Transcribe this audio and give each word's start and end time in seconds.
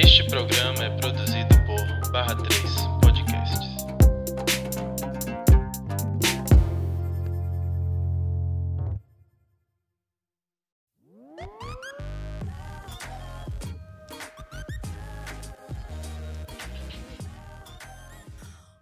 Este 0.00 0.22
programa 0.28 0.84
é 0.84 0.96
produzido 0.96 1.56
por 1.66 2.12
Barra 2.12 2.36
3 2.36 2.62
Podcasts. 3.02 3.68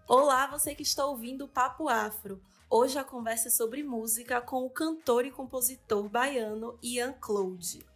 Olá, 0.06 0.46
você 0.48 0.74
que 0.74 0.82
está 0.82 1.06
ouvindo 1.06 1.46
o 1.46 1.48
Papo 1.48 1.88
Afro. 1.88 2.42
Hoje 2.68 2.98
a 2.98 3.04
conversa 3.04 3.48
é 3.48 3.50
sobre 3.50 3.82
música 3.82 4.38
com 4.42 4.66
o 4.66 4.70
cantor 4.70 5.24
e 5.24 5.30
compositor 5.30 6.10
baiano 6.10 6.78
Ian 6.82 7.14
Claude. 7.14 7.95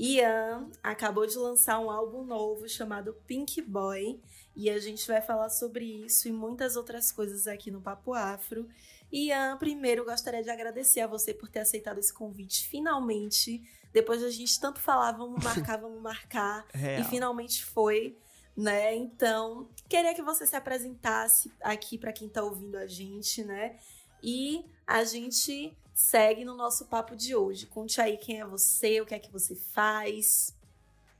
Ian 0.00 0.70
acabou 0.82 1.26
de 1.26 1.36
lançar 1.36 1.78
um 1.78 1.90
álbum 1.90 2.24
novo 2.24 2.66
chamado 2.66 3.12
Pink 3.26 3.60
Boy 3.60 4.18
e 4.56 4.70
a 4.70 4.78
gente 4.78 5.06
vai 5.06 5.20
falar 5.20 5.50
sobre 5.50 5.84
isso 5.84 6.26
e 6.26 6.32
muitas 6.32 6.74
outras 6.74 7.12
coisas 7.12 7.46
aqui 7.46 7.70
no 7.70 7.82
Papo 7.82 8.14
Afro. 8.14 8.66
Ian, 9.12 9.58
primeiro 9.58 10.02
gostaria 10.02 10.42
de 10.42 10.48
agradecer 10.48 11.00
a 11.00 11.06
você 11.06 11.34
por 11.34 11.50
ter 11.50 11.58
aceitado 11.60 11.98
esse 11.98 12.14
convite 12.14 12.66
finalmente. 12.66 13.62
Depois 13.92 14.22
a 14.22 14.30
gente 14.30 14.58
tanto 14.58 14.80
falar, 14.80 15.12
vamos 15.12 15.44
marcar, 15.44 15.76
vamos 15.82 16.00
marcar, 16.00 16.66
Real. 16.72 17.02
e 17.02 17.04
finalmente 17.04 17.62
foi, 17.62 18.16
né? 18.56 18.94
Então, 18.94 19.68
queria 19.86 20.14
que 20.14 20.22
você 20.22 20.46
se 20.46 20.56
apresentasse 20.56 21.52
aqui 21.60 21.98
para 21.98 22.12
quem 22.12 22.26
tá 22.26 22.42
ouvindo 22.42 22.76
a 22.76 22.86
gente, 22.86 23.44
né? 23.44 23.76
E 24.22 24.64
a 24.86 25.04
gente 25.04 25.76
segue 26.00 26.44
no 26.46 26.56
nosso 26.56 26.86
papo 26.86 27.14
de 27.14 27.36
hoje. 27.36 27.66
Conte 27.66 28.00
aí 28.00 28.16
quem 28.16 28.40
é 28.40 28.46
você, 28.46 29.00
o 29.00 29.06
que 29.06 29.14
é 29.14 29.18
que 29.18 29.30
você 29.30 29.54
faz. 29.54 30.56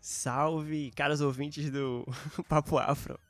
Salve, 0.01 0.91
caros 0.93 1.21
ouvintes 1.21 1.71
do 1.71 2.07
Papo 2.49 2.79
Afro. 2.79 3.21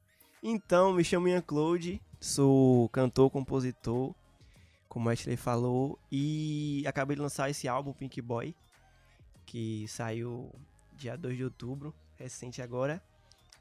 Então, 0.42 0.92
me 0.92 1.02
chamo 1.02 1.28
Ian 1.28 1.42
Claude, 1.42 2.00
sou 2.20 2.88
cantor, 2.90 3.30
compositor, 3.30 4.14
como 4.88 5.10
Ashley 5.10 5.36
falou, 5.36 5.98
e 6.10 6.84
acabei 6.86 7.16
de 7.16 7.22
lançar 7.22 7.50
esse 7.50 7.66
álbum 7.66 7.92
Pink 7.92 8.22
Boy, 8.22 8.54
que 9.44 9.86
saiu 9.88 10.54
dia 10.94 11.16
2 11.16 11.36
de 11.36 11.44
outubro, 11.44 11.92
recente 12.16 12.62
agora. 12.62 13.02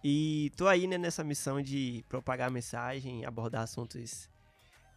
E 0.04 0.52
tô 0.56 0.68
aí 0.68 0.86
né, 0.88 0.98
nessa 0.98 1.24
missão 1.24 1.60
de 1.62 2.06
propagar 2.08 2.48
a 2.48 2.52
mensagem, 2.52 3.26
abordar 3.26 3.64
assuntos 3.64 4.30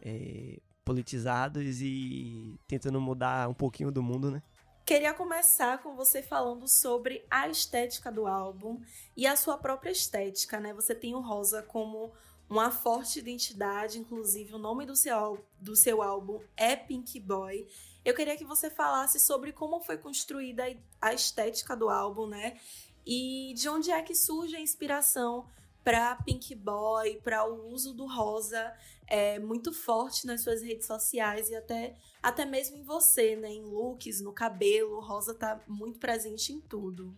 é, 0.01 0.59
politizados 0.83 1.81
e 1.81 2.59
tentando 2.67 2.99
mudar 2.99 3.49
um 3.49 3.53
pouquinho 3.53 3.91
do 3.91 4.03
mundo, 4.03 4.29
né? 4.29 4.41
Queria 4.85 5.13
começar 5.13 5.81
com 5.81 5.95
você 5.95 6.21
falando 6.21 6.67
sobre 6.67 7.25
a 7.31 7.47
estética 7.47 8.11
do 8.11 8.27
álbum 8.27 8.81
e 9.15 9.25
a 9.25 9.35
sua 9.35 9.57
própria 9.57 9.91
estética, 9.91 10.59
né? 10.59 10.73
Você 10.73 10.93
tem 10.93 11.15
o 11.15 11.21
rosa 11.21 11.63
como 11.63 12.11
uma 12.49 12.69
forte 12.69 13.19
identidade, 13.19 13.97
inclusive 13.97 14.53
o 14.53 14.57
nome 14.57 14.85
do 14.85 14.95
seu, 14.95 15.43
do 15.57 15.75
seu 15.75 16.01
álbum 16.01 16.41
é 16.57 16.75
Pink 16.75 17.17
Boy. 17.19 17.65
Eu 18.03 18.13
queria 18.13 18.35
que 18.35 18.43
você 18.43 18.69
falasse 18.69 19.21
sobre 19.21 19.53
como 19.53 19.79
foi 19.79 19.97
construída 19.97 20.63
a 21.01 21.13
estética 21.13 21.77
do 21.77 21.89
álbum, 21.89 22.27
né? 22.27 22.59
E 23.05 23.53
de 23.55 23.69
onde 23.69 23.89
é 23.89 24.01
que 24.01 24.13
surge 24.13 24.55
a 24.55 24.59
inspiração 24.59 25.45
para 25.83 26.15
Pink 26.17 26.55
Boy, 26.55 27.19
para 27.23 27.45
o 27.45 27.73
uso 27.73 27.93
do 27.93 28.05
rosa 28.05 28.73
é 29.07 29.37
muito 29.37 29.73
forte 29.73 30.25
nas 30.25 30.41
suas 30.41 30.61
redes 30.61 30.87
sociais 30.87 31.49
e 31.49 31.55
até, 31.55 31.95
até 32.21 32.45
mesmo 32.45 32.77
em 32.77 32.83
você, 32.83 33.35
né? 33.35 33.49
Em 33.49 33.61
looks, 33.61 34.21
no 34.21 34.31
cabelo, 34.31 34.97
o 34.97 35.01
rosa 35.01 35.33
tá 35.33 35.61
muito 35.67 35.99
presente 35.99 36.53
em 36.53 36.61
tudo. 36.61 37.15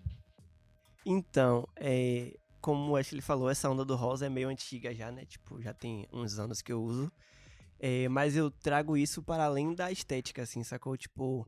Então, 1.06 1.68
é, 1.76 2.36
como 2.60 2.92
o 2.92 2.96
Ashley 2.96 3.22
falou, 3.22 3.50
essa 3.50 3.70
onda 3.70 3.86
do 3.86 3.96
rosa 3.96 4.26
é 4.26 4.30
meio 4.30 4.50
antiga 4.50 4.94
já, 4.94 5.12
né? 5.12 5.26
Tipo, 5.26 5.62
já 5.62 5.74
tem 5.74 6.08
uns 6.12 6.40
anos 6.40 6.62
que 6.62 6.74
eu 6.74 6.82
uso. 6.82 7.12
É, 7.80 8.10
mas 8.10 8.36
eu 8.36 8.50
trago 8.50 8.98
isso 8.98 9.22
para 9.22 9.46
além 9.46 9.76
da 9.76 9.92
estética, 9.92 10.42
assim, 10.42 10.64
sacou? 10.64 10.98
Tipo, 10.98 11.48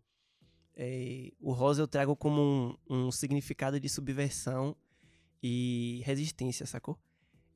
é, 0.76 1.32
o 1.40 1.52
rosa 1.52 1.82
eu 1.82 1.88
trago 1.88 2.16
como 2.16 2.42
um, 2.42 2.78
um 2.88 3.12
significado 3.12 3.80
de 3.80 3.90
subversão 3.90 4.76
e 5.42 6.02
resistência, 6.06 6.66
sacou? 6.68 7.00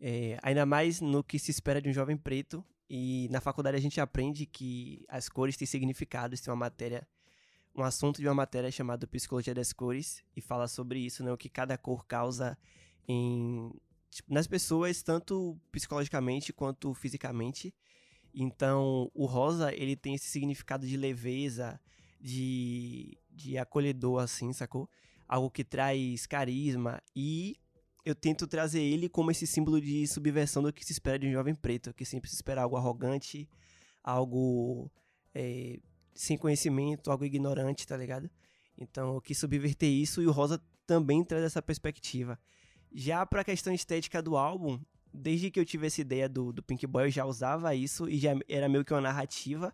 É, 0.03 0.39
ainda 0.41 0.65
mais 0.65 0.99
no 0.99 1.23
que 1.23 1.37
se 1.37 1.51
espera 1.51 1.79
de 1.79 1.87
um 1.87 1.93
jovem 1.93 2.17
preto. 2.17 2.65
E 2.89 3.29
na 3.31 3.39
faculdade 3.39 3.77
a 3.77 3.79
gente 3.79 4.01
aprende 4.01 4.45
que 4.45 5.05
as 5.07 5.29
cores 5.29 5.55
têm 5.55 5.67
significados, 5.67 6.41
tem 6.41 6.51
uma 6.51 6.57
matéria, 6.57 7.07
um 7.73 7.83
assunto 7.83 8.19
de 8.19 8.27
uma 8.27 8.33
matéria 8.33 8.69
chamada 8.71 9.07
Psicologia 9.07 9.53
das 9.53 9.71
Cores, 9.71 10.21
e 10.35 10.41
fala 10.41 10.67
sobre 10.67 10.99
isso, 10.99 11.23
né? 11.23 11.31
O 11.31 11.37
que 11.37 11.47
cada 11.47 11.77
cor 11.77 12.05
causa 12.05 12.57
em, 13.07 13.71
tipo, 14.09 14.33
nas 14.33 14.45
pessoas, 14.47 15.01
tanto 15.01 15.57
psicologicamente 15.71 16.51
quanto 16.51 16.93
fisicamente. 16.93 17.73
Então, 18.33 19.09
o 19.13 19.25
rosa, 19.25 19.73
ele 19.73 19.95
tem 19.95 20.15
esse 20.15 20.27
significado 20.27 20.85
de 20.85 20.97
leveza, 20.97 21.79
de, 22.19 23.17
de 23.29 23.57
acolhedor, 23.57 24.21
assim, 24.21 24.51
sacou? 24.51 24.89
Algo 25.27 25.49
que 25.49 25.63
traz 25.63 26.25
carisma 26.25 27.01
e 27.15 27.57
eu 28.03 28.15
tento 28.15 28.47
trazer 28.47 28.81
ele 28.81 29.07
como 29.07 29.31
esse 29.31 29.45
símbolo 29.45 29.79
de 29.79 30.07
subversão 30.07 30.63
do 30.63 30.73
que 30.73 30.85
se 30.85 30.91
espera 30.91 31.19
de 31.19 31.27
um 31.27 31.31
jovem 31.31 31.53
preto, 31.53 31.93
que 31.93 32.05
sempre 32.05 32.29
se 32.29 32.35
espera 32.35 32.63
algo 32.63 32.75
arrogante, 32.75 33.47
algo 34.03 34.91
é, 35.33 35.79
sem 36.13 36.37
conhecimento, 36.37 37.11
algo 37.11 37.25
ignorante, 37.25 37.87
tá 37.87 37.95
ligado? 37.95 38.29
Então 38.77 39.15
eu 39.15 39.21
quis 39.21 39.37
subverter 39.37 39.89
isso 39.89 40.21
e 40.21 40.27
o 40.27 40.31
Rosa 40.31 40.61
também 40.87 41.23
traz 41.23 41.43
essa 41.43 41.61
perspectiva. 41.61 42.39
Já 42.91 43.25
pra 43.25 43.43
questão 43.43 43.73
estética 43.73 44.21
do 44.21 44.35
álbum, 44.35 44.79
desde 45.13 45.51
que 45.51 45.59
eu 45.59 45.65
tive 45.65 45.87
essa 45.87 46.01
ideia 46.01 46.27
do, 46.27 46.51
do 46.51 46.63
Pink 46.63 46.85
Boy, 46.87 47.05
eu 47.05 47.11
já 47.11 47.25
usava 47.25 47.73
isso 47.75 48.09
e 48.09 48.17
já 48.17 48.31
era 48.49 48.67
meio 48.67 48.83
que 48.83 48.93
uma 48.93 49.01
narrativa. 49.01 49.73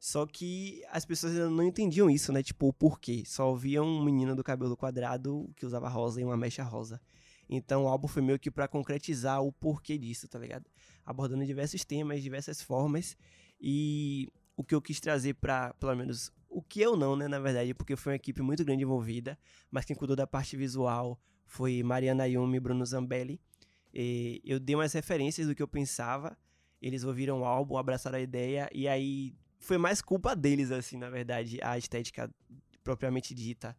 Só 0.00 0.26
que 0.26 0.82
as 0.90 1.04
pessoas 1.04 1.32
ainda 1.32 1.50
não 1.50 1.64
entendiam 1.64 2.08
isso, 2.08 2.32
né? 2.32 2.42
Tipo, 2.42 2.68
o 2.68 2.72
porquê. 2.72 3.24
Só 3.26 3.48
ouviam 3.48 3.84
um 3.84 4.02
menino 4.02 4.34
do 4.34 4.44
cabelo 4.44 4.76
quadrado 4.76 5.50
que 5.56 5.66
usava 5.66 5.88
rosa 5.88 6.20
e 6.20 6.24
uma 6.24 6.36
mecha 6.36 6.62
rosa. 6.62 7.00
Então 7.48 7.84
o 7.84 7.88
álbum 7.88 8.06
foi 8.06 8.22
meio 8.22 8.38
que 8.38 8.50
para 8.50 8.68
concretizar 8.68 9.42
o 9.42 9.52
porquê 9.52 9.96
disso, 9.96 10.28
tá 10.28 10.38
ligado? 10.38 10.66
Abordando 11.04 11.44
diversos 11.46 11.84
temas, 11.84 12.22
diversas 12.22 12.60
formas. 12.60 13.16
E 13.60 14.28
o 14.56 14.62
que 14.62 14.74
eu 14.74 14.82
quis 14.82 15.00
trazer 15.00 15.34
para, 15.34 15.72
pelo 15.74 15.94
menos, 15.96 16.30
o 16.48 16.62
que 16.62 16.80
eu 16.80 16.96
não, 16.96 17.16
né, 17.16 17.28
na 17.28 17.38
verdade, 17.38 17.72
porque 17.74 17.96
foi 17.96 18.12
uma 18.12 18.16
equipe 18.16 18.42
muito 18.42 18.64
grande 18.64 18.82
envolvida, 18.82 19.38
mas 19.70 19.84
quem 19.84 19.96
cuidou 19.96 20.16
da 20.16 20.26
parte 20.26 20.56
visual 20.56 21.18
foi 21.46 21.82
Mariana 21.82 22.26
Yumi 22.26 22.56
e 22.56 22.60
Bruno 22.60 22.84
Zambelli. 22.84 23.40
E 23.92 24.42
eu 24.44 24.60
dei 24.60 24.74
umas 24.76 24.92
referências 24.92 25.46
do 25.46 25.54
que 25.54 25.62
eu 25.62 25.68
pensava, 25.68 26.36
eles 26.80 27.04
ouviram 27.04 27.40
o 27.40 27.44
álbum, 27.44 27.76
abraçaram 27.76 28.18
a 28.18 28.20
ideia, 28.20 28.68
e 28.72 28.86
aí 28.86 29.34
foi 29.58 29.78
mais 29.78 30.00
culpa 30.02 30.36
deles, 30.36 30.70
assim, 30.70 30.96
na 30.96 31.10
verdade, 31.10 31.58
a 31.62 31.76
estética 31.78 32.30
propriamente 32.84 33.34
dita 33.34 33.76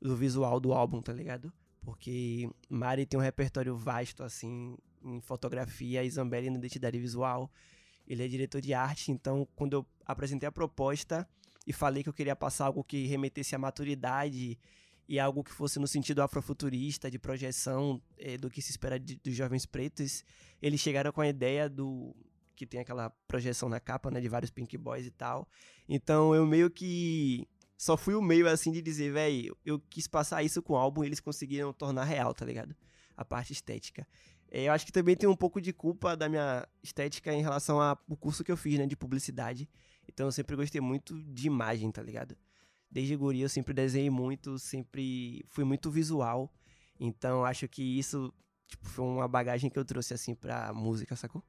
do 0.00 0.14
visual 0.14 0.60
do 0.60 0.72
álbum, 0.72 1.00
tá 1.02 1.12
ligado? 1.12 1.52
Porque 1.86 2.50
Mari 2.68 3.06
tem 3.06 3.18
um 3.18 3.22
repertório 3.22 3.76
vasto, 3.76 4.24
assim, 4.24 4.76
em 5.04 5.20
fotografia 5.20 6.02
e 6.02 6.10
Zambelli 6.10 6.50
na 6.50 6.58
identidade 6.58 6.98
visual. 6.98 7.48
Ele 8.08 8.24
é 8.24 8.28
diretor 8.28 8.60
de 8.60 8.74
arte, 8.74 9.12
então 9.12 9.46
quando 9.54 9.74
eu 9.74 9.86
apresentei 10.04 10.48
a 10.48 10.52
proposta 10.52 11.28
e 11.64 11.72
falei 11.72 12.02
que 12.02 12.08
eu 12.08 12.12
queria 12.12 12.34
passar 12.34 12.66
algo 12.66 12.82
que 12.82 13.06
remetesse 13.06 13.54
à 13.54 13.58
maturidade 13.58 14.58
e 15.08 15.20
algo 15.20 15.44
que 15.44 15.52
fosse 15.52 15.78
no 15.78 15.86
sentido 15.86 16.22
afrofuturista, 16.22 17.08
de 17.08 17.20
projeção 17.20 18.02
é, 18.18 18.36
do 18.36 18.50
que 18.50 18.60
se 18.60 18.72
espera 18.72 18.98
de, 18.98 19.14
dos 19.14 19.36
jovens 19.36 19.64
pretos, 19.64 20.24
eles 20.60 20.80
chegaram 20.80 21.12
com 21.12 21.20
a 21.20 21.28
ideia 21.28 21.68
do 21.68 22.16
que 22.56 22.66
tem 22.66 22.80
aquela 22.80 23.10
projeção 23.28 23.68
na 23.68 23.78
capa, 23.78 24.10
né, 24.10 24.20
de 24.20 24.28
vários 24.28 24.50
Pink 24.50 24.76
Boys 24.76 25.06
e 25.06 25.10
tal. 25.12 25.48
Então 25.88 26.34
eu 26.34 26.44
meio 26.44 26.68
que 26.68 27.46
só 27.76 27.96
fui 27.96 28.14
o 28.14 28.22
meio, 28.22 28.48
assim, 28.48 28.72
de 28.72 28.80
dizer, 28.80 29.12
velho, 29.12 29.56
eu 29.64 29.78
quis 29.78 30.06
passar 30.06 30.42
isso 30.42 30.62
com 30.62 30.72
o 30.72 30.76
álbum 30.76 31.04
e 31.04 31.06
eles 31.06 31.20
conseguiram 31.20 31.72
tornar 31.72 32.04
real, 32.04 32.32
tá 32.34 32.44
ligado? 32.44 32.74
A 33.16 33.24
parte 33.24 33.52
estética. 33.52 34.06
É, 34.50 34.64
eu 34.64 34.72
acho 34.72 34.86
que 34.86 34.92
também 34.92 35.16
tem 35.16 35.28
um 35.28 35.36
pouco 35.36 35.60
de 35.60 35.72
culpa 35.72 36.16
da 36.16 36.28
minha 36.28 36.66
estética 36.82 37.32
em 37.32 37.42
relação 37.42 37.80
ao 37.80 37.96
curso 38.18 38.44
que 38.44 38.52
eu 38.52 38.56
fiz, 38.56 38.78
né, 38.78 38.86
de 38.86 38.96
publicidade. 38.96 39.68
Então 40.08 40.26
eu 40.26 40.32
sempre 40.32 40.56
gostei 40.56 40.80
muito 40.80 41.20
de 41.22 41.46
imagem, 41.46 41.90
tá 41.90 42.02
ligado? 42.02 42.36
Desde 42.90 43.16
guri 43.16 43.40
eu 43.40 43.48
sempre 43.48 43.74
desenhei 43.74 44.10
muito, 44.10 44.58
sempre 44.58 45.44
fui 45.48 45.64
muito 45.64 45.90
visual. 45.90 46.52
Então 46.98 47.44
acho 47.44 47.68
que 47.68 47.82
isso 47.82 48.32
tipo, 48.66 48.88
foi 48.88 49.04
uma 49.04 49.28
bagagem 49.28 49.70
que 49.70 49.78
eu 49.78 49.84
trouxe, 49.84 50.14
assim, 50.14 50.34
pra 50.34 50.72
música, 50.72 51.14
sacou? 51.16 51.42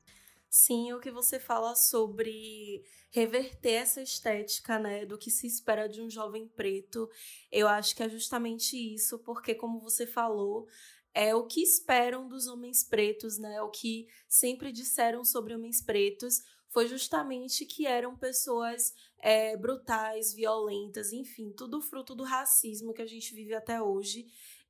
Sim, 0.49 0.93
o 0.93 0.99
que 0.99 1.11
você 1.11 1.39
fala 1.39 1.75
sobre 1.75 2.83
reverter 3.11 3.73
essa 3.73 4.01
estética, 4.01 4.79
né, 4.79 5.05
do 5.05 5.17
que 5.17 5.29
se 5.29 5.45
espera 5.45 5.87
de 5.89 6.01
um 6.01 6.09
jovem 6.09 6.47
preto, 6.47 7.09
eu 7.51 7.67
acho 7.67 7.95
que 7.95 8.01
é 8.03 8.09
justamente 8.09 8.75
isso, 8.77 9.19
porque 9.19 9.53
como 9.53 9.79
você 9.79 10.07
falou, 10.07 10.67
é 11.13 11.35
o 11.35 11.45
que 11.45 11.61
esperam 11.61 12.27
dos 12.29 12.47
homens 12.47 12.83
pretos, 12.83 13.37
né, 13.37 13.61
o 13.61 13.69
que 13.69 14.07
sempre 14.27 14.71
disseram 14.71 15.23
sobre 15.25 15.53
homens 15.53 15.81
pretos, 15.81 16.41
foi 16.69 16.87
justamente 16.87 17.65
que 17.65 17.85
eram 17.85 18.15
pessoas 18.15 18.93
é, 19.19 19.57
brutais, 19.57 20.33
violentas, 20.33 21.11
enfim, 21.11 21.51
tudo 21.51 21.81
fruto 21.81 22.15
do 22.15 22.23
racismo 22.23 22.93
que 22.93 23.01
a 23.01 23.05
gente 23.07 23.33
vive 23.33 23.53
até 23.53 23.81
hoje. 23.81 24.27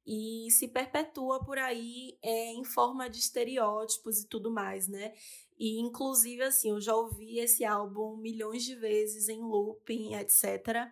E 0.08 0.50
se 0.52 0.70
perpetua 0.70 1.44
por 1.44 1.58
aí 1.58 2.18
é, 2.24 2.54
em 2.54 2.64
forma 2.64 3.10
de 3.10 3.20
estereótipos 3.20 4.22
e 4.22 4.28
tudo 4.28 4.50
mais, 4.50 4.88
né? 4.88 5.14
E 5.60 5.82
inclusive 5.82 6.44
assim, 6.44 6.70
eu 6.70 6.80
já 6.80 6.96
ouvi 6.96 7.40
esse 7.40 7.66
álbum 7.66 8.16
milhões 8.16 8.64
de 8.64 8.74
vezes 8.74 9.28
em 9.28 9.42
looping, 9.42 10.16
etc. 10.16 10.90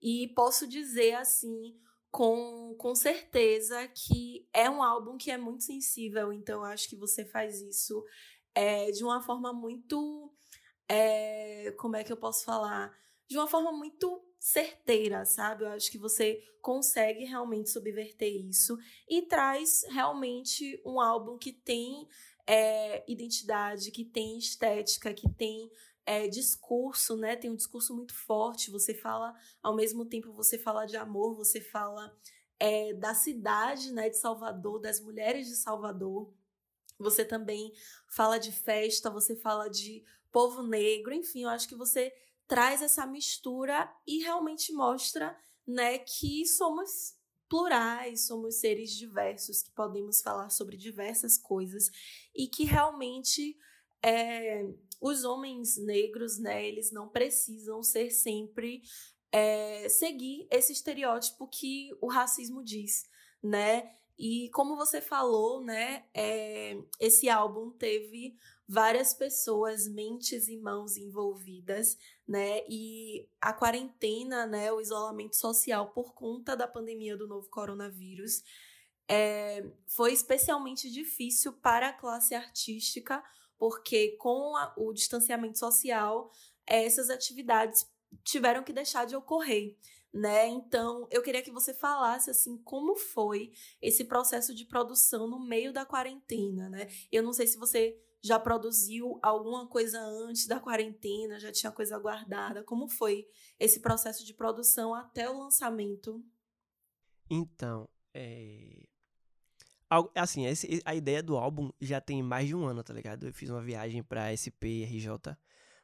E 0.00 0.28
posso 0.28 0.66
dizer 0.66 1.14
assim, 1.14 1.78
com, 2.10 2.74
com 2.78 2.94
certeza 2.94 3.86
que 3.88 4.48
é 4.50 4.70
um 4.70 4.82
álbum 4.82 5.18
que 5.18 5.30
é 5.30 5.36
muito 5.36 5.64
sensível, 5.64 6.32
então 6.32 6.64
acho 6.64 6.88
que 6.88 6.96
você 6.96 7.22
faz 7.22 7.60
isso 7.60 8.02
é, 8.54 8.90
de 8.92 9.04
uma 9.04 9.20
forma 9.20 9.52
muito. 9.52 10.32
É, 10.88 11.74
como 11.76 11.96
é 11.96 12.04
que 12.04 12.12
eu 12.12 12.16
posso 12.16 12.44
falar? 12.44 12.96
De 13.28 13.36
uma 13.38 13.46
forma 13.46 13.72
muito 13.72 14.22
certeira, 14.38 15.24
sabe? 15.24 15.64
Eu 15.64 15.68
acho 15.68 15.90
que 15.90 15.98
você 15.98 16.38
consegue 16.60 17.24
realmente 17.24 17.70
subverter 17.70 18.30
isso 18.46 18.76
e 19.08 19.22
traz 19.22 19.84
realmente 19.88 20.80
um 20.84 21.00
álbum 21.00 21.38
que 21.38 21.52
tem 21.52 22.06
é, 22.46 23.10
identidade, 23.10 23.90
que 23.90 24.04
tem 24.04 24.38
estética, 24.38 25.14
que 25.14 25.28
tem 25.30 25.70
é, 26.04 26.28
discurso, 26.28 27.16
né? 27.16 27.36
Tem 27.36 27.50
um 27.50 27.56
discurso 27.56 27.94
muito 27.94 28.14
forte. 28.14 28.70
Você 28.70 28.94
fala, 28.94 29.34
ao 29.62 29.74
mesmo 29.74 30.04
tempo, 30.04 30.32
você 30.32 30.58
fala 30.58 30.84
de 30.84 30.96
amor, 30.96 31.34
você 31.34 31.60
fala 31.60 32.14
é, 32.58 32.92
da 32.92 33.14
cidade, 33.14 33.92
né? 33.92 34.10
De 34.10 34.18
Salvador, 34.18 34.78
das 34.78 35.00
mulheres 35.00 35.46
de 35.46 35.56
Salvador. 35.56 36.32
Você 36.98 37.24
também 37.24 37.72
fala 38.08 38.38
de 38.38 38.52
festa, 38.52 39.10
você 39.10 39.34
fala 39.34 39.68
de 39.68 40.04
povo 40.30 40.62
negro, 40.62 41.14
enfim, 41.14 41.44
eu 41.44 41.48
acho 41.48 41.68
que 41.68 41.74
você 41.74 42.12
traz 42.46 42.82
essa 42.82 43.06
mistura 43.06 43.90
e 44.06 44.22
realmente 44.22 44.72
mostra, 44.72 45.36
né, 45.66 45.98
que 45.98 46.46
somos 46.46 47.14
plurais, 47.48 48.26
somos 48.26 48.56
seres 48.56 48.90
diversos, 48.90 49.62
que 49.62 49.70
podemos 49.70 50.20
falar 50.20 50.50
sobre 50.50 50.76
diversas 50.76 51.38
coisas 51.38 51.90
e 52.34 52.48
que 52.48 52.64
realmente 52.64 53.56
é, 54.02 54.66
os 55.00 55.24
homens 55.24 55.76
negros, 55.76 56.38
né, 56.38 56.66
eles 56.66 56.90
não 56.90 57.08
precisam 57.08 57.82
ser 57.82 58.10
sempre 58.10 58.82
é, 59.32 59.88
seguir 59.88 60.46
esse 60.50 60.72
estereótipo 60.72 61.48
que 61.48 61.90
o 62.00 62.08
racismo 62.08 62.62
diz, 62.62 63.04
né? 63.42 63.90
E 64.16 64.48
como 64.50 64.76
você 64.76 65.00
falou, 65.00 65.60
né, 65.60 66.04
é, 66.14 66.78
esse 67.00 67.28
álbum 67.28 67.70
teve 67.70 68.36
várias 68.66 69.14
pessoas, 69.14 69.86
mentes 69.86 70.48
e 70.48 70.56
mãos 70.56 70.96
envolvidas, 70.96 71.98
né? 72.26 72.62
E 72.68 73.28
a 73.40 73.52
quarentena, 73.52 74.46
né, 74.46 74.72
o 74.72 74.80
isolamento 74.80 75.36
social 75.36 75.92
por 75.92 76.14
conta 76.14 76.56
da 76.56 76.66
pandemia 76.66 77.16
do 77.16 77.28
novo 77.28 77.48
coronavírus, 77.50 78.42
é, 79.08 79.64
foi 79.86 80.12
especialmente 80.12 80.90
difícil 80.90 81.52
para 81.52 81.88
a 81.88 81.92
classe 81.92 82.34
artística, 82.34 83.22
porque 83.58 84.16
com 84.18 84.56
a, 84.56 84.72
o 84.76 84.92
distanciamento 84.92 85.58
social, 85.58 86.30
essas 86.66 87.10
atividades 87.10 87.86
tiveram 88.24 88.62
que 88.62 88.72
deixar 88.72 89.04
de 89.04 89.14
ocorrer 89.14 89.76
né? 90.14 90.46
Então, 90.46 91.08
eu 91.10 91.20
queria 91.22 91.42
que 91.42 91.50
você 91.50 91.74
falasse 91.74 92.30
assim 92.30 92.56
como 92.58 92.94
foi 92.94 93.52
esse 93.82 94.04
processo 94.04 94.54
de 94.54 94.64
produção 94.64 95.26
no 95.26 95.40
meio 95.40 95.72
da 95.72 95.84
quarentena, 95.84 96.68
né? 96.68 96.86
Eu 97.10 97.20
não 97.20 97.32
sei 97.32 97.48
se 97.48 97.58
você 97.58 98.00
já 98.24 98.38
produziu 98.38 99.18
alguma 99.22 99.68
coisa 99.68 100.00
antes 100.00 100.46
da 100.46 100.58
quarentena, 100.58 101.38
já 101.38 101.52
tinha 101.52 101.70
coisa 101.70 101.98
guardada. 101.98 102.64
Como 102.64 102.88
foi 102.88 103.28
esse 103.60 103.80
processo 103.80 104.24
de 104.24 104.32
produção 104.32 104.94
até 104.94 105.28
o 105.28 105.38
lançamento? 105.38 106.24
Então, 107.28 107.86
é... 108.14 108.86
assim, 110.14 110.44
a 110.86 110.94
ideia 110.94 111.22
do 111.22 111.36
álbum 111.36 111.70
já 111.78 112.00
tem 112.00 112.22
mais 112.22 112.48
de 112.48 112.54
um 112.54 112.64
ano, 112.64 112.82
tá 112.82 112.94
ligado? 112.94 113.26
Eu 113.26 113.32
fiz 113.34 113.50
uma 113.50 113.62
viagem 113.62 114.02
pra 114.02 114.32
SP 114.32 114.88
RJ 114.88 115.36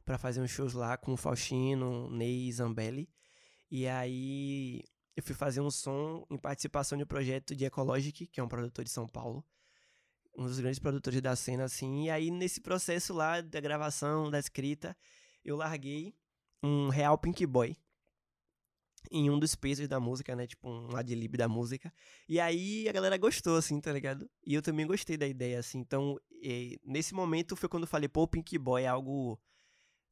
para 0.02 0.16
fazer 0.16 0.40
uns 0.40 0.50
shows 0.50 0.72
lá 0.72 0.96
com 0.96 1.12
o 1.12 1.18
Faustino, 1.18 2.10
Ney 2.10 2.50
Zambelli. 2.50 3.06
E 3.70 3.86
aí 3.86 4.82
eu 5.14 5.22
fui 5.22 5.34
fazer 5.34 5.60
um 5.60 5.70
som 5.70 6.26
em 6.30 6.38
participação 6.38 6.96
de 6.96 7.04
um 7.04 7.06
projeto 7.06 7.54
de 7.54 7.66
Ecologic, 7.66 8.28
que 8.28 8.40
é 8.40 8.42
um 8.42 8.48
produtor 8.48 8.82
de 8.82 8.90
São 8.90 9.06
Paulo. 9.06 9.44
Um 10.36 10.44
dos 10.44 10.58
grandes 10.58 10.78
produtores 10.78 11.20
da 11.20 11.34
cena, 11.36 11.64
assim. 11.64 12.04
E 12.04 12.10
aí, 12.10 12.30
nesse 12.30 12.60
processo 12.60 13.12
lá 13.12 13.40
da 13.40 13.60
gravação, 13.60 14.30
da 14.30 14.38
escrita, 14.38 14.96
eu 15.44 15.56
larguei 15.56 16.14
um 16.62 16.88
real 16.88 17.18
Pink 17.18 17.44
Boy 17.46 17.76
em 19.10 19.30
um 19.30 19.38
dos 19.38 19.54
pesos 19.54 19.88
da 19.88 19.98
música, 19.98 20.36
né? 20.36 20.46
Tipo, 20.46 20.68
um 20.68 20.96
adlib 20.96 21.36
da 21.36 21.48
música. 21.48 21.92
E 22.28 22.38
aí 22.38 22.88
a 22.88 22.92
galera 22.92 23.16
gostou, 23.16 23.56
assim, 23.56 23.80
tá 23.80 23.92
ligado? 23.92 24.30
E 24.46 24.54
eu 24.54 24.62
também 24.62 24.86
gostei 24.86 25.16
da 25.16 25.26
ideia, 25.26 25.58
assim. 25.58 25.78
Então, 25.78 26.18
nesse 26.84 27.14
momento 27.14 27.56
foi 27.56 27.68
quando 27.68 27.84
eu 27.84 27.88
falei, 27.88 28.08
pô, 28.08 28.26
Pink 28.28 28.56
Boy 28.58 28.82
é 28.82 28.88
algo 28.88 29.40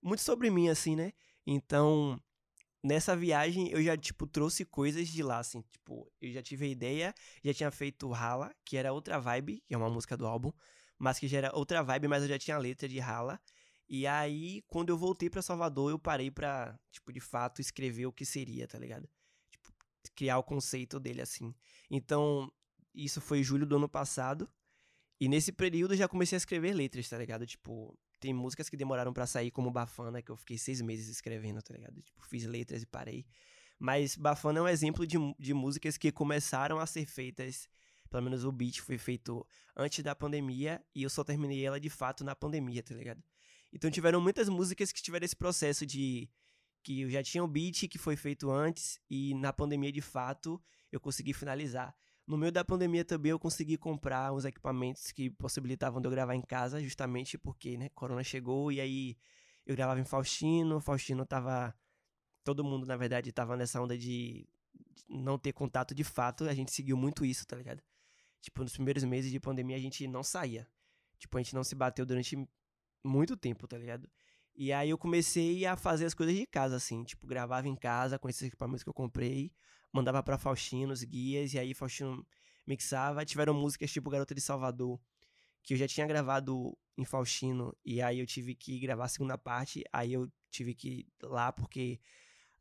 muito 0.03 0.23
sobre 0.23 0.51
mim, 0.51 0.69
assim, 0.69 0.97
né? 0.97 1.13
Então, 1.47 2.21
nessa 2.83 3.17
viagem 3.17 3.69
eu 3.71 3.83
já, 3.83 3.97
tipo, 3.97 4.27
trouxe 4.27 4.65
coisas 4.65 5.09
de 5.09 5.23
lá, 5.23 5.39
assim, 5.39 5.63
tipo, 5.71 6.11
eu 6.21 6.33
já 6.33 6.43
tive 6.43 6.67
a 6.67 6.69
ideia, 6.69 7.15
já 7.45 7.55
tinha 7.55 7.71
feito 7.71 8.11
Rala, 8.11 8.55
que 8.65 8.77
era 8.77 8.93
outra 8.93 9.19
vibe, 9.19 9.63
que 9.67 9.75
é 9.75 9.77
uma 9.77 9.91
música 9.91 10.17
do 10.17 10.27
álbum, 10.27 10.53
mas 10.99 11.19
que 11.19 11.29
já 11.29 11.39
era 11.39 11.57
outra 11.57 11.83
vibe, 11.83 12.09
mas 12.09 12.23
eu 12.23 12.29
já 12.29 12.39
tinha 12.39 12.57
a 12.57 12.61
letra 12.61 12.89
de 12.89 12.99
Rala. 12.99 13.41
E 13.89 14.07
aí, 14.07 14.63
quando 14.69 14.91
eu 14.91 14.99
voltei 14.99 15.31
para 15.31 15.41
Salvador, 15.41 15.91
eu 15.91 15.99
parei 15.99 16.31
pra, 16.31 16.79
tipo, 16.91 17.13
de 17.13 17.21
fato, 17.21 17.61
escrever 17.61 18.07
o 18.07 18.13
que 18.13 18.25
seria, 18.25 18.69
tá 18.69 18.79
ligado? 18.79 19.09
Tipo, 19.51 19.73
criar 20.15 20.39
o 20.39 20.43
conceito 20.43 21.01
dele, 21.01 21.23
assim. 21.23 21.55
Então, 21.91 22.53
isso 22.95 23.21
foi 23.21 23.43
julho 23.43 23.65
do 23.65 23.77
ano 23.77 23.89
passado. 23.89 24.49
E 25.21 25.29
nesse 25.29 25.53
período 25.53 25.95
eu 25.95 25.99
já 25.99 26.07
comecei 26.09 26.37
a 26.37 26.39
escrever 26.39 26.75
letras, 26.75 27.09
tá 27.09 27.17
ligado? 27.17 27.47
Tipo, 27.47 27.99
tem 28.21 28.33
músicas 28.33 28.69
que 28.69 28.77
demoraram 28.77 29.13
para 29.13 29.27
sair, 29.27 29.51
como 29.51 29.71
Bafana, 29.71 30.21
que 30.21 30.31
eu 30.31 30.37
fiquei 30.37 30.59
seis 30.59 30.81
meses 30.81 31.09
escrevendo, 31.09 31.63
tá 31.63 31.75
ligado? 31.75 32.01
Tipo, 32.03 32.27
fiz 32.27 32.45
letras 32.45 32.83
e 32.83 32.87
parei. 32.87 33.27
Mas 33.79 34.17
Bafana 34.17 34.59
é 34.59 34.63
um 34.63 34.69
exemplo 34.69 35.07
de, 35.07 35.17
de 35.39 35.55
músicas 35.55 35.97
que 35.97 36.11
começaram 36.11 36.79
a 36.81 36.87
ser 36.87 37.07
feitas. 37.07 37.69
Pelo 38.11 38.23
menos 38.23 38.45
o 38.45 38.51
beat 38.51 38.81
foi 38.81 38.99
feito 38.99 39.47
antes 39.77 40.03
da 40.03 40.15
pandemia 40.15 40.83
e 40.95 41.03
eu 41.03 41.11
só 41.11 41.23
terminei 41.23 41.65
ela 41.65 41.79
de 41.79 41.91
fato 41.91 42.25
na 42.25 42.35
pandemia, 42.35 42.83
tá 42.83 42.95
ligado? 42.95 43.23
Então 43.73 43.91
tiveram 43.91 44.21
muitas 44.21 44.49
músicas 44.49 44.91
que 44.91 45.03
tiveram 45.03 45.25
esse 45.25 45.37
processo 45.37 45.85
de 45.87 46.29
que 46.83 47.03
eu 47.03 47.11
já 47.11 47.23
tinha 47.23 47.45
o 47.45 47.49
beat 47.49 47.87
que 47.89 47.99
foi 47.99 48.17
feito 48.17 48.51
antes 48.51 48.99
e 49.11 49.35
na 49.35 49.53
pandemia 49.53 49.93
de 49.93 50.01
fato 50.01 50.61
eu 50.91 50.99
consegui 50.99 51.35
finalizar. 51.35 51.95
No 52.29 52.37
meio 52.37 52.53
da 52.53 52.63
pandemia 52.63 53.07
também 53.07 53.31
eu 53.31 53.39
consegui 53.39 53.79
comprar 53.79 54.35
uns 54.35 54.45
equipamentos 54.45 55.11
que 55.13 55.31
possibilitavam 55.31 55.99
de 55.99 56.07
eu 56.07 56.11
gravar 56.11 56.35
em 56.35 56.43
casa, 56.43 56.79
justamente 56.79 57.39
porque, 57.39 57.79
né, 57.79 57.89
corona 57.95 58.23
chegou 58.23 58.71
e 58.71 58.83
aí 58.83 59.17
eu 59.65 59.75
gravava 59.75 59.99
em 59.99 60.05
Faustino, 60.05 60.79
Faustino 60.79 61.25
tava 61.25 61.75
todo 62.45 62.63
mundo, 62.63 62.87
na 62.87 62.99
verdade, 62.99 63.33
tava 63.33 63.57
nessa 63.57 63.81
onda 63.81 63.97
de 63.97 64.47
não 65.09 65.39
ter 65.39 65.55
contato 65.55 65.95
de 65.95 66.05
fato, 66.05 66.45
a 66.45 66.53
gente 66.53 66.71
seguiu 66.71 66.99
muito 66.99 67.25
isso, 67.25 67.47
tá 67.47 67.57
ligado? 67.57 67.83
Tipo, 68.43 68.63
nos 68.63 68.75
primeiros 68.75 69.05
meses 69.05 69.31
de 69.31 69.41
pandemia 69.41 69.77
a 69.77 69.81
gente 69.81 70.07
não 70.07 70.23
saía. 70.23 70.69
Tipo, 71.19 71.39
a 71.39 71.43
gente 71.43 71.55
não 71.55 71.65
se 71.65 71.75
bateu 71.75 72.05
durante 72.05 72.37
muito 73.03 73.39
tempo, 73.39 73.67
tá 73.67 73.79
ligado? 73.79 74.07
E 74.61 74.73
aí 74.73 74.91
eu 74.91 74.99
comecei 74.99 75.65
a 75.67 75.77
fazer 75.77 76.05
as 76.05 76.15
coisas 76.15 76.35
de 76.35 76.45
casa, 76.45 76.75
assim, 76.75 77.05
tipo, 77.05 77.29
gravava 77.29 77.69
em 77.69 77.77
casa 77.77 78.19
com 78.19 78.29
esses 78.29 78.43
equipamentos 78.43 78.83
que 78.83 78.89
eu 78.89 78.93
comprei, 78.93 79.53
mandava 79.93 80.21
para 80.21 80.37
Faustino 80.37 80.93
os 80.93 81.05
guias, 81.05 81.55
e 81.55 81.61
aí 81.61 81.73
Faustino 81.73 82.27
mixava. 82.67 83.25
Tiveram 83.25 83.55
músicas 83.55 83.93
tipo 83.93 84.11
Garota 84.11 84.35
de 84.35 84.41
Salvador, 84.41 85.01
que 85.63 85.75
eu 85.75 85.79
já 85.79 85.87
tinha 85.87 86.05
gravado 86.09 86.77
em 86.97 87.05
Faustino, 87.05 87.73
e 87.85 88.03
aí 88.03 88.19
eu 88.19 88.27
tive 88.27 88.57
que 88.57 88.81
gravar 88.81 89.05
a 89.05 89.09
segunda 89.09 89.39
parte, 89.39 89.85
aí 89.93 90.13
eu 90.13 90.29
tive 90.51 90.75
que 90.75 90.89
ir 90.89 91.07
lá 91.23 91.53
porque 91.53 92.01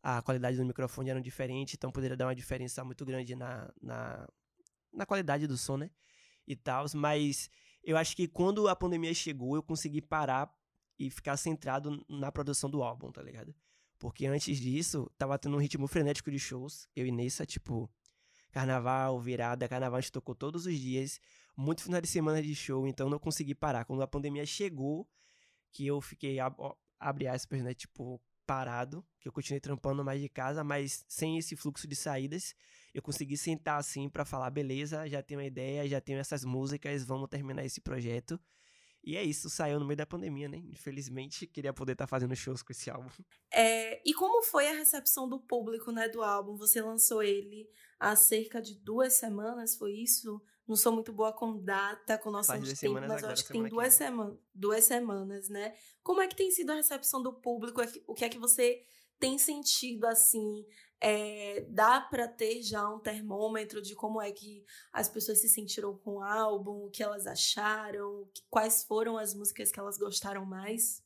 a 0.04 0.22
qualidade 0.22 0.56
do 0.56 0.66
microfone 0.66 1.10
era 1.10 1.20
diferente, 1.20 1.74
então 1.76 1.92
poderia 1.92 2.16
dar 2.16 2.28
uma 2.28 2.36
diferença 2.36 2.84
muito 2.84 3.04
grande 3.06 3.36
na, 3.36 3.74
na, 3.82 4.30
na 4.94 5.06
qualidade 5.08 5.48
do 5.48 5.58
som, 5.58 5.78
né? 5.78 5.90
E 6.46 6.56
tal, 6.56 6.86
mas 6.94 7.50
eu 7.84 7.98
acho 7.98 8.16
que 8.16 8.28
quando 8.28 8.68
a 8.68 8.76
pandemia 8.76 9.16
chegou, 9.16 9.56
eu 9.56 9.64
consegui 9.64 10.00
parar 10.00 10.56
e 11.00 11.10
ficar 11.10 11.38
centrado 11.38 12.04
na 12.10 12.32
produção 12.32 12.70
do 12.70 12.82
álbum, 12.82 13.12
tá 13.12 13.22
ligado? 13.22 13.54
Porque 14.00 14.26
antes 14.26 14.60
disso, 14.60 15.12
tava 15.18 15.38
tendo 15.40 15.56
um 15.56 15.60
ritmo 15.60 15.88
frenético 15.88 16.30
de 16.30 16.40
shows. 16.40 16.88
Eu 16.96 17.06
e 17.06 17.12
Nessa, 17.12 17.46
tipo, 17.46 17.90
carnaval, 18.52 19.20
virada, 19.20 19.68
carnaval 19.68 19.98
a 19.98 20.02
gente 20.02 20.12
tocou 20.12 20.36
todos 20.36 20.66
os 20.66 20.78
dias. 20.78 21.20
Muito 21.56 21.82
final 21.82 22.00
de 22.00 22.08
semana 22.08 22.42
de 22.42 22.54
show, 22.56 22.88
então 22.88 23.10
não 23.10 23.18
consegui 23.18 23.56
parar. 23.56 23.86
Quando 23.86 24.04
a 24.04 24.08
pandemia 24.08 24.46
chegou, 24.46 25.10
que 25.72 25.86
eu 25.88 26.00
fiquei, 26.00 26.38
abre 27.00 27.28
aspas, 27.28 27.64
né, 27.64 27.74
tipo, 27.74 28.22
parado, 28.46 29.06
que 29.20 29.28
eu 29.28 29.32
continuei 29.32 29.60
trampando 29.60 30.04
mais 30.04 30.22
de 30.22 30.30
casa, 30.30 30.64
mas 30.64 31.04
sem 31.08 31.38
esse 31.38 31.56
fluxo 31.56 31.88
de 31.88 31.96
saídas, 31.96 32.56
eu 32.94 33.02
consegui 33.02 33.36
sentar 33.36 33.78
assim 33.78 34.10
para 34.10 34.24
falar, 34.24 34.50
beleza, 34.50 35.08
já 35.08 35.22
tenho 35.22 35.42
uma 35.42 35.46
ideia, 35.46 35.88
já 35.88 36.00
tenho 36.00 36.18
essas 36.18 36.46
músicas, 36.46 37.04
vamos 37.04 37.28
terminar 37.30 37.66
esse 37.66 37.82
projeto. 37.82 38.40
E 39.08 39.16
é 39.16 39.24
isso, 39.24 39.50
saiu 39.50 39.80
no 39.80 39.86
meio 39.86 39.96
da 39.96 40.06
pandemia, 40.06 40.50
né? 40.50 40.58
Infelizmente, 40.58 41.48
queria 41.48 41.72
poder 41.72 41.94
estar 41.94 42.04
tá 42.04 42.10
fazendo 42.10 42.36
shows 42.36 42.62
com 42.62 42.74
esse 42.74 42.90
álbum. 42.90 43.08
É, 43.50 44.02
e 44.06 44.14
como 44.14 44.44
foi 44.44 44.68
a 44.68 44.74
recepção 44.74 45.30
do 45.30 45.40
público, 45.40 45.94
né, 45.94 46.10
do 46.10 46.22
álbum? 46.22 46.58
Você 46.58 46.82
lançou 46.82 47.24
ele 47.24 47.70
há 47.98 48.18
cerca 48.18 48.62
de 48.62 48.76
duas 48.76 49.14
semanas, 49.14 49.78
foi 49.78 49.94
isso? 49.94 50.42
Não 50.68 50.76
sou 50.76 50.92
muito 50.92 51.14
boa 51.14 51.32
com 51.32 51.58
data, 51.58 52.18
com 52.18 52.30
noção 52.30 52.60
de 52.60 52.78
tempo, 52.78 52.96
mas 52.96 53.24
eu 53.24 53.30
acho 53.30 53.46
que 53.46 53.54
tem 53.54 53.70
duas, 53.70 53.94
sema 53.94 54.38
duas 54.54 54.84
semanas, 54.84 55.48
né? 55.48 55.74
Como 56.04 56.22
é 56.22 56.28
que 56.28 56.36
tem 56.36 56.52
sido 56.52 56.74
a 56.74 56.76
recepção 56.76 57.24
do 57.24 57.32
público? 57.32 57.82
É 57.82 57.90
o 58.06 58.14
que 58.14 58.26
é 58.26 58.30
que 58.30 58.38
você 58.38 58.84
tem 59.18 59.40
sentido, 59.40 60.04
assim? 60.06 60.66
É, 61.00 61.62
dá 61.70 62.02
para 62.02 62.28
ter 62.28 62.64
já 62.64 62.90
um 62.90 63.00
termômetro 63.00 63.82
de 63.82 63.96
como 63.96 64.20
é 64.20 64.32
que 64.32 64.66
as 64.92 65.08
pessoas 65.08 65.40
se 65.40 65.48
sentiram 65.48 65.96
com 65.98 66.16
o 66.16 66.24
álbum, 66.24 66.86
o 66.86 66.90
que 66.90 67.04
elas 67.04 67.28
acharam, 67.28 68.28
quais 68.50 68.84
foram 68.84 69.18
as 69.18 69.34
músicas 69.34 69.72
que 69.72 69.80
elas 69.80 69.98
gostaram 69.98 70.46
mais? 70.46 71.04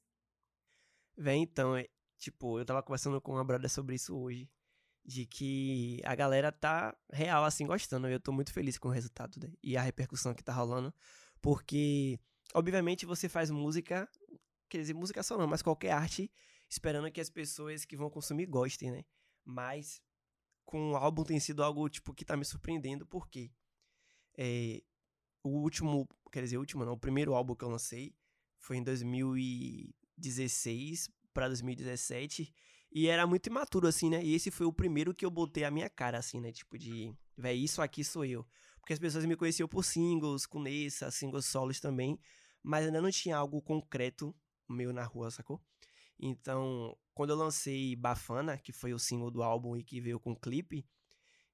Vem, 1.17 1.43
então, 1.43 1.75
é, 1.75 1.87
tipo, 2.17 2.57
eu 2.57 2.65
tava 2.65 2.81
conversando 2.81 3.19
com 3.19 3.33
uma 3.33 3.43
brother 3.43 3.69
sobre 3.69 3.95
isso 3.95 4.17
hoje, 4.17 4.49
de 5.03 5.25
que 5.25 5.99
a 6.05 6.15
galera 6.15 6.51
tá 6.51 6.95
real, 7.11 7.43
assim, 7.43 7.65
gostando, 7.65 8.07
eu 8.07 8.19
tô 8.19 8.31
muito 8.31 8.53
feliz 8.53 8.77
com 8.77 8.87
o 8.87 8.91
resultado 8.91 9.39
né? 9.41 9.51
e 9.61 9.75
a 9.75 9.81
repercussão 9.81 10.33
que 10.33 10.43
tá 10.43 10.53
rolando, 10.53 10.93
porque, 11.41 12.19
obviamente, 12.53 13.05
você 13.05 13.27
faz 13.27 13.51
música, 13.51 14.07
quer 14.69 14.77
dizer, 14.77 14.93
música 14.93 15.21
só 15.21 15.37
não, 15.37 15.47
mas 15.47 15.61
qualquer 15.61 15.91
arte, 15.91 16.31
esperando 16.69 17.11
que 17.11 17.19
as 17.19 17.29
pessoas 17.29 17.83
que 17.83 17.97
vão 17.97 18.09
consumir 18.09 18.45
gostem, 18.45 18.91
né? 18.91 19.03
Mas 19.43 20.01
com 20.65 20.91
o 20.91 20.95
álbum 20.95 21.23
tem 21.23 21.39
sido 21.39 21.63
algo 21.63 21.89
tipo 21.89 22.13
que 22.13 22.25
tá 22.25 22.37
me 22.37 22.45
surpreendendo, 22.45 23.05
porque 23.05 23.51
é, 24.37 24.81
o 25.43 25.49
último, 25.49 26.07
quer 26.31 26.43
dizer, 26.43 26.57
o 26.57 26.61
último 26.61 26.85
não, 26.85 26.93
o 26.93 26.99
primeiro 26.99 27.33
álbum 27.33 27.55
que 27.55 27.63
eu 27.63 27.69
lancei 27.69 28.15
foi 28.59 28.77
em 28.77 28.83
2016 28.83 31.09
para 31.33 31.47
2017 31.47 32.53
e 32.91 33.07
era 33.07 33.25
muito 33.25 33.47
imaturo 33.47 33.87
assim, 33.87 34.09
né? 34.09 34.23
E 34.23 34.35
esse 34.35 34.51
foi 34.51 34.65
o 34.65 34.73
primeiro 34.73 35.13
que 35.13 35.25
eu 35.25 35.31
botei 35.31 35.63
a 35.63 35.71
minha 35.71 35.89
cara 35.89 36.17
assim, 36.17 36.41
né? 36.41 36.51
Tipo 36.51 36.77
de, 36.77 37.13
véi, 37.37 37.63
isso 37.63 37.81
aqui 37.81 38.03
sou 38.03 38.25
eu. 38.25 38.45
Porque 38.79 38.93
as 38.93 38.99
pessoas 38.99 39.25
me 39.25 39.35
conheciam 39.35 39.67
por 39.67 39.83
singles, 39.83 40.45
com 40.45 40.61
Nessa, 40.61 41.09
singles 41.09 41.45
solos 41.45 41.79
também, 41.79 42.19
mas 42.61 42.85
ainda 42.85 43.01
não 43.01 43.09
tinha 43.09 43.37
algo 43.37 43.61
concreto 43.61 44.35
meu 44.67 44.91
na 44.91 45.03
rua, 45.03 45.31
sacou? 45.31 45.61
Então, 46.21 46.95
quando 47.15 47.31
eu 47.31 47.35
lancei 47.35 47.95
Bafana, 47.95 48.57
que 48.57 48.71
foi 48.71 48.93
o 48.93 48.99
single 48.99 49.31
do 49.31 49.41
álbum 49.41 49.75
e 49.75 49.83
que 49.83 49.99
veio 49.99 50.19
com 50.19 50.33
o 50.33 50.39
clipe, 50.39 50.85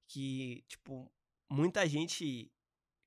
que, 0.06 0.62
tipo, 0.68 1.10
muita 1.48 1.88
gente 1.88 2.52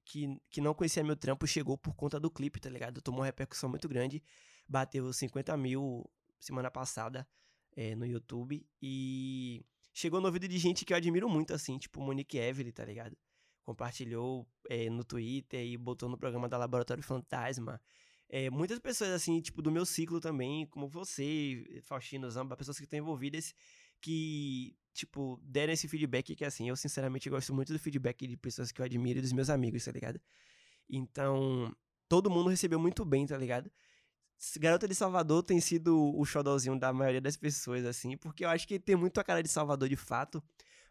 que, 0.04 0.42
que 0.50 0.60
não 0.60 0.74
conhecia 0.74 1.04
meu 1.04 1.16
trampo 1.16 1.46
chegou 1.46 1.78
por 1.78 1.96
conta 1.96 2.20
do 2.20 2.32
clipe, 2.32 2.60
tá 2.60 2.70
ligado? 2.70 3.02
Tomou 3.02 3.20
uma 3.20 3.26
repercussão 3.28 3.70
muito 3.70 3.88
grande, 3.88 4.24
bateu 4.68 5.14
50 5.14 5.56
mil 5.56 6.10
semana 6.40 6.72
passada 6.72 7.28
é, 7.76 7.96
no 7.96 8.06
YouTube 8.06 8.66
e 8.82 9.64
chegou 9.94 10.20
no 10.20 10.26
ouvido 10.26 10.48
de 10.48 10.58
gente 10.58 10.84
que 10.84 10.94
eu 10.94 10.98
admiro 10.98 11.30
muito, 11.30 11.54
assim, 11.54 11.78
tipo 11.78 12.02
Monique 12.02 12.38
Evelyn, 12.38 12.72
tá 12.72 12.84
ligado? 12.84 13.16
Compartilhou 13.64 14.48
é, 14.68 14.90
no 14.90 15.04
Twitter 15.04 15.64
e 15.64 15.78
botou 15.78 16.10
no 16.10 16.18
programa 16.18 16.50
da 16.50 16.58
Laboratório 16.58 17.04
Fantasma. 17.04 17.80
É, 18.34 18.50
muitas 18.50 18.80
pessoas, 18.80 19.10
assim, 19.10 19.42
tipo, 19.42 19.62
do 19.62 19.70
meu 19.70 19.86
ciclo 19.86 20.22
também, 20.22 20.66
como 20.68 20.88
você, 20.88 21.82
Faustino, 21.84 22.32
Zamba, 22.32 22.56
pessoas 22.56 22.78
que 22.78 22.86
estão 22.86 22.98
envolvidas, 22.98 23.54
que, 24.00 24.74
tipo, 24.94 25.38
deram 25.44 25.74
esse 25.74 25.86
feedback 25.86 26.34
que, 26.34 26.46
assim, 26.46 26.70
eu 26.70 26.78
sinceramente 26.78 27.30
gosto 27.30 27.54
muito 27.54 27.74
do 27.74 27.78
feedback 27.78 28.26
de 28.26 28.38
pessoas 28.38 28.72
que 28.72 28.80
eu 28.80 28.86
admiro 28.86 29.20
e 29.20 29.22
dos 29.22 29.34
meus 29.34 29.50
amigos, 29.50 29.84
tá 29.84 29.92
ligado? 29.92 30.22
Então, 30.90 31.76
todo 32.08 32.30
mundo 32.30 32.50
recebeu 32.50 32.80
muito 32.80 33.04
bem, 33.04 33.26
tá 33.28 33.38
ligado? 33.38 33.70
Garota 34.60 34.88
de 34.88 34.96
Salvador 34.96 35.44
tem 35.44 35.60
sido 35.60 36.18
o 36.18 36.24
xodózinho 36.24 36.80
da 36.80 36.94
maioria 36.94 37.20
das 37.20 37.36
pessoas, 37.36 37.86
assim, 37.86 38.16
porque 38.16 38.46
eu 38.46 38.50
acho 38.50 38.66
que 38.66 38.80
tem 38.80 38.96
muito 38.96 39.20
a 39.20 39.26
cara 39.26 39.44
de 39.44 39.50
Salvador 39.50 39.90
de 39.90 39.98
fato. 39.98 40.42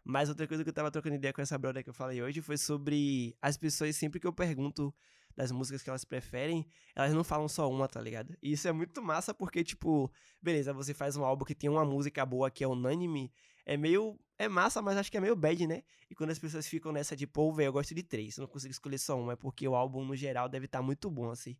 Mas 0.03 0.29
outra 0.29 0.47
coisa 0.47 0.63
que 0.63 0.69
eu 0.69 0.73
tava 0.73 0.91
trocando 0.91 1.15
ideia 1.15 1.33
com 1.33 1.41
essa 1.41 1.57
brother 1.57 1.83
que 1.83 1.89
eu 1.89 1.93
falei 1.93 2.21
hoje 2.21 2.39
foi 2.39 2.57
sobre 2.57 3.35
as 3.41 3.57
pessoas, 3.57 3.95
sempre 3.95 4.19
que 4.19 4.27
eu 4.27 4.33
pergunto 4.33 4.93
das 5.35 5.51
músicas 5.51 5.81
que 5.81 5.89
elas 5.89 6.05
preferem, 6.05 6.65
elas 6.95 7.13
não 7.13 7.23
falam 7.23 7.47
só 7.47 7.69
uma, 7.69 7.87
tá 7.87 8.01
ligado? 8.01 8.35
E 8.41 8.51
isso 8.51 8.67
é 8.67 8.71
muito 8.71 9.01
massa 9.01 9.33
porque, 9.33 9.63
tipo, 9.63 10.11
beleza, 10.41 10.73
você 10.73 10.93
faz 10.93 11.15
um 11.15 11.23
álbum 11.23 11.45
que 11.45 11.55
tem 11.55 11.69
uma 11.69 11.85
música 11.85 12.25
boa 12.25 12.51
que 12.51 12.63
é 12.63 12.67
unânime, 12.67 13.31
é 13.65 13.77
meio. 13.77 14.19
É 14.37 14.47
massa, 14.47 14.81
mas 14.81 14.97
acho 14.97 15.11
que 15.11 15.17
é 15.17 15.21
meio 15.21 15.35
bad, 15.35 15.67
né? 15.67 15.83
E 16.09 16.15
quando 16.15 16.31
as 16.31 16.39
pessoas 16.39 16.67
ficam 16.67 16.91
nessa 16.91 17.15
de, 17.15 17.27
pô, 17.27 17.53
velho, 17.53 17.67
eu 17.67 17.73
gosto 17.73 17.93
de 17.93 18.01
três, 18.01 18.37
eu 18.37 18.41
não 18.41 18.47
consigo 18.47 18.71
escolher 18.71 18.97
só 18.97 19.19
uma, 19.19 19.33
é 19.33 19.35
porque 19.35 19.67
o 19.67 19.75
álbum, 19.75 20.03
no 20.03 20.15
geral, 20.15 20.49
deve 20.49 20.65
estar 20.65 20.79
tá 20.79 20.83
muito 20.83 21.11
bom, 21.11 21.29
assim. 21.29 21.55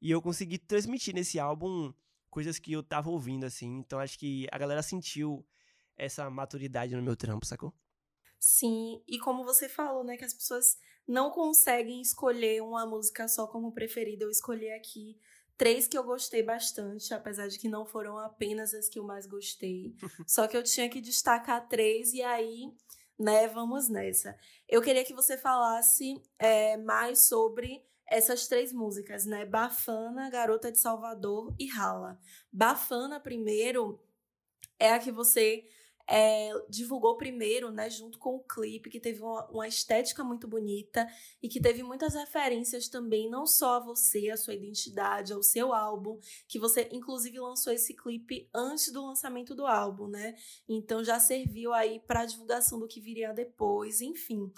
E 0.00 0.10
eu 0.10 0.22
consegui 0.22 0.56
transmitir 0.56 1.12
nesse 1.14 1.40
álbum 1.40 1.92
coisas 2.30 2.58
que 2.58 2.72
eu 2.72 2.82
tava 2.82 3.10
ouvindo, 3.10 3.44
assim. 3.44 3.78
Então 3.78 3.98
acho 3.98 4.18
que 4.18 4.46
a 4.52 4.58
galera 4.58 4.82
sentiu 4.82 5.44
essa 5.96 6.30
maturidade 6.30 6.94
no 6.94 7.02
meu 7.02 7.16
trampo, 7.16 7.44
sacou? 7.44 7.74
Sim, 8.44 9.00
e 9.06 9.20
como 9.20 9.44
você 9.44 9.68
falou, 9.68 10.02
né, 10.02 10.16
que 10.16 10.24
as 10.24 10.34
pessoas 10.34 10.76
não 11.06 11.30
conseguem 11.30 12.00
escolher 12.00 12.60
uma 12.60 12.84
música 12.84 13.28
só 13.28 13.46
como 13.46 13.70
preferida. 13.70 14.24
Eu 14.24 14.30
escolhi 14.30 14.68
aqui 14.72 15.16
três 15.56 15.86
que 15.86 15.96
eu 15.96 16.02
gostei 16.02 16.42
bastante, 16.42 17.14
apesar 17.14 17.46
de 17.46 17.56
que 17.56 17.68
não 17.68 17.86
foram 17.86 18.18
apenas 18.18 18.74
as 18.74 18.88
que 18.88 18.98
eu 18.98 19.04
mais 19.04 19.26
gostei. 19.26 19.94
só 20.26 20.48
que 20.48 20.56
eu 20.56 20.62
tinha 20.64 20.88
que 20.88 21.00
destacar 21.00 21.68
três, 21.68 22.12
e 22.14 22.20
aí, 22.20 22.68
né, 23.16 23.46
vamos 23.46 23.88
nessa. 23.88 24.36
Eu 24.68 24.82
queria 24.82 25.04
que 25.04 25.14
você 25.14 25.38
falasse 25.38 26.20
é, 26.36 26.76
mais 26.78 27.28
sobre 27.28 27.86
essas 28.08 28.48
três 28.48 28.72
músicas, 28.72 29.24
né? 29.24 29.46
Bafana, 29.46 30.28
Garota 30.28 30.72
de 30.72 30.80
Salvador 30.80 31.54
e 31.60 31.68
Rala. 31.68 32.18
Bafana, 32.52 33.20
primeiro, 33.20 34.02
é 34.80 34.92
a 34.92 34.98
que 34.98 35.12
você 35.12 35.64
é, 36.14 36.52
divulgou 36.68 37.16
primeiro, 37.16 37.70
né, 37.70 37.88
junto 37.88 38.18
com 38.18 38.36
o 38.36 38.40
clipe, 38.40 38.90
que 38.90 39.00
teve 39.00 39.22
uma, 39.22 39.46
uma, 39.46 39.66
estética 39.66 40.22
muito 40.22 40.46
bonita 40.46 41.08
e 41.42 41.48
que 41.48 41.58
teve 41.58 41.82
muitas 41.82 42.12
referências 42.12 42.86
também, 42.86 43.30
não 43.30 43.46
só 43.46 43.76
a 43.76 43.80
você, 43.80 44.28
a 44.28 44.36
sua 44.36 44.52
identidade, 44.52 45.32
ao 45.32 45.42
seu 45.42 45.72
álbum, 45.72 46.20
que 46.46 46.58
você 46.58 46.86
inclusive 46.92 47.40
lançou 47.40 47.72
esse 47.72 47.94
clipe 47.96 48.46
antes 48.54 48.92
do 48.92 49.06
lançamento 49.06 49.54
do 49.54 49.66
álbum, 49.66 50.06
né? 50.06 50.34
Então 50.68 51.02
já 51.02 51.18
serviu 51.18 51.72
aí 51.72 51.98
para 52.00 52.26
divulgação 52.26 52.78
do 52.78 52.86
que 52.86 53.00
viria 53.00 53.32
depois, 53.32 54.02
enfim. 54.02 54.52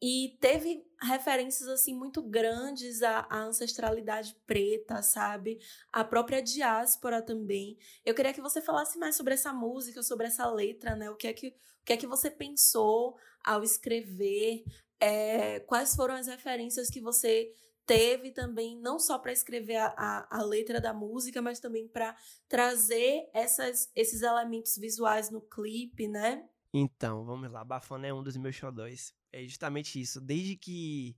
E 0.00 0.36
teve 0.40 0.86
referências 1.00 1.68
assim 1.68 1.94
muito 1.94 2.22
grandes 2.22 3.02
à, 3.02 3.26
à, 3.30 3.44
ancestralidade 3.44 4.36
preta, 4.46 5.02
sabe? 5.02 5.58
A 5.92 6.04
própria 6.04 6.42
diáspora 6.42 7.22
também. 7.22 7.78
Eu 8.04 8.14
queria 8.14 8.34
que 8.34 8.40
você 8.40 8.60
falasse 8.60 8.98
mais 8.98 9.16
sobre 9.16 9.34
essa 9.34 9.52
música, 9.52 10.02
sobre 10.02 10.26
essa 10.26 10.50
letra, 10.50 10.94
né? 10.94 11.10
O 11.10 11.16
que 11.16 11.26
é 11.26 11.32
que, 11.32 11.48
o 11.48 11.84
que, 11.84 11.92
é 11.94 11.96
que 11.96 12.06
você 12.06 12.30
pensou 12.30 13.16
ao 13.42 13.62
escrever? 13.62 14.64
É, 15.00 15.60
quais 15.60 15.94
foram 15.94 16.14
as 16.14 16.26
referências 16.26 16.88
que 16.88 17.00
você 17.00 17.52
teve 17.86 18.32
também, 18.32 18.76
não 18.78 18.98
só 18.98 19.18
para 19.18 19.32
escrever 19.32 19.76
a, 19.76 19.94
a, 19.96 20.38
a, 20.38 20.42
letra 20.42 20.80
da 20.80 20.92
música, 20.92 21.40
mas 21.40 21.60
também 21.60 21.86
para 21.86 22.16
trazer 22.48 23.30
essas, 23.32 23.88
esses 23.94 24.22
elementos 24.22 24.76
visuais 24.76 25.30
no 25.30 25.40
clipe, 25.40 26.08
né? 26.08 26.44
Então, 26.78 27.24
vamos 27.24 27.50
lá. 27.50 27.64
Bafana 27.64 28.06
é 28.06 28.12
um 28.12 28.22
dos 28.22 28.36
meus 28.36 28.54
xodóis 28.54 29.14
é 29.32 29.42
justamente 29.44 29.98
isso. 29.98 30.20
Desde 30.20 30.56
que 30.56 31.16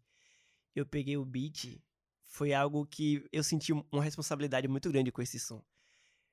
eu 0.73 0.87
peguei 0.87 1.17
o 1.17 1.25
beat, 1.25 1.83
foi 2.25 2.53
algo 2.53 2.87
que 2.87 3.27
eu 3.33 3.43
senti 3.43 3.73
uma 3.73 4.05
responsabilidade 4.05 4.69
muito 4.69 4.89
grande 4.89 5.11
com 5.11 5.21
esse 5.21 5.41
som. 5.41 5.61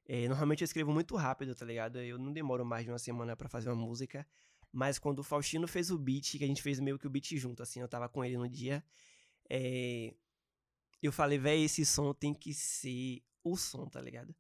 É, 0.06 0.28
normalmente 0.28 0.62
eu 0.62 0.66
escrevo 0.66 0.92
muito 0.92 1.16
rápido, 1.16 1.56
tá 1.56 1.66
ligado? 1.66 1.98
Eu 1.98 2.20
não 2.20 2.32
demoro 2.32 2.64
mais 2.64 2.86
de 2.86 2.92
uma 2.92 3.00
semana 3.00 3.36
para 3.36 3.50
fazer 3.50 3.70
uma 3.70 3.76
música. 3.76 4.28
Mas 4.72 5.00
quando 5.00 5.20
o 5.20 5.24
Faustino 5.24 5.68
fez 5.68 5.90
o 5.90 5.98
beat, 5.98 6.38
que 6.38 6.44
a 6.44 6.48
gente 6.48 6.62
fez 6.62 6.80
meio 6.80 7.00
que 7.00 7.08
o 7.08 7.10
beat 7.10 7.36
junto, 7.36 7.64
assim, 7.64 7.82
eu 7.82 7.88
tava 7.88 8.08
com 8.08 8.24
ele 8.24 8.38
no 8.38 8.48
dia, 8.48 8.84
é... 9.50 10.14
eu 11.02 11.12
falei, 11.12 11.40
véi, 11.40 11.64
esse 11.64 11.84
som 11.84 12.14
tem 12.14 12.32
que 12.32 12.54
ser 12.54 13.24
o 13.44 13.58
som, 13.58 13.88
tá 13.88 14.00
ligado? 14.00 14.36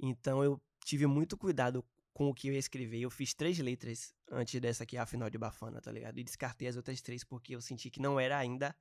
Então 0.00 0.42
eu 0.42 0.60
tive 0.84 1.06
muito 1.06 1.36
cuidado 1.36 1.84
com 2.14 2.28
o 2.28 2.34
que 2.34 2.48
eu 2.48 2.54
ia 2.54 2.58
escrever. 2.58 3.00
Eu 3.00 3.10
fiz 3.10 3.34
três 3.34 3.58
letras 3.58 4.14
antes 4.30 4.58
dessa 4.60 4.84
aqui, 4.84 4.96
a 4.96 5.04
final 5.04 5.28
de 5.28 5.36
Bafana, 5.36 5.80
tá 5.80 5.90
ligado? 5.90 6.18
E 6.18 6.24
descartei 6.24 6.68
as 6.68 6.76
outras 6.76 7.02
três 7.02 7.24
porque 7.24 7.54
eu 7.54 7.60
senti 7.60 7.90
que 7.90 8.00
não 8.00 8.18
era 8.18 8.38
ainda 8.38 8.74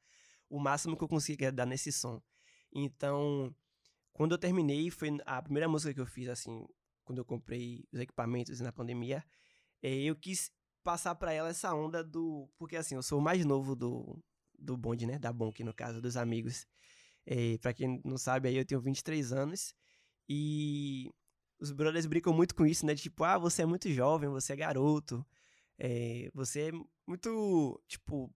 o 0.48 0.60
máximo 0.60 0.96
que 0.96 1.04
eu 1.04 1.08
conseguia 1.08 1.52
dar 1.52 1.66
nesse 1.66 1.92
som. 1.92 2.22
Então, 2.72 3.54
quando 4.14 4.34
eu 4.34 4.38
terminei, 4.38 4.90
foi 4.92 5.10
a 5.26 5.42
primeira 5.42 5.68
música 5.68 5.94
que 5.94 6.00
eu 6.00 6.06
fiz, 6.06 6.30
assim, 6.30 6.66
quando 7.04 7.18
eu 7.18 7.26
comprei 7.26 7.84
os 7.92 8.00
equipamentos 8.00 8.60
na 8.60 8.72
pandemia, 8.72 9.26
é, 9.82 9.92
eu 10.04 10.16
quis 10.16 10.52
passar 10.84 11.16
para 11.16 11.34
ela 11.34 11.50
essa 11.50 11.74
onda 11.74 12.04
do. 12.04 12.48
Porque, 12.58 12.76
assim, 12.76 12.96
eu 12.96 13.04
sou 13.04 13.20
o 13.20 13.22
mais 13.22 13.44
novo 13.44 13.76
do, 13.76 14.24
do 14.58 14.78
bonde, 14.78 15.08
né? 15.08 15.18
Da 15.18 15.34
Bonk, 15.34 15.64
no 15.64 15.74
caso, 15.74 16.00
dos 16.00 16.16
amigos. 16.16 16.68
É, 17.26 17.58
para 17.58 17.74
quem 17.74 18.00
não 18.06 18.18
sabe, 18.18 18.50
aí 18.50 18.58
eu 18.58 18.66
tenho 18.66 18.82
23 18.82 19.34
anos. 19.34 19.74
E 20.30 21.12
os 21.64 21.72
brothers 21.72 22.06
brincam 22.06 22.34
muito 22.34 22.54
com 22.54 22.66
isso, 22.66 22.86
né? 22.86 22.94
Tipo, 22.94 23.24
ah, 23.24 23.38
você 23.38 23.62
é 23.62 23.66
muito 23.66 23.90
jovem, 23.90 24.30
você 24.30 24.52
é 24.52 24.56
garoto, 24.58 25.26
é, 25.80 26.30
você 26.34 26.68
é 26.68 26.72
muito, 27.08 27.82
tipo, 27.88 28.30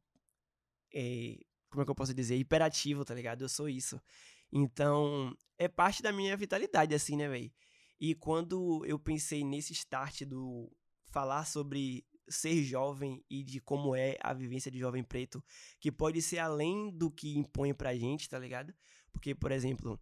é, 0.94 1.38
como 1.70 1.82
é 1.82 1.86
que 1.86 1.92
eu 1.92 1.96
posso 1.96 2.14
dizer? 2.14 2.38
Hiperativo, 2.38 3.04
tá 3.04 3.14
ligado? 3.14 3.42
Eu 3.42 3.50
sou 3.50 3.68
isso. 3.68 4.02
Então, 4.50 5.36
é 5.58 5.68
parte 5.68 6.02
da 6.02 6.14
minha 6.14 6.38
vitalidade, 6.38 6.96
assim, 6.96 7.18
né, 7.18 7.28
velho? 7.28 7.52
E 8.00 8.16
quando 8.16 8.86
eu 8.86 8.98
pensei 8.98 9.44
nesse 9.44 9.74
start 9.74 10.22
do 10.22 10.72
falar 11.12 11.44
sobre 11.46 12.06
ser 12.30 12.64
jovem 12.64 13.22
e 13.30 13.44
de 13.44 13.60
como 13.60 13.94
é 13.94 14.18
a 14.22 14.34
vivência 14.34 14.72
de 14.72 14.80
jovem 14.80 15.04
preto, 15.04 15.44
que 15.82 15.92
pode 15.92 16.22
ser 16.22 16.40
além 16.40 16.92
do 16.92 17.12
que 17.12 17.38
impõe 17.38 17.74
pra 17.74 17.94
gente, 17.94 18.30
tá 18.30 18.40
ligado? 18.40 18.74
Porque, 19.12 19.36
por 19.36 19.52
exemplo, 19.52 20.00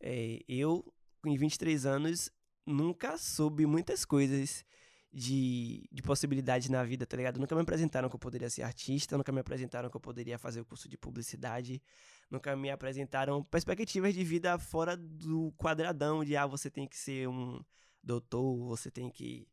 é, 0.00 0.40
eu, 0.48 0.84
com 1.22 1.36
23 1.36 1.86
anos, 1.86 2.28
nunca 2.66 3.16
soube 3.16 3.64
muitas 3.64 4.04
coisas 4.04 4.64
de, 5.12 5.88
de 5.90 6.02
possibilidades 6.02 6.68
na 6.68 6.84
vida, 6.84 7.06
tá 7.06 7.16
ligado? 7.16 7.38
Nunca 7.38 7.54
me 7.54 7.62
apresentaram 7.62 8.08
que 8.08 8.14
eu 8.14 8.18
poderia 8.18 8.50
ser 8.50 8.62
artista, 8.62 9.16
nunca 9.16 9.32
me 9.32 9.40
apresentaram 9.40 9.88
que 9.88 9.96
eu 9.96 10.00
poderia 10.00 10.38
fazer 10.38 10.60
o 10.60 10.64
curso 10.64 10.88
de 10.88 10.98
publicidade, 10.98 11.82
nunca 12.30 12.54
me 12.54 12.70
apresentaram 12.70 13.42
perspectivas 13.42 14.14
de 14.14 14.22
vida 14.22 14.58
fora 14.58 14.96
do 14.96 15.52
quadradão 15.56 16.22
de, 16.22 16.36
ah, 16.36 16.46
você 16.46 16.70
tem 16.70 16.86
que 16.86 16.96
ser 16.98 17.28
um 17.28 17.64
doutor, 18.02 18.66
você 18.66 18.90
tem 18.90 19.10
que 19.10 19.48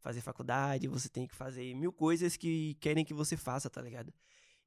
fazer 0.00 0.20
faculdade, 0.20 0.86
você 0.86 1.08
tem 1.08 1.26
que 1.26 1.34
fazer 1.34 1.74
mil 1.74 1.92
coisas 1.92 2.36
que 2.36 2.74
querem 2.74 3.04
que 3.04 3.14
você 3.14 3.36
faça, 3.36 3.70
tá 3.70 3.80
ligado? 3.80 4.12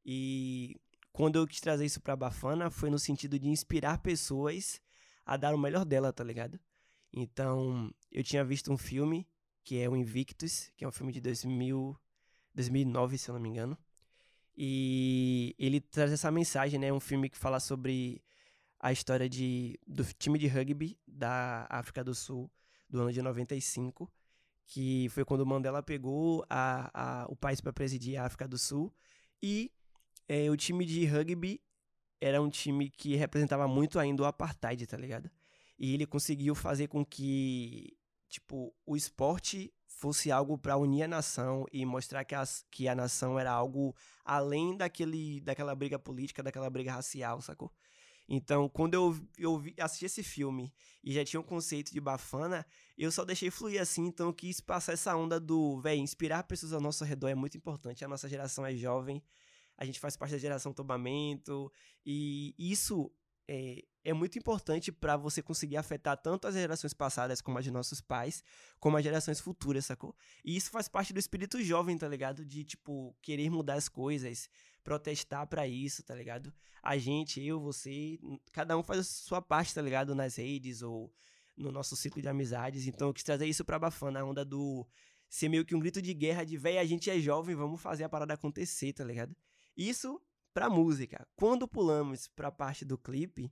E 0.03 0.75
quando 1.13 1.37
eu 1.37 1.45
quis 1.45 1.61
trazer 1.61 1.85
isso 1.85 2.01
pra 2.01 2.15
Bafana, 2.15 2.71
foi 2.71 2.89
no 2.89 2.97
sentido 2.97 3.37
de 3.37 3.49
inspirar 3.49 3.99
pessoas 3.99 4.81
a 5.25 5.37
dar 5.37 5.53
o 5.53 5.57
melhor 5.57 5.85
dela, 5.85 6.11
tá 6.11 6.23
ligado? 6.23 6.59
Então, 7.11 7.91
eu 8.11 8.23
tinha 8.23 8.43
visto 8.43 8.71
um 8.71 8.77
filme, 8.77 9.27
que 9.63 9.79
é 9.79 9.89
o 9.89 9.95
Invictus, 9.95 10.71
que 10.77 10.85
é 10.85 10.87
um 10.87 10.91
filme 10.91 11.11
de 11.11 11.21
2000, 11.21 11.97
2009, 12.53 13.17
se 13.17 13.29
eu 13.29 13.33
não 13.33 13.41
me 13.41 13.49
engano. 13.49 13.77
E 14.55 15.55
ele 15.57 15.79
traz 15.79 16.11
essa 16.11 16.31
mensagem, 16.31 16.79
né? 16.79 16.91
Um 16.91 16.99
filme 16.99 17.29
que 17.29 17.37
fala 17.37 17.59
sobre 17.59 18.21
a 18.79 18.91
história 18.91 19.29
de, 19.29 19.79
do 19.87 20.03
time 20.03 20.37
de 20.37 20.47
rugby 20.47 20.97
da 21.07 21.65
África 21.69 22.03
do 22.03 22.13
Sul, 22.13 22.51
do 22.89 23.01
ano 23.01 23.11
de 23.11 23.21
95 23.21 24.11
que 24.69 25.09
foi 25.09 25.25
quando 25.25 25.41
o 25.41 25.45
Mandela 25.45 25.81
pegou 25.81 26.45
a, 26.47 26.91
a, 26.93 27.25
o 27.27 27.35
país 27.35 27.59
para 27.59 27.73
presidir 27.73 28.17
a 28.17 28.25
África 28.25 28.47
do 28.47 28.57
Sul. 28.57 28.93
E 29.41 29.71
é, 30.27 30.49
o 30.49 30.55
time 30.55 30.85
de 30.85 31.05
rugby 31.05 31.59
era 32.21 32.39
um 32.39 32.49
time 32.49 32.87
que 32.91 33.15
representava 33.15 33.67
muito 33.67 33.97
ainda 33.97 34.21
o 34.21 34.25
apartheid, 34.25 34.85
tá 34.85 34.95
ligado? 34.95 35.29
E 35.79 35.93
ele 35.93 36.05
conseguiu 36.05 36.53
fazer 36.53 36.87
com 36.87 37.05
que, 37.05 37.97
tipo, 38.27 38.75
o 38.85 38.97
esporte 38.97 39.73
fosse 39.87 40.31
algo 40.31 40.57
para 40.57 40.77
unir 40.77 41.03
a 41.03 41.07
nação 41.07 41.65
e 41.71 41.85
mostrar 41.85 42.25
que, 42.25 42.35
as, 42.35 42.65
que 42.69 42.87
a 42.87 42.95
nação 42.95 43.39
era 43.39 43.51
algo 43.51 43.95
além 44.25 44.75
daquele, 44.75 45.41
daquela 45.41 45.73
briga 45.73 45.97
política, 45.97 46.43
daquela 46.43 46.69
briga 46.69 46.91
racial, 46.91 47.41
sacou? 47.41 47.71
Então, 48.31 48.69
quando 48.69 48.93
eu, 48.93 49.19
eu 49.37 49.63
assisti 49.79 50.05
esse 50.05 50.21
filme 50.21 50.71
e 51.03 51.11
já 51.11 51.25
tinha 51.25 51.39
um 51.39 51.43
conceito 51.43 51.91
de 51.91 51.99
bafana, 51.99 52.63
eu 52.95 53.11
só 53.11 53.25
deixei 53.25 53.49
fluir 53.49 53.81
assim, 53.81 54.05
então 54.05 54.27
eu 54.27 54.33
quis 54.33 54.61
passar 54.61 54.93
essa 54.93 55.15
onda 55.15 55.39
do, 55.39 55.81
velho, 55.81 55.99
inspirar 55.99 56.43
pessoas 56.43 56.71
ao 56.71 56.79
nosso 56.79 57.03
redor 57.03 57.29
é 57.29 57.35
muito 57.35 57.57
importante. 57.57 58.05
A 58.05 58.07
nossa 58.07 58.29
geração 58.29 58.63
é 58.63 58.75
jovem, 58.75 59.23
a 59.75 59.83
gente 59.83 59.99
faz 59.99 60.15
parte 60.15 60.31
da 60.31 60.37
geração 60.37 60.71
tombamento, 60.71 61.71
e 62.05 62.53
isso 62.59 63.11
é, 63.51 63.83
é 64.03 64.13
muito 64.13 64.37
importante 64.37 64.91
para 64.91 65.17
você 65.17 65.41
conseguir 65.41 65.75
afetar 65.75 66.15
tanto 66.15 66.47
as 66.47 66.53
gerações 66.53 66.93
passadas, 66.93 67.41
como 67.41 67.57
as 67.57 67.63
de 67.63 67.71
nossos 67.71 67.99
pais, 67.99 68.43
como 68.79 68.95
as 68.95 69.03
gerações 69.03 69.39
futuras, 69.39 69.87
sacou? 69.87 70.15
E 70.45 70.55
isso 70.55 70.69
faz 70.69 70.87
parte 70.87 71.11
do 71.11 71.17
espírito 71.17 71.59
jovem, 71.63 71.97
tá 71.97 72.07
ligado? 72.07 72.45
De, 72.45 72.63
tipo, 72.63 73.15
querer 73.23 73.49
mudar 73.49 73.73
as 73.73 73.89
coisas, 73.89 74.47
protestar 74.83 75.47
para 75.47 75.67
isso, 75.67 76.03
tá 76.03 76.13
ligado? 76.13 76.53
A 76.83 76.95
gente, 76.99 77.43
eu, 77.43 77.59
você, 77.59 78.19
cada 78.51 78.77
um 78.77 78.83
faz 78.83 78.99
a 78.99 79.03
sua 79.03 79.41
parte, 79.41 79.73
tá 79.73 79.81
ligado? 79.81 80.13
Nas 80.13 80.35
redes 80.35 80.83
ou 80.83 81.11
no 81.57 81.71
nosso 81.71 81.95
ciclo 81.95 82.21
de 82.21 82.29
amizades. 82.29 82.85
Então 82.85 83.07
eu 83.07 83.13
quis 83.15 83.23
trazer 83.23 83.47
isso 83.47 83.65
pra 83.65 83.79
Bafana, 83.79 84.19
a 84.19 84.25
onda 84.25 84.45
do 84.45 84.87
ser 85.27 85.49
meio 85.49 85.65
que 85.65 85.75
um 85.75 85.79
grito 85.79 86.03
de 86.03 86.13
guerra 86.13 86.43
de, 86.43 86.55
véi, 86.55 86.77
a 86.77 86.85
gente 86.85 87.09
é 87.09 87.19
jovem, 87.19 87.55
vamos 87.55 87.81
fazer 87.81 88.03
a 88.03 88.09
parada 88.09 88.35
acontecer, 88.35 88.93
tá 88.93 89.03
ligado? 89.03 89.35
Isso 89.75 90.21
pra 90.59 90.69
música. 90.69 91.25
Quando 91.37 91.65
pulamos 91.65 92.27
pra 92.27 92.51
parte 92.51 92.83
do 92.83 92.97
clipe, 92.97 93.49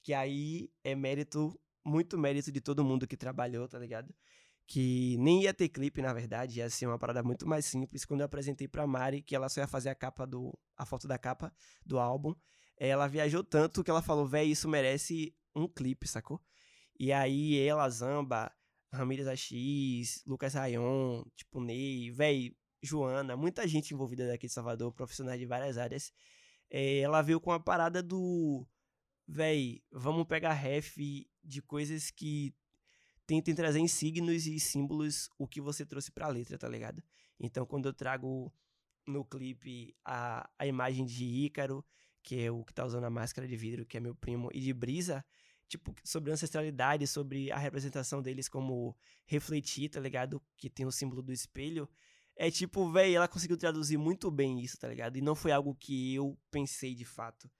que 0.00 0.14
aí 0.14 0.70
é 0.84 0.94
mérito, 0.94 1.60
muito 1.84 2.16
mérito 2.16 2.52
de 2.52 2.60
todo 2.60 2.84
mundo 2.84 3.04
que 3.04 3.16
trabalhou, 3.16 3.66
tá 3.66 3.80
ligado? 3.80 4.14
Que 4.64 5.16
nem 5.18 5.42
ia 5.42 5.52
ter 5.52 5.68
clipe, 5.68 6.00
na 6.00 6.12
verdade, 6.12 6.60
ia 6.60 6.70
ser 6.70 6.86
uma 6.86 7.00
parada 7.00 7.20
muito 7.20 7.48
mais 7.48 7.66
simples. 7.66 8.04
Quando 8.04 8.20
eu 8.20 8.26
apresentei 8.26 8.68
pra 8.68 8.86
Mari 8.86 9.22
que 9.22 9.34
ela 9.34 9.48
só 9.48 9.60
ia 9.60 9.66
fazer 9.66 9.88
a 9.88 9.94
capa 9.96 10.24
do. 10.24 10.56
a 10.76 10.86
foto 10.86 11.08
da 11.08 11.18
capa 11.18 11.52
do 11.84 11.98
álbum, 11.98 12.32
ela 12.76 13.08
viajou 13.08 13.42
tanto 13.42 13.82
que 13.82 13.90
ela 13.90 14.00
falou, 14.00 14.24
véi, 14.24 14.46
isso 14.48 14.68
merece 14.68 15.34
um 15.52 15.66
clipe, 15.66 16.06
sacou? 16.06 16.40
E 16.96 17.12
aí 17.12 17.58
ela, 17.58 17.90
Zamba, 17.90 18.52
Ramírez 18.92 19.26
AX, 19.26 20.22
Lucas 20.24 20.54
Rayon, 20.54 21.24
tipo 21.34 21.60
Ney, 21.60 22.12
véi, 22.12 22.56
Joana, 22.80 23.36
muita 23.36 23.66
gente 23.66 23.92
envolvida 23.92 24.28
daqui 24.28 24.46
de 24.46 24.52
Salvador, 24.52 24.92
profissionais 24.92 25.40
de 25.40 25.46
várias 25.46 25.76
áreas. 25.76 26.12
É, 26.70 26.98
ela 26.98 27.22
veio 27.22 27.40
com 27.40 27.52
a 27.52 27.60
parada 27.60 28.02
do. 28.02 28.66
Véi, 29.26 29.82
vamos 29.90 30.26
pegar 30.26 30.52
ref 30.52 30.98
de 31.42 31.62
coisas 31.62 32.10
que 32.10 32.54
tentem 33.26 33.54
trazer 33.54 33.80
em 33.80 33.88
signos 33.88 34.46
e 34.46 34.58
símbolos 34.60 35.28
o 35.38 35.48
que 35.48 35.60
você 35.60 35.84
trouxe 35.84 36.12
pra 36.12 36.28
letra, 36.28 36.56
tá 36.56 36.68
ligado? 36.68 37.02
Então, 37.38 37.66
quando 37.66 37.86
eu 37.86 37.92
trago 37.92 38.52
no 39.06 39.24
clipe 39.24 39.94
a, 40.04 40.48
a 40.58 40.66
imagem 40.66 41.04
de 41.04 41.24
Ícaro, 41.24 41.84
que 42.22 42.40
é 42.40 42.50
o 42.50 42.64
que 42.64 42.74
tá 42.74 42.84
usando 42.84 43.04
a 43.04 43.10
máscara 43.10 43.46
de 43.46 43.56
vidro, 43.56 43.86
que 43.86 43.96
é 43.96 44.00
meu 44.00 44.14
primo, 44.14 44.48
e 44.52 44.60
de 44.60 44.72
Brisa, 44.72 45.24
tipo, 45.68 45.94
sobre 46.04 46.32
ancestralidade, 46.32 47.06
sobre 47.06 47.50
a 47.50 47.58
representação 47.58 48.22
deles 48.22 48.48
como 48.48 48.96
refletir, 49.26 49.88
tá 49.88 50.00
ligado? 50.00 50.42
Que 50.56 50.70
tem 50.70 50.86
o 50.86 50.92
símbolo 50.92 51.22
do 51.22 51.32
espelho. 51.32 51.88
É 52.36 52.50
tipo, 52.50 52.90
velho, 52.92 53.16
ela 53.16 53.28
conseguiu 53.28 53.56
traduzir 53.56 53.96
muito 53.96 54.30
bem 54.30 54.60
isso, 54.60 54.78
tá 54.78 54.88
ligado? 54.88 55.16
E 55.16 55.22
não 55.22 55.34
foi 55.34 55.52
algo 55.52 55.74
que 55.74 56.14
eu 56.14 56.38
pensei 56.50 56.94
de 56.94 57.04
fato. 57.04 57.50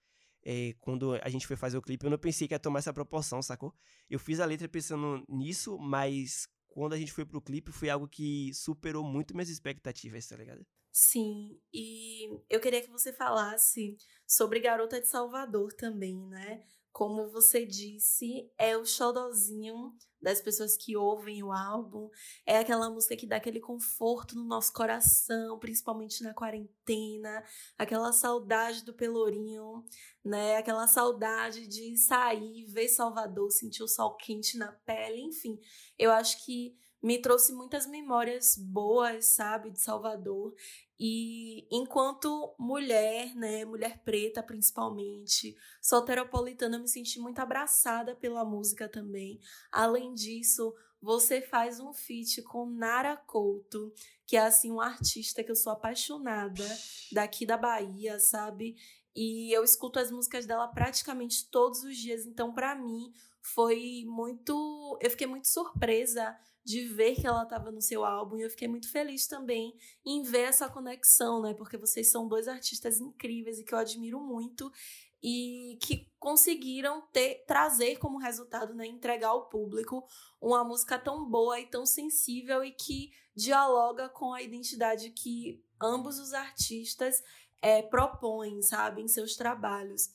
É, 0.45 0.73
quando 0.79 1.13
a 1.15 1.29
gente 1.29 1.47
foi 1.47 1.57
fazer 1.57 1.77
o 1.77 1.81
clipe, 1.81 2.05
eu 2.05 2.11
não 2.11 2.17
pensei 2.17 2.47
que 2.47 2.53
ia 2.53 2.59
tomar 2.59 2.79
essa 2.79 2.93
proporção, 2.93 3.41
sacou? 3.41 3.73
Eu 4.09 4.19
fiz 4.19 4.39
a 4.39 4.45
letra 4.45 4.69
pensando 4.69 5.25
nisso, 5.27 5.77
mas 5.79 6.47
quando 6.67 6.93
a 6.93 6.97
gente 6.97 7.11
foi 7.11 7.25
pro 7.25 7.41
clipe, 7.41 7.71
foi 7.71 7.89
algo 7.89 8.07
que 8.07 8.53
superou 8.53 9.03
muito 9.03 9.33
minhas 9.33 9.49
expectativas, 9.49 10.27
tá 10.27 10.37
ligado? 10.37 10.65
Sim, 10.91 11.59
e 11.73 12.27
eu 12.49 12.59
queria 12.59 12.81
que 12.81 12.89
você 12.89 13.11
falasse 13.11 13.97
sobre 14.25 14.59
Garota 14.59 15.01
de 15.01 15.07
Salvador 15.07 15.73
também, 15.73 16.19
né? 16.27 16.63
Como 16.97 17.27
você 17.29 17.63
disse, 17.63 18.51
é 18.57 18.75
o 18.75 18.83
xodozinho 18.83 19.95
das 20.19 20.41
pessoas 20.41 20.75
que 20.75 20.97
ouvem 20.97 21.43
o 21.43 21.51
álbum. 21.51 22.09
É 22.43 22.57
aquela 22.57 22.89
música 22.89 23.15
que 23.15 23.27
dá 23.27 23.35
aquele 23.35 23.59
conforto 23.59 24.35
no 24.35 24.43
nosso 24.43 24.73
coração, 24.73 25.59
principalmente 25.59 26.23
na 26.23 26.33
quarentena, 26.33 27.43
aquela 27.77 28.11
saudade 28.11 28.83
do 28.83 28.95
Pelourinho, 28.95 29.85
né? 30.25 30.57
Aquela 30.57 30.87
saudade 30.87 31.67
de 31.67 31.95
sair, 31.97 32.65
ver 32.65 32.87
Salvador, 32.87 33.51
sentir 33.51 33.83
o 33.83 33.87
sol 33.87 34.15
quente 34.15 34.57
na 34.57 34.71
pele, 34.71 35.21
enfim. 35.21 35.59
Eu 35.99 36.11
acho 36.11 36.43
que 36.43 36.75
me 36.99 37.21
trouxe 37.21 37.53
muitas 37.53 37.85
memórias 37.85 38.57
boas, 38.57 39.35
sabe, 39.35 39.69
de 39.69 39.79
Salvador. 39.79 40.51
E 40.99 41.67
enquanto 41.71 42.55
mulher, 42.57 43.35
né, 43.35 43.63
mulher 43.65 44.01
preta 44.03 44.41
principalmente, 44.41 45.55
soteropolitana, 45.81 46.77
eu 46.77 46.81
me 46.81 46.87
senti 46.87 47.19
muito 47.19 47.39
abraçada 47.39 48.15
pela 48.15 48.43
música 48.43 48.89
também. 48.89 49.39
Além 49.71 50.13
disso, 50.15 50.73
você 50.99 51.41
faz 51.41 51.79
um 51.79 51.93
feat 51.93 52.41
com 52.41 52.65
Nara 52.65 53.15
Couto, 53.15 53.93
que 54.25 54.35
é 54.35 54.41
assim 54.41 54.71
um 54.71 54.81
artista 54.81 55.43
que 55.43 55.51
eu 55.51 55.55
sou 55.55 55.71
apaixonada 55.71 56.65
daqui 57.11 57.45
da 57.45 57.57
Bahia, 57.57 58.19
sabe? 58.19 58.75
E 59.15 59.51
eu 59.55 59.63
escuto 59.63 59.99
as 59.99 60.11
músicas 60.11 60.45
dela 60.45 60.67
praticamente 60.67 61.47
todos 61.49 61.83
os 61.83 61.95
dias, 61.95 62.25
então 62.25 62.53
para 62.53 62.75
mim 62.75 63.11
foi 63.41 64.03
muito, 64.05 64.97
eu 65.01 65.09
fiquei 65.09 65.27
muito 65.27 65.47
surpresa 65.47 66.37
de 66.67 66.85
ver 66.85 67.15
que 67.15 67.25
ela 67.25 67.43
estava 67.43 67.71
no 67.71 67.81
seu 67.81 68.03
álbum 68.03 68.35
e 68.35 68.41
eu 68.41 68.49
fiquei 68.49 68.67
muito 68.67 68.91
feliz 68.91 69.25
também 69.25 69.73
em 70.05 70.21
ver 70.21 70.49
essa 70.49 70.67
conexão, 70.67 71.41
né? 71.41 71.53
Porque 71.53 71.77
vocês 71.77 72.11
são 72.11 72.27
dois 72.27 72.45
artistas 72.45 72.99
incríveis 72.99 73.57
e 73.57 73.63
que 73.63 73.73
eu 73.73 73.77
admiro 73.77 74.19
muito 74.19 74.69
e 75.23 75.79
que 75.81 76.11
conseguiram 76.19 77.01
ter, 77.13 77.45
trazer 77.47 77.97
como 77.99 78.17
resultado, 78.17 78.73
né, 78.73 78.85
entregar 78.85 79.29
ao 79.29 79.47
público 79.47 80.05
uma 80.41 80.61
música 80.61 80.99
tão 80.99 81.29
boa 81.29 81.57
e 81.57 81.67
tão 81.67 81.85
sensível 81.85 82.61
e 82.65 82.73
que 82.73 83.11
dialoga 83.33 84.09
com 84.09 84.33
a 84.33 84.41
identidade 84.41 85.11
que 85.11 85.63
ambos 85.81 86.19
os 86.19 86.33
artistas 86.33 87.23
é, 87.61 87.81
propõem, 87.81 88.61
sabe, 88.61 89.01
em 89.01 89.07
seus 89.07 89.37
trabalhos. 89.37 90.09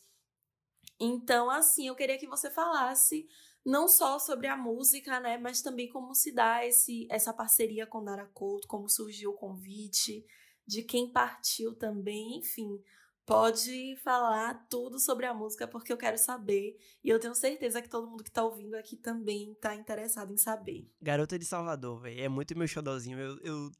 Então, 1.01 1.49
assim, 1.49 1.88
eu 1.88 1.97
queria 1.97 2.19
que 2.19 2.29
você 2.29 2.51
falasse 2.51 3.27
não 3.64 3.88
só 3.88 4.18
sobre 4.18 4.46
a 4.46 4.57
música, 4.57 5.20
né, 5.20 5.38
mas 5.38 5.62
também 5.62 5.88
como 5.88 6.14
se 6.14 6.33
dá 6.33 6.66
esse, 6.66 7.07
essa 7.11 7.33
parceria 7.33 7.87
com 7.87 8.01
Nara 8.01 8.27
Couto, 8.35 8.66
como 8.68 8.88
surgiu 8.88 9.31
o 9.31 9.37
convite, 9.37 10.25
de 10.66 10.83
quem 10.83 11.12
partiu 11.12 11.75
também, 11.75 12.38
enfim, 12.38 12.83
Pode 13.25 13.96
falar 14.03 14.66
tudo 14.68 14.98
sobre 14.98 15.27
a 15.27 15.33
música 15.33 15.68
porque 15.68 15.92
eu 15.92 15.96
quero 15.96 16.18
saber 16.18 16.77
e 17.05 17.09
eu 17.09 17.20
tenho 17.20 17.35
certeza 17.37 17.81
que 17.81 17.88
todo 17.88 18.11
mundo 18.11 18.25
que 18.25 18.31
tá 18.31 18.42
ouvindo 18.42 18.75
aqui 18.75 18.96
também 18.96 19.55
tá 19.61 19.77
interessado 19.77 20.33
em 20.33 20.37
saber. 20.37 20.90
Garota 21.01 21.38
de 21.38 21.44
Salvador, 21.44 22.01
velho, 22.01 22.20
é 22.20 22.29
muito 22.29 22.59
meu 22.59 22.66
xodózinho. 22.66 23.18
Eu, 23.18 23.38
eu 23.38 23.72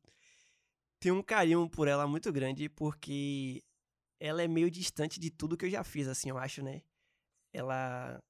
tenho 1.01 1.17
um 1.17 1.23
carinho 1.23 1.69
por 1.69 1.89
ela 1.89 2.07
muito 2.07 2.33
grande 2.33 2.69
porque 2.69 3.65
ela 4.21 4.43
é 4.43 4.47
meio 4.47 4.71
distante 4.71 5.19
de 5.19 5.29
tudo 5.29 5.57
que 5.57 5.67
eu 5.67 5.71
já 5.71 5.83
fiz, 5.83 6.07
assim, 6.07 6.31
eu 6.31 6.39
acho, 6.39 6.63
né? 6.63 6.81
Ela 7.53 8.23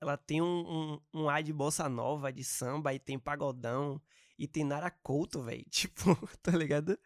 ela 0.00 0.16
tem 0.16 0.42
um, 0.42 1.00
um, 1.14 1.22
um 1.22 1.28
ar 1.28 1.42
de 1.42 1.52
bossa 1.52 1.88
nova, 1.88 2.32
de 2.32 2.44
samba, 2.44 2.92
e 2.94 2.98
tem 2.98 3.18
pagodão, 3.18 4.00
e 4.38 4.46
tem 4.46 4.64
Nara 4.64 4.90
Couto, 4.90 5.42
velho. 5.42 5.64
Tipo, 5.70 6.14
tá 6.42 6.52
ligado? 6.52 6.98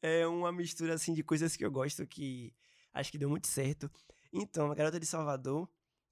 É 0.00 0.26
uma 0.26 0.52
mistura, 0.52 0.94
assim, 0.94 1.14
de 1.14 1.22
coisas 1.22 1.56
que 1.56 1.64
eu 1.64 1.70
gosto 1.70 2.06
que 2.06 2.54
acho 2.92 3.10
que 3.10 3.18
deu 3.18 3.30
muito 3.30 3.46
certo. 3.46 3.90
Então, 4.32 4.70
a 4.70 4.74
Garota 4.74 4.98
de 4.98 5.06
Salvador, 5.06 5.68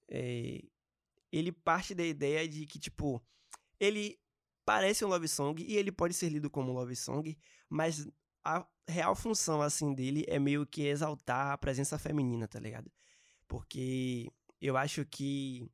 é, 0.08 0.62
ele 1.32 1.52
parte 1.52 1.94
da 1.94 2.04
ideia 2.04 2.48
de 2.48 2.66
que, 2.66 2.78
tipo, 2.78 3.22
ele 3.78 4.18
parece 4.64 5.04
um 5.04 5.08
love 5.08 5.26
song 5.26 5.62
e 5.62 5.76
ele 5.76 5.90
pode 5.90 6.14
ser 6.14 6.28
lido 6.28 6.48
como 6.50 6.72
love 6.72 6.94
song, 6.94 7.36
mas 7.68 8.08
a 8.44 8.66
real 8.86 9.14
função, 9.14 9.60
assim, 9.62 9.94
dele 9.94 10.24
é 10.28 10.38
meio 10.38 10.66
que 10.66 10.82
exaltar 10.82 11.52
a 11.52 11.58
presença 11.58 11.98
feminina, 11.98 12.46
tá 12.46 12.60
ligado? 12.60 12.90
Porque 13.48 14.30
eu 14.60 14.76
acho 14.76 15.04
que 15.04 15.68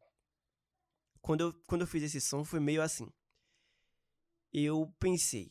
quando 1.27 1.41
eu, 1.41 1.53
quando 1.67 1.81
eu 1.81 1.89
fiz 1.89 2.05
esse 2.05 2.21
som 2.21 2.45
foi 2.45 2.61
meio 2.61 2.81
assim. 2.81 3.13
Eu 4.53 4.95
pensei, 4.97 5.51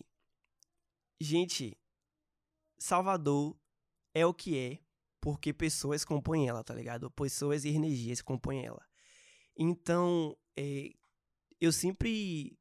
gente, 1.20 1.78
Salvador 2.78 3.60
é 4.14 4.26
o 4.26 4.34
que 4.34 4.58
é 4.58 4.80
porque 5.20 5.52
pessoas 5.52 6.06
compõem 6.06 6.48
ela, 6.48 6.64
tá 6.64 6.74
ligado? 6.74 7.12
Pessoas 7.12 7.66
e 7.66 7.70
energias 7.72 8.22
compõem 8.22 8.66
ela. 8.66 8.82
Então, 9.58 10.38
é, 10.56 10.94
eu 11.60 11.74
sempre 11.74 12.58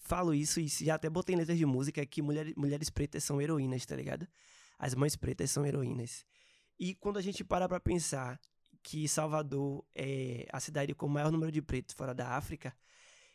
falo 0.00 0.32
isso 0.32 0.60
e 0.60 0.68
já 0.68 0.94
até 0.94 1.10
botei 1.10 1.34
em 1.34 1.38
letras 1.38 1.58
de 1.58 1.66
música 1.66 2.06
que 2.06 2.22
mulher, 2.22 2.54
mulheres 2.56 2.88
pretas 2.88 3.22
são 3.22 3.38
heroínas, 3.38 3.84
tá 3.84 3.94
ligado? 3.94 4.26
As 4.78 4.94
mães 4.94 5.14
pretas 5.14 5.50
são 5.50 5.66
heroínas. 5.66 6.24
E 6.78 6.94
quando 6.94 7.18
a 7.18 7.22
gente 7.22 7.44
para 7.44 7.68
pra 7.68 7.78
pensar 7.78 8.40
que 8.82 9.08
Salvador 9.08 9.84
é 9.94 10.46
a 10.52 10.60
cidade 10.60 10.94
com 10.94 11.06
o 11.06 11.10
maior 11.10 11.30
número 11.30 11.52
de 11.52 11.62
pretos 11.62 11.94
fora 11.94 12.14
da 12.14 12.30
África, 12.30 12.74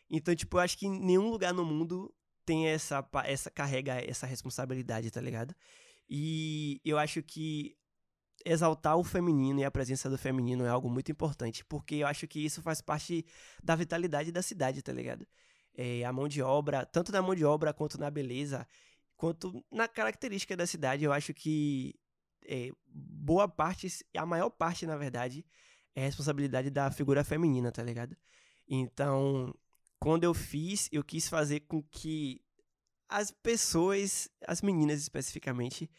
então, 0.10 0.36
tipo, 0.36 0.57
eu 0.57 0.62
acho 0.62 0.77
que 0.77 0.88
nenhum 0.88 1.29
lugar 1.29 1.53
no 1.53 1.65
mundo 1.65 2.13
tem 2.45 2.67
essa, 2.67 3.05
essa 3.25 3.51
carrega 3.51 3.95
essa 3.95 4.25
responsabilidade, 4.25 5.12
tá 5.12 5.19
ligado? 5.19 5.53
E 6.10 6.81
eu 6.86 6.97
acho 6.97 7.21
que 7.21 7.75
exaltar 8.45 8.95
o 8.97 9.03
feminino 9.03 9.60
e 9.60 9.65
a 9.65 9.71
presença 9.71 10.10
do 10.10 10.17
feminino 10.17 10.65
é 10.65 10.69
algo 10.69 10.89
muito 10.89 11.12
importante, 11.12 11.65
porque 11.65 11.95
eu 11.95 12.07
acho 12.07 12.27
que 12.27 12.39
isso 12.39 12.62
faz 12.62 12.81
parte 12.81 13.25
da 13.62 13.75
vitalidade 13.75 14.31
da 14.31 14.41
cidade, 14.41 14.81
tá 14.81 14.93
ligado? 14.93 15.27
É, 15.75 16.05
a 16.05 16.13
mão 16.13 16.27
de 16.27 16.41
obra, 16.41 16.86
tanto 16.86 17.12
na 17.12 17.21
mão 17.21 17.36
de 17.36 17.43
obra 17.43 17.73
quanto 17.73 17.99
na 17.99 18.10
beleza, 18.10 18.65
quanto 19.17 19.63
na 19.71 19.88
característica 19.88 20.55
da 20.55 20.65
cidade, 20.65 21.03
eu 21.03 21.12
acho 21.12 21.33
que 21.33 21.95
é, 22.45 22.71
boa 22.88 23.47
parte, 23.47 23.88
a 24.15 24.26
maior 24.26 24.50
parte, 24.50 24.86
na 24.86 24.97
verdade, 24.97 25.45
é 25.95 26.02
responsabilidade 26.02 26.69
da 26.69 26.91
figura 26.91 27.23
feminina, 27.23 27.71
tá 27.71 27.84
ligado? 27.84 28.15
Então, 28.67 29.54
quando 30.00 30.23
eu 30.23 30.34
fiz, 30.34 30.89
eu 30.91 31.04
quis 31.04 31.28
fazer 31.28 31.62
com 31.62 31.82
que 31.82 32.41
as 33.10 33.32
pessoas, 33.32 34.30
as 34.45 34.62
meninas 34.62 35.02
especificamente, 35.02 35.89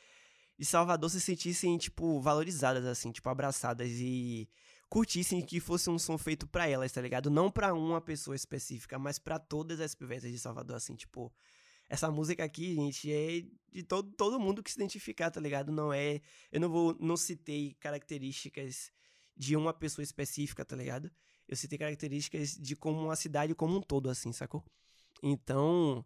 de 0.58 0.64
Salvador 0.64 1.08
se 1.10 1.20
sentissem, 1.20 1.78
tipo, 1.78 2.20
valorizadas, 2.20 2.84
assim, 2.84 3.12
tipo, 3.12 3.28
abraçadas 3.28 3.90
e 3.92 4.48
curtissem 4.88 5.40
que 5.42 5.60
fosse 5.60 5.88
um 5.88 5.98
som 5.98 6.18
feito 6.18 6.46
para 6.46 6.68
elas, 6.68 6.92
tá 6.92 7.00
ligado? 7.00 7.30
Não 7.30 7.50
para 7.50 7.74
uma 7.74 8.00
pessoa 8.00 8.34
específica, 8.34 8.98
mas 8.98 9.18
para 9.18 9.38
todas 9.38 9.80
as 9.80 9.94
pivetas 9.94 10.30
de 10.30 10.38
Salvador, 10.38 10.76
assim, 10.76 10.96
tipo, 10.96 11.32
essa 11.88 12.10
música 12.10 12.44
aqui, 12.44 12.74
gente, 12.74 13.12
é 13.12 13.44
de 13.72 13.82
todo, 13.82 14.10
todo 14.12 14.40
mundo 14.40 14.62
que 14.62 14.70
se 14.70 14.78
identificar, 14.78 15.30
tá 15.30 15.40
ligado? 15.40 15.70
Não 15.72 15.92
é, 15.92 16.20
eu 16.50 16.60
não 16.60 16.68
vou, 16.68 16.96
não 17.00 17.16
citei 17.16 17.76
características 17.80 18.90
de 19.36 19.56
uma 19.56 19.72
pessoa 19.72 20.02
específica, 20.02 20.64
tá 20.64 20.76
ligado? 20.76 21.10
Eu 21.46 21.56
citei 21.56 21.78
características 21.78 22.56
de 22.56 22.76
como 22.76 23.00
uma 23.00 23.16
cidade 23.16 23.54
como 23.54 23.76
um 23.76 23.80
todo, 23.80 24.10
assim, 24.10 24.32
sacou? 24.32 24.64
Então, 25.22 26.04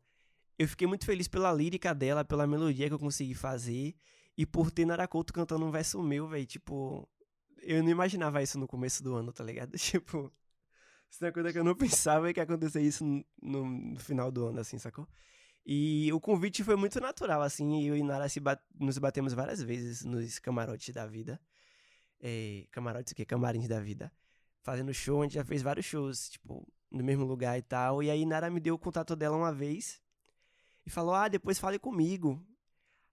eu 0.58 0.68
fiquei 0.68 0.86
muito 0.86 1.04
feliz 1.04 1.26
pela 1.28 1.52
lírica 1.52 1.94
dela, 1.94 2.24
pela 2.24 2.46
melodia 2.46 2.88
que 2.88 2.94
eu 2.94 2.98
consegui 2.98 3.34
fazer. 3.34 3.94
E 4.36 4.46
por 4.46 4.70
ter 4.70 4.86
Narakoto 4.86 5.32
cantando 5.32 5.64
um 5.64 5.70
verso 5.70 6.02
meu, 6.02 6.26
velho, 6.28 6.46
tipo, 6.46 7.08
eu 7.62 7.82
não 7.82 7.90
imaginava 7.90 8.42
isso 8.42 8.58
no 8.58 8.66
começo 8.66 9.02
do 9.02 9.14
ano, 9.14 9.32
tá 9.32 9.44
ligado? 9.44 9.72
Tipo, 9.78 10.32
isso 11.10 11.24
é 11.24 11.28
uma 11.28 11.32
coisa 11.32 11.52
que 11.52 11.58
eu 11.58 11.64
não 11.64 11.74
pensava 11.76 12.32
que 12.32 12.40
ia 12.40 12.44
acontecer 12.44 12.80
isso 12.80 13.04
no, 13.04 13.24
no, 13.64 14.00
final 14.00 14.30
do 14.30 14.46
ano, 14.46 14.60
assim, 14.60 14.78
sacou? 14.78 15.06
E 15.64 16.12
o 16.12 16.20
convite 16.20 16.64
foi 16.64 16.74
muito 16.76 17.00
natural, 17.00 17.40
assim, 17.40 17.84
eu 17.86 17.96
e 17.96 18.02
Nara 18.02 18.26
bat 18.40 18.60
nos 18.78 18.98
batemos 18.98 19.32
várias 19.32 19.62
vezes 19.62 20.04
nos 20.04 20.38
camarotes 20.38 20.92
da 20.92 21.06
vida. 21.06 21.40
É, 22.20 22.66
camarotes 22.70 23.12
o 23.12 23.16
quê? 23.16 23.24
Camarins 23.24 23.68
da 23.68 23.80
vida. 23.80 24.12
Fazendo 24.62 24.92
show, 24.94 25.20
a 25.20 25.24
gente 25.24 25.34
já 25.34 25.44
fez 25.44 25.62
vários 25.62 25.86
shows, 25.86 26.30
tipo, 26.30 26.66
no 26.90 27.02
mesmo 27.02 27.24
lugar 27.24 27.58
e 27.58 27.62
tal. 27.62 28.02
E 28.02 28.10
aí 28.10 28.24
Nara 28.26 28.50
me 28.50 28.60
deu 28.60 28.74
o 28.74 28.78
contato 28.78 29.16
dela 29.16 29.36
uma 29.36 29.52
vez 29.52 30.00
e 30.86 30.90
falou: 30.90 31.14
Ah, 31.14 31.28
depois 31.28 31.58
fale 31.58 31.78
comigo. 31.78 32.44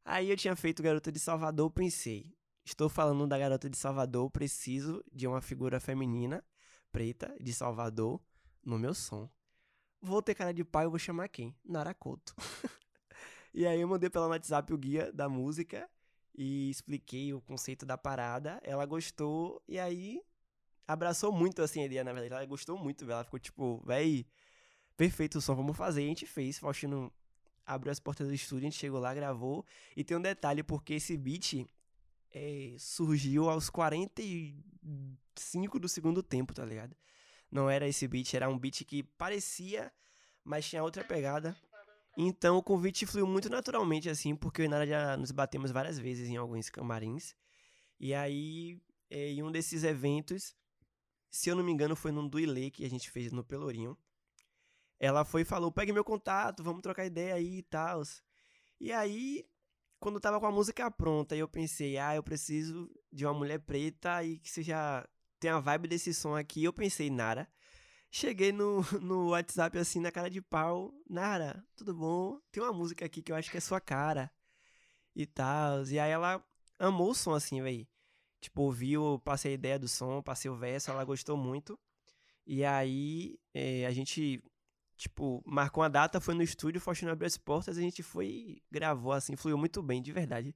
Aí 0.04 0.30
eu 0.30 0.38
tinha 0.38 0.56
feito 0.56 0.82
Garota 0.82 1.12
de 1.12 1.20
Salvador, 1.20 1.70
pensei, 1.70 2.36
estou 2.66 2.90
falando 2.90 3.28
da 3.28 3.38
Garota 3.38 3.70
de 3.70 3.78
Salvador, 3.78 4.30
preciso 4.32 5.04
de 5.14 5.28
uma 5.28 5.42
figura 5.42 5.80
feminina, 5.80 6.44
preta, 6.92 7.36
de 7.40 7.54
Salvador, 7.54 8.20
no 8.66 8.80
meu 8.80 8.94
som. 8.94 9.30
Vou 10.02 10.22
ter 10.22 10.34
cara 10.34 10.54
de 10.54 10.64
pai, 10.64 10.86
eu 10.86 10.90
vou 10.90 11.00
chamar 11.00 11.28
quem? 11.28 11.54
Narakoto. 11.64 12.34
e 13.54 13.66
aí 13.66 13.82
eu 13.82 13.88
mandei 13.88 14.10
pela 14.10 14.28
WhatsApp 14.28 14.74
o 14.74 14.78
guia 14.78 15.12
da 15.12 15.28
música 15.28 15.90
e 16.34 16.70
expliquei 16.70 17.34
o 17.34 17.42
conceito 17.42 17.86
da 17.86 17.98
parada. 17.98 18.62
Ela 18.64 18.86
gostou 18.86 19.62
e 19.68 19.78
aí 19.78 20.22
abraçou 20.88 21.32
muito 21.32 21.62
assim 21.62 21.82
a 21.82 21.86
ideia, 21.86 22.04
na 22.04 22.14
verdade. 22.14 22.34
Ela 22.34 22.46
gostou 22.46 22.78
muito, 22.78 23.04
ela 23.04 23.26
ficou 23.26 23.40
tipo, 23.40 23.84
véi, 23.86 24.26
perfeito 24.96 25.42
som, 25.42 25.54
vamos 25.54 25.76
fazer. 25.76 26.02
E 26.02 26.06
a 26.06 26.08
gente 26.08 26.26
fez. 26.26 26.58
Faustino 26.58 27.12
abriu 27.66 27.92
as 27.92 28.00
portas 28.00 28.28
do 28.28 28.34
estúdio, 28.34 28.68
a 28.68 28.70
gente 28.70 28.80
chegou 28.80 29.00
lá, 29.00 29.14
gravou. 29.14 29.66
E 29.96 30.04
tem 30.04 30.16
um 30.16 30.22
detalhe, 30.22 30.64
porque 30.64 30.94
esse 30.94 31.18
beat 31.18 31.68
é, 32.32 32.76
surgiu 32.80 33.50
aos 33.50 33.70
45 33.70 35.80
do 35.80 35.90
segundo 35.90 36.24
tempo, 36.24 36.54
tá 36.54 36.66
ligado? 36.66 36.96
Não 37.52 37.70
era 37.70 37.88
esse 37.88 38.08
beat, 38.08 38.34
era 38.34 38.50
um 38.50 38.58
beat 38.58 38.84
que 38.86 39.04
parecia, 39.04 39.92
mas 40.44 40.68
tinha 40.68 40.84
outra 40.84 41.04
pegada. 41.04 41.56
Então 42.18 42.58
o 42.58 42.64
convite 42.64 43.06
fluiu 43.06 43.28
muito 43.28 43.50
naturalmente, 43.50 44.10
assim, 44.10 44.36
porque 44.36 44.62
eu 44.62 44.66
e 44.66 44.68
Nara 44.68 44.86
já 44.86 45.18
nos 45.18 45.32
batemos 45.32 45.72
várias 45.72 45.98
vezes 45.98 46.28
em 46.30 46.38
alguns 46.38 46.70
camarins. 46.70 47.36
E 48.00 48.14
aí, 48.14 48.82
é, 49.10 49.30
em 49.30 49.44
um 49.44 49.52
desses 49.52 49.84
eventos, 49.84 50.56
se 51.30 51.50
eu 51.50 51.56
não 51.56 51.64
me 51.64 51.72
engano, 51.72 51.96
foi 51.96 52.12
num 52.12 52.28
duilê 52.28 52.70
que 52.70 52.86
a 52.86 52.90
gente 52.90 53.10
fez 53.10 53.32
no 53.32 53.44
Pelourinho 53.44 53.98
ela 55.00 55.24
foi 55.24 55.42
e 55.42 55.46
falou: 55.46 55.72
pegue 55.72 55.94
meu 55.94 56.04
contato, 56.04 56.64
vamos 56.64 56.82
trocar 56.82 57.06
ideia 57.06 57.36
aí 57.36 57.60
e 57.60 57.64
tal. 57.64 58.04
E 58.80 58.92
aí, 58.92 59.46
quando 60.00 60.16
eu 60.16 60.22
tava 60.22 60.40
com 60.40 60.46
a 60.46 60.52
música 60.52 60.92
pronta, 60.92 61.36
eu 61.36 61.48
pensei: 61.48 61.98
ah, 61.98 62.16
eu 62.16 62.24
preciso 62.24 62.92
de 63.12 63.26
uma 63.26 63.34
mulher 63.34 63.60
preta 63.60 64.24
e 64.24 64.38
que 64.40 64.50
seja. 64.50 65.08
Tem 65.40 65.52
a 65.52 65.60
vibe 65.60 65.88
desse 65.88 66.14
som 66.14 66.36
aqui. 66.36 66.64
Eu 66.64 66.74
pensei, 66.74 67.10
Nara. 67.10 67.48
Cheguei 68.12 68.52
no, 68.52 68.82
no 69.02 69.30
WhatsApp 69.30 69.78
assim, 69.78 70.00
na 70.00 70.12
cara 70.12 70.30
de 70.30 70.42
pau: 70.42 70.94
Nara, 71.10 71.64
tudo 71.76 71.94
bom? 71.94 72.40
Tem 72.52 72.62
uma 72.62 72.74
música 72.74 73.06
aqui 73.06 73.22
que 73.22 73.32
eu 73.32 73.36
acho 73.36 73.52
que 73.52 73.58
é 73.58 73.62
sua 73.62 73.80
cara 73.80 74.32
e 75.16 75.26
tal. 75.26 75.86
E 75.86 76.00
aí 76.00 76.12
ela 76.12 76.44
amou 76.78 77.12
o 77.12 77.16
som 77.16 77.34
assim, 77.34 77.62
velho. 77.62 77.88
Tipo, 78.42 78.64
ouviu, 78.64 79.20
passei 79.26 79.52
a 79.52 79.56
ideia 79.56 79.80
do 79.80 79.88
som, 79.88 80.22
passei 80.22 80.50
o 80.50 80.56
verso, 80.56 80.92
ela 80.92 81.04
gostou 81.04 81.38
muito. 81.38 81.80
E 82.46 82.64
aí 82.66 83.38
é, 83.54 83.86
a 83.86 83.92
gente 83.92 84.44
Tipo, 85.00 85.42
marcou 85.46 85.82
uma 85.82 85.90
data, 85.90 86.20
foi 86.20 86.36
no 86.36 86.44
estúdio, 86.44 86.82
Faustino 86.82 87.10
abriu 87.10 87.26
as 87.26 87.38
portas, 87.38 87.78
a 87.78 87.82
gente 87.82 88.04
foi 88.04 88.62
gravou, 88.70 89.14
assim, 89.14 89.34
fluiu 89.34 89.58
muito 89.58 89.82
bem, 89.82 90.02
de 90.02 90.12
verdade. 90.12 90.54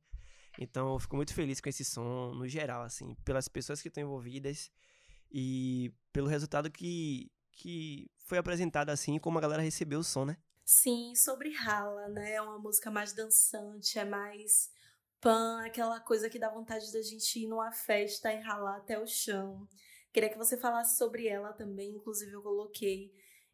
Então, 0.59 0.93
eu 0.93 0.99
fico 0.99 1.15
muito 1.15 1.33
feliz 1.33 1.59
com 1.59 1.69
esse 1.69 1.83
som, 1.83 2.33
no 2.33 2.47
geral, 2.47 2.83
assim, 2.83 3.15
pelas 3.25 3.47
pessoas 3.47 3.81
que 3.81 3.87
estão 3.87 4.03
envolvidas 4.03 4.71
e 5.31 5.91
pelo 6.11 6.27
resultado 6.27 6.69
que, 6.69 7.31
que 7.51 8.09
foi 8.19 8.37
apresentado, 8.37 8.89
assim, 8.89 9.17
como 9.17 9.37
a 9.37 9.41
galera 9.41 9.61
recebeu 9.61 9.99
o 9.99 10.03
som, 10.03 10.25
né? 10.25 10.37
Sim, 10.65 11.13
sobre 11.15 11.49
Rala, 11.49 12.07
né? 12.09 12.33
É 12.33 12.41
uma 12.41 12.59
música 12.59 12.89
mais 12.89 13.13
dançante, 13.13 13.99
é 13.99 14.05
mais 14.05 14.69
pan, 15.19 15.61
aquela 15.65 15.99
coisa 15.99 16.29
que 16.29 16.39
dá 16.39 16.49
vontade 16.49 16.91
da 16.91 17.01
gente 17.01 17.39
ir 17.39 17.47
numa 17.47 17.71
festa 17.71 18.31
e 18.31 18.41
ralar 18.41 18.77
até 18.77 18.99
o 18.99 19.07
chão. 19.07 19.67
Queria 20.11 20.29
que 20.29 20.37
você 20.37 20.57
falasse 20.57 20.97
sobre 20.97 21.27
ela 21.27 21.53
também, 21.53 21.91
inclusive 21.91 22.31
eu 22.31 22.41
coloquei 22.41 23.11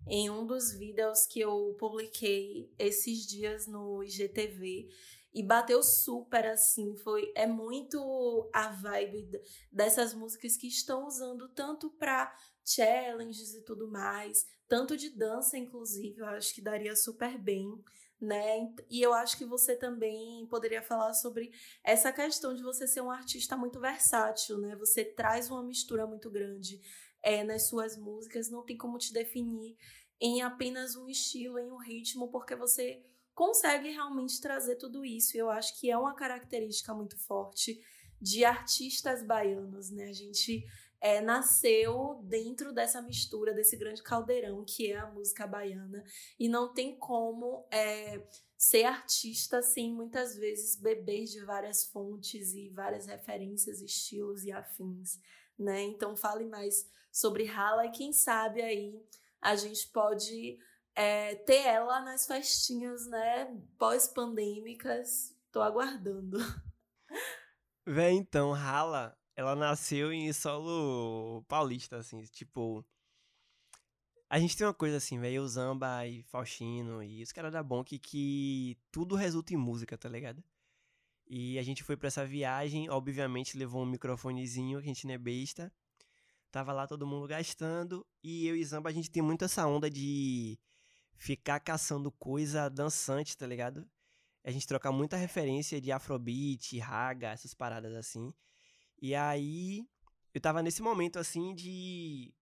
em 0.07 0.29
um 0.29 0.45
dos 0.45 0.73
vídeos 0.73 1.25
que 1.25 1.39
eu 1.39 1.75
publiquei 1.79 2.71
esses 2.77 3.25
dias 3.25 3.67
no 3.67 4.03
IGTV. 4.03 4.89
E 5.33 5.43
bateu 5.43 5.81
super 5.83 6.45
assim, 6.47 6.95
foi 6.97 7.31
é 7.35 7.45
muito 7.45 8.49
a 8.53 8.69
vibe 8.69 9.29
dessas 9.71 10.13
músicas 10.13 10.57
que 10.57 10.67
estão 10.67 11.05
usando 11.05 11.47
tanto 11.49 11.89
para 11.91 12.35
challenges 12.65 13.53
e 13.53 13.61
tudo 13.61 13.89
mais, 13.89 14.45
tanto 14.67 14.97
de 14.97 15.09
dança 15.09 15.57
inclusive, 15.57 16.19
eu 16.19 16.25
acho 16.27 16.53
que 16.53 16.61
daria 16.61 16.95
super 16.95 17.37
bem 17.37 17.83
né? 18.21 18.73
E 18.89 19.01
eu 19.01 19.13
acho 19.13 19.37
que 19.37 19.45
você 19.45 19.75
também 19.75 20.45
poderia 20.47 20.81
falar 20.81 21.13
sobre 21.13 21.51
essa 21.83 22.11
questão 22.11 22.53
de 22.53 22.61
você 22.61 22.85
ser 22.85 23.01
um 23.01 23.09
artista 23.09 23.55
muito 23.55 23.79
versátil, 23.79 24.57
né? 24.57 24.75
Você 24.75 25.05
traz 25.05 25.49
uma 25.49 25.63
mistura 25.63 26.05
muito 26.05 26.29
grande 26.29 26.81
é, 27.23 27.43
nas 27.43 27.67
suas 27.67 27.95
músicas, 27.95 28.49
não 28.49 28.63
tem 28.63 28.77
como 28.77 28.97
te 28.97 29.13
definir 29.13 29.77
em 30.19 30.41
apenas 30.41 30.97
um 30.97 31.07
estilo, 31.07 31.57
em 31.57 31.71
um 31.71 31.77
ritmo, 31.77 32.29
porque 32.29 32.55
você 32.55 33.01
consegue 33.39 33.87
realmente 33.91 34.41
trazer 34.41 34.75
tudo 34.75 35.05
isso. 35.05 35.37
Eu 35.37 35.49
acho 35.49 35.79
que 35.79 35.89
é 35.89 35.97
uma 35.97 36.13
característica 36.13 36.93
muito 36.93 37.17
forte 37.17 37.81
de 38.21 38.43
artistas 38.43 39.23
baianos, 39.23 39.89
né? 39.91 40.09
A 40.09 40.13
gente 40.13 40.65
é, 40.99 41.21
nasceu 41.21 42.19
dentro 42.25 42.73
dessa 42.73 43.01
mistura, 43.01 43.53
desse 43.53 43.77
grande 43.77 44.03
caldeirão 44.03 44.65
que 44.65 44.91
é 44.91 44.97
a 44.97 45.09
música 45.09 45.47
baiana. 45.47 46.03
E 46.37 46.49
não 46.49 46.73
tem 46.73 46.97
como 46.97 47.65
é, 47.71 48.27
ser 48.57 48.83
artista 48.83 49.61
sem 49.61 49.93
muitas 49.93 50.35
vezes 50.35 50.75
beber 50.75 51.23
de 51.23 51.39
várias 51.45 51.85
fontes 51.85 52.53
e 52.53 52.67
várias 52.67 53.05
referências, 53.05 53.81
estilos 53.81 54.43
e 54.43 54.51
afins. 54.51 55.17
Né? 55.57 55.83
Então 55.83 56.13
fale 56.13 56.43
mais 56.43 56.91
sobre 57.09 57.45
Rala 57.45 57.85
e 57.85 57.91
quem 57.91 58.11
sabe 58.11 58.61
aí 58.61 59.01
a 59.41 59.55
gente 59.55 59.87
pode 59.87 60.59
é, 60.95 61.35
ter 61.35 61.61
ela 61.65 62.01
nas 62.01 62.25
festinhas 62.25 63.07
né, 63.07 63.55
pós-pandêmicas. 63.77 65.35
Tô 65.51 65.61
aguardando. 65.61 66.37
Véi, 67.85 68.13
então, 68.13 68.51
Rala 68.51 69.17
ela 69.39 69.55
nasceu 69.55 70.11
em 70.11 70.33
solo 70.33 71.45
paulista, 71.47 71.95
assim, 71.95 72.21
tipo. 72.25 72.85
A 74.29 74.37
gente 74.37 74.55
tem 74.57 74.67
uma 74.67 74.73
coisa 74.73 74.97
assim, 74.97 75.17
velho, 75.17 75.47
Zamba 75.47 76.05
e 76.05 76.21
Faustino 76.23 77.01
e 77.01 77.23
os 77.23 77.31
caras 77.31 77.51
da 77.53 77.63
Bonk 77.63 77.97
que 77.97 78.77
tudo 78.91 79.15
resulta 79.15 79.53
em 79.53 79.57
música, 79.57 79.97
tá 79.97 80.09
ligado? 80.09 80.43
E 81.25 81.57
a 81.57 81.63
gente 81.63 81.83
foi 81.83 81.95
para 81.95 82.07
essa 82.07 82.25
viagem, 82.25 82.89
obviamente 82.89 83.57
levou 83.57 83.81
um 83.81 83.85
microfonezinho, 83.85 84.79
que 84.79 84.85
a 84.85 84.87
gente 84.87 85.07
não 85.07 85.13
é 85.13 85.17
besta. 85.17 85.71
Tava 86.51 86.73
lá 86.73 86.85
todo 86.85 87.07
mundo 87.07 87.25
gastando. 87.25 88.05
E 88.21 88.45
eu 88.45 88.57
e 88.57 88.65
Zamba, 88.65 88.89
a 88.89 88.93
gente 88.93 89.09
tem 89.09 89.23
muito 89.23 89.45
essa 89.45 89.65
onda 89.65 89.89
de 89.89 90.59
ficar 91.19 91.59
caçando 91.59 92.09
coisa 92.13 92.69
dançante, 92.69 93.37
tá 93.37 93.45
ligado? 93.45 93.85
A 94.41 94.51
gente 94.51 94.65
troca 94.65 94.89
muita 94.89 95.17
referência 95.17 95.79
de 95.81 95.91
afrobeat, 95.91 96.79
raga, 96.79 97.31
essas 97.31 97.53
paradas 97.53 97.93
assim. 97.93 98.33
E 99.01 99.13
aí, 99.13 99.85
eu 100.33 100.39
tava 100.39 100.63
nesse 100.63 100.81
momento, 100.81 101.19
assim, 101.19 101.53
de. 101.53 102.33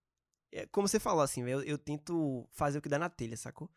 É, 0.52 0.68
como 0.68 0.88
você 0.88 1.00
falou, 1.00 1.24
assim, 1.24 1.42
eu, 1.50 1.64
eu 1.64 1.78
tento 1.78 2.48
fazer 2.52 2.78
o 2.78 2.82
que 2.82 2.88
dá 2.88 3.00
na 3.00 3.10
telha, 3.10 3.36
sacou? 3.36 3.70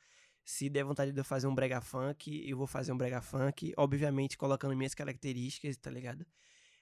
Se 0.45 0.69
der 0.69 0.85
vontade 0.85 1.13
de 1.13 1.19
eu 1.21 1.25
fazer 1.25 1.47
um 1.47 1.55
brega 1.55 1.81
funk, 1.81 2.45
eu 2.47 2.57
vou 2.59 2.67
fazer 2.67 2.93
um 2.93 2.99
brega 2.99 3.23
funk, 3.23 3.73
obviamente 3.79 4.37
colocando 4.37 4.77
minhas 4.77 4.95
características, 4.95 5.77
tá 5.79 5.91
ligado? 5.91 6.27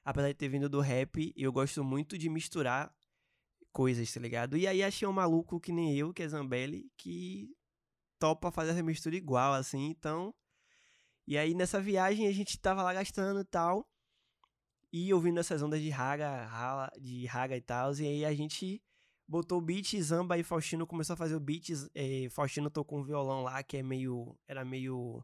Apesar 0.04 0.28
de 0.28 0.34
ter 0.34 0.48
vindo 0.48 0.68
do 0.68 0.80
rap, 0.80 1.32
eu 1.36 1.52
gosto 1.52 1.84
muito 1.84 2.18
de 2.18 2.28
misturar 2.28 2.92
coisas, 3.72 4.12
tá 4.12 4.20
ligado? 4.20 4.56
E 4.56 4.66
aí 4.66 4.82
achei 4.82 5.06
um 5.06 5.12
maluco 5.12 5.60
que 5.60 5.72
nem 5.72 5.96
eu, 5.96 6.12
que 6.12 6.22
é 6.22 6.28
Zambelli, 6.28 6.90
que 6.96 7.56
topa 8.18 8.50
fazer 8.50 8.72
essa 8.72 8.82
mistura 8.82 9.16
igual, 9.16 9.54
assim, 9.54 9.86
então. 9.86 10.34
E 11.26 11.36
aí 11.36 11.54
nessa 11.54 11.80
viagem 11.80 12.26
a 12.26 12.32
gente 12.32 12.58
tava 12.58 12.82
lá 12.82 12.94
gastando 12.94 13.40
e 13.40 13.44
tal. 13.44 13.86
E 14.92 15.12
ouvindo 15.12 15.38
essas 15.38 15.62
ondas 15.62 15.80
de 15.80 15.90
raga, 15.90 16.90
de 16.98 17.26
raga 17.26 17.56
e 17.56 17.60
tal. 17.60 17.92
E 17.94 18.06
aí 18.06 18.24
a 18.24 18.34
gente 18.34 18.82
botou 19.26 19.58
o 19.58 19.60
beat, 19.60 20.00
Zamba 20.00 20.38
e 20.38 20.42
Faustino 20.42 20.86
começou 20.86 21.12
a 21.14 21.16
fazer 21.16 21.36
o 21.36 21.40
beat. 21.40 21.68
É, 21.94 22.28
Faustino 22.30 22.70
tocou 22.70 22.98
um 22.98 23.04
violão 23.04 23.42
lá 23.42 23.62
que 23.62 23.76
é 23.76 23.82
meio. 23.82 24.34
Era 24.48 24.64
meio. 24.64 25.22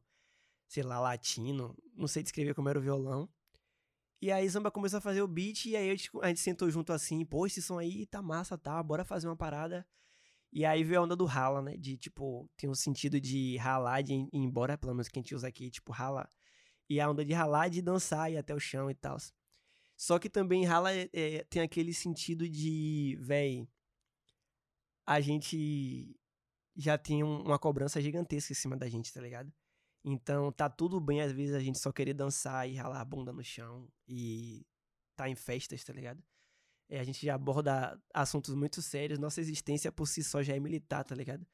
Sei 0.69 0.83
lá, 0.83 1.01
latino. 1.01 1.75
Não 1.95 2.07
sei 2.07 2.23
descrever 2.23 2.55
como 2.55 2.69
era 2.69 2.79
o 2.79 2.83
violão. 2.83 3.29
E 4.21 4.31
aí 4.31 4.49
Zamba 4.49 4.71
começou 4.71 4.99
a 4.99 5.01
fazer 5.01 5.23
o 5.23 5.29
beat. 5.29 5.67
E 5.67 5.77
aí 5.77 5.91
a 5.91 5.95
gente, 5.95 6.11
a 6.23 6.29
gente 6.29 6.41
sentou 6.41 6.71
junto 6.71 6.93
assim. 6.93 7.25
Pô, 7.25 7.47
esse 7.47 7.63
som 7.63 7.79
aí 7.79 8.05
tá 8.07 8.21
massa, 8.21 8.59
tá? 8.59 8.83
Bora 8.83 9.05
fazer 9.05 9.27
uma 9.27 9.37
parada. 9.37 9.87
E 10.55 10.65
aí 10.65 10.85
veio 10.85 11.01
a 11.01 11.03
onda 11.03 11.17
do 11.17 11.25
rala, 11.25 11.61
né? 11.61 11.77
De 11.77 11.97
tipo, 11.99 12.49
tem 12.57 12.71
um 12.71 12.75
sentido 12.77 13.21
de 13.21 13.57
ralar, 13.57 14.03
de 14.03 14.15
ir 14.15 14.29
embora, 14.33 14.79
pelo 14.79 14.95
menos 14.95 15.09
que 15.09 15.19
a 15.19 15.21
gente 15.21 15.35
usa 15.35 15.49
aqui, 15.49 15.69
tipo, 15.69 15.91
rala. 15.93 16.29
E 16.89 17.01
a 17.01 17.11
onda 17.11 17.25
de 17.25 17.33
ralar, 17.33 17.69
de 17.69 17.83
dançar, 17.83 18.31
ir 18.31 18.39
até 18.39 18.55
o 18.55 18.61
chão 18.61 18.89
e 18.89 18.95
tal. 18.95 19.17
Só 19.97 20.19
que 20.19 20.31
também 20.31 20.65
rala 20.65 20.91
é, 20.93 21.45
tem 21.51 21.63
aquele 21.63 21.93
sentido 21.93 22.49
de, 22.49 23.19
véi, 23.21 23.69
a 25.07 25.21
gente 25.21 26.17
já 26.77 26.97
tem 26.99 27.25
um, 27.25 27.43
uma 27.43 27.59
cobrança 27.59 28.01
gigantesca 28.01 28.53
em 28.53 28.57
cima 28.57 28.77
da 28.77 28.89
gente, 28.89 29.13
tá 29.13 29.21
ligado? 29.21 29.53
Então 30.05 30.53
tá 30.53 30.69
tudo 30.71 31.01
bem, 31.01 31.21
às 31.21 31.33
vezes, 31.33 31.55
a 31.55 31.61
gente 31.61 31.79
só 31.81 31.91
querer 31.93 32.15
dançar 32.15 32.69
e 32.69 32.77
ralar 32.77 33.01
a 33.01 33.05
bunda 33.05 33.33
no 33.33 33.43
chão 33.43 33.89
e 34.07 34.65
tá 35.17 35.29
em 35.29 35.35
festas, 35.35 35.83
tá 35.83 35.93
ligado? 35.93 36.23
É, 36.95 37.01
a 37.01 37.05
gente 37.05 37.27
já 37.27 37.35
aborda 37.35 38.01
assuntos 38.15 38.55
muito 38.55 38.81
sérios, 38.81 39.19
nossa 39.19 39.41
existência 39.41 39.91
por 39.91 40.07
si 40.07 40.23
só 40.23 40.45
já 40.45 40.55
é 40.55 40.61
militar, 40.61 41.03
tá 41.03 41.13
ligado? 41.13 41.45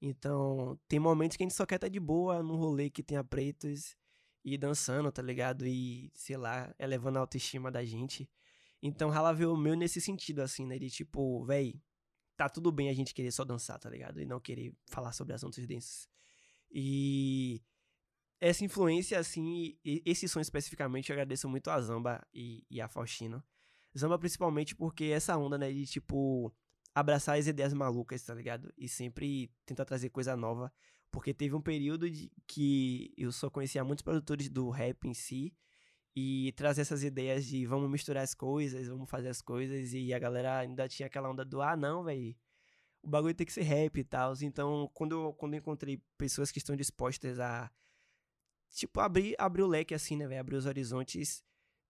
Então, 0.00 0.80
tem 0.88 0.98
momentos 0.98 1.36
que 1.36 1.42
a 1.42 1.46
gente 1.46 1.54
só 1.54 1.66
quer 1.66 1.74
estar 1.74 1.86
tá 1.86 1.92
de 1.92 2.00
boa 2.00 2.42
num 2.42 2.56
rolê 2.56 2.88
que 2.88 3.02
tenha 3.02 3.22
pretos 3.22 3.94
e 4.42 4.56
dançando, 4.56 5.12
tá 5.12 5.20
ligado? 5.20 5.66
E, 5.66 6.10
sei 6.14 6.38
lá, 6.38 6.74
elevando 6.78 7.18
a 7.18 7.20
autoestima 7.20 7.70
da 7.70 7.84
gente. 7.84 8.26
Então, 8.82 9.10
Rala 9.10 9.34
veio 9.34 9.52
o 9.52 9.56
meu 9.56 9.74
nesse 9.74 10.00
sentido, 10.00 10.40
assim, 10.40 10.64
né? 10.64 10.78
De 10.78 10.88
tipo, 10.88 11.44
véi, 11.44 11.78
tá 12.34 12.48
tudo 12.48 12.72
bem 12.72 12.88
a 12.88 12.94
gente 12.94 13.12
querer 13.12 13.32
só 13.32 13.44
dançar, 13.44 13.78
tá 13.78 13.90
ligado? 13.90 14.18
E 14.18 14.24
não 14.24 14.40
querer 14.40 14.72
falar 14.86 15.12
sobre 15.12 15.34
assuntos 15.34 15.66
densos. 15.66 16.08
E 16.70 17.62
essa 18.40 18.64
influência, 18.64 19.18
assim, 19.18 19.78
esse 19.84 20.26
som 20.26 20.40
especificamente, 20.40 21.10
eu 21.10 21.14
agradeço 21.14 21.50
muito 21.50 21.68
a 21.68 21.78
Zamba 21.82 22.26
e, 22.32 22.64
e 22.70 22.80
a 22.80 22.88
Faustino. 22.88 23.44
Zamba 23.96 24.18
principalmente 24.18 24.74
porque 24.74 25.04
essa 25.04 25.36
onda, 25.36 25.56
né, 25.56 25.72
de 25.72 25.86
tipo, 25.86 26.52
abraçar 26.94 27.38
as 27.38 27.46
ideias 27.46 27.72
malucas, 27.74 28.22
tá 28.22 28.34
ligado? 28.34 28.72
E 28.76 28.88
sempre 28.88 29.50
tentar 29.64 29.84
trazer 29.84 30.10
coisa 30.10 30.36
nova. 30.36 30.72
Porque 31.10 31.32
teve 31.32 31.54
um 31.54 31.60
período 31.60 32.10
de 32.10 32.30
que 32.46 33.12
eu 33.16 33.32
só 33.32 33.48
conhecia 33.48 33.84
muitos 33.84 34.02
produtores 34.02 34.48
do 34.48 34.70
rap 34.70 35.06
em 35.06 35.14
si 35.14 35.54
e 36.14 36.52
trazer 36.52 36.80
essas 36.82 37.02
ideias 37.02 37.44
de 37.44 37.66
vamos 37.66 37.90
misturar 37.90 38.22
as 38.24 38.34
coisas, 38.34 38.88
vamos 38.88 39.08
fazer 39.10 39.28
as 39.28 39.42
coisas 39.42 39.92
e 39.92 40.12
a 40.14 40.18
galera 40.18 40.58
ainda 40.58 40.88
tinha 40.88 41.06
aquela 41.06 41.30
onda 41.30 41.44
do 41.44 41.60
ah, 41.60 41.76
não, 41.76 42.04
velho. 42.04 42.34
O 43.02 43.08
bagulho 43.08 43.34
tem 43.34 43.46
que 43.46 43.52
ser 43.52 43.62
rap 43.62 43.98
e 43.98 44.04
tal. 44.04 44.32
Então, 44.42 44.90
quando 44.94 45.12
eu, 45.12 45.32
quando 45.34 45.54
eu 45.54 45.58
encontrei 45.58 46.02
pessoas 46.18 46.50
que 46.50 46.58
estão 46.58 46.74
dispostas 46.74 47.38
a 47.38 47.70
tipo 48.70 49.00
abrir, 49.00 49.34
abrir 49.38 49.62
o 49.62 49.66
leque 49.66 49.94
assim, 49.94 50.16
né, 50.16 50.26
velho, 50.26 50.40
abrir 50.40 50.56
os 50.56 50.66
horizontes, 50.66 51.44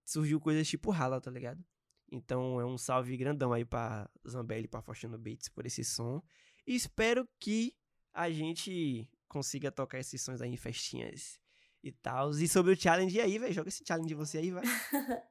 surgiu 0.05 0.39
coisas 0.39 0.67
tipo 0.67 0.91
Rala, 0.91 1.19
tá 1.21 1.31
ligado? 1.31 1.63
Então 2.09 2.59
é 2.59 2.65
um 2.65 2.77
salve 2.77 3.15
grandão 3.17 3.51
aí 3.53 3.65
pra 3.65 4.09
Zambelli, 4.27 4.67
pra 4.67 4.81
Faustino 4.81 5.17
Beats 5.17 5.49
por 5.49 5.65
esse 5.65 5.83
som. 5.83 6.21
E 6.65 6.75
espero 6.75 7.27
que 7.39 7.75
a 8.13 8.29
gente 8.29 9.09
consiga 9.27 9.71
tocar 9.71 9.99
esses 9.99 10.21
sons 10.21 10.41
aí 10.41 10.49
em 10.49 10.57
festinhas 10.57 11.39
e 11.83 11.91
tal. 11.91 12.31
E 12.31 12.47
sobre 12.47 12.73
o 12.73 12.79
challenge 12.79 13.19
aí, 13.19 13.37
velho, 13.37 13.53
joga 13.53 13.69
esse 13.69 13.83
challenge 13.85 14.07
de 14.07 14.15
você 14.15 14.39
aí, 14.39 14.51
vai. 14.51 14.63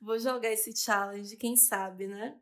Vou 0.00 0.18
jogar 0.18 0.52
esse 0.52 0.76
challenge, 0.76 1.36
quem 1.36 1.56
sabe, 1.56 2.06
né? 2.06 2.38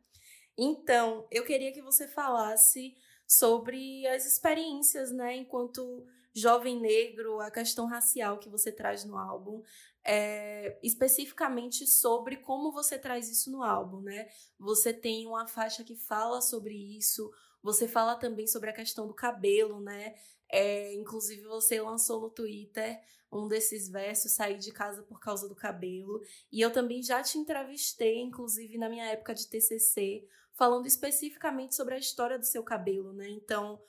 Então, 0.57 1.27
eu 1.31 1.43
queria 1.43 1.71
que 1.71 1.81
você 1.81 2.07
falasse 2.07 2.95
sobre 3.27 4.07
as 4.07 4.25
experiências, 4.25 5.11
né, 5.11 5.35
enquanto 5.35 6.05
jovem 6.33 6.79
negro, 6.79 7.39
a 7.39 7.51
questão 7.51 7.87
racial 7.87 8.39
que 8.39 8.49
você 8.49 8.71
traz 8.71 9.03
no 9.03 9.17
álbum, 9.17 9.63
é, 10.07 10.79
especificamente 10.81 11.85
sobre 11.85 12.37
como 12.37 12.71
você 12.71 12.97
traz 12.97 13.29
isso 13.29 13.51
no 13.51 13.61
álbum, 13.61 13.99
né? 13.99 14.29
Você 14.57 14.93
tem 14.93 15.27
uma 15.27 15.45
faixa 15.47 15.83
que 15.83 15.97
fala 15.97 16.41
sobre 16.41 16.73
isso, 16.97 17.29
você 17.61 17.89
fala 17.89 18.15
também 18.15 18.47
sobre 18.47 18.69
a 18.69 18.73
questão 18.73 19.05
do 19.05 19.13
cabelo, 19.13 19.81
né? 19.81 20.15
É, 20.49 20.93
inclusive, 20.93 21.43
você 21.43 21.81
lançou 21.81 22.21
no 22.21 22.29
Twitter 22.29 22.97
um 23.29 23.49
desses 23.49 23.89
versos, 23.89 24.31
sair 24.31 24.57
de 24.57 24.71
casa 24.71 25.03
por 25.03 25.19
causa 25.19 25.49
do 25.49 25.55
cabelo. 25.55 26.21
E 26.49 26.61
eu 26.61 26.71
também 26.71 27.03
já 27.03 27.21
te 27.21 27.37
entrevistei, 27.37 28.21
inclusive 28.21 28.77
na 28.77 28.87
minha 28.87 29.05
época 29.07 29.35
de 29.35 29.45
TCC, 29.49 30.25
falando 30.53 30.87
especificamente 30.87 31.75
sobre 31.75 31.95
a 31.95 31.99
história 31.99 32.39
do 32.39 32.45
seu 32.45 32.63
cabelo, 32.63 33.11
né? 33.11 33.27
Então, 33.29 33.81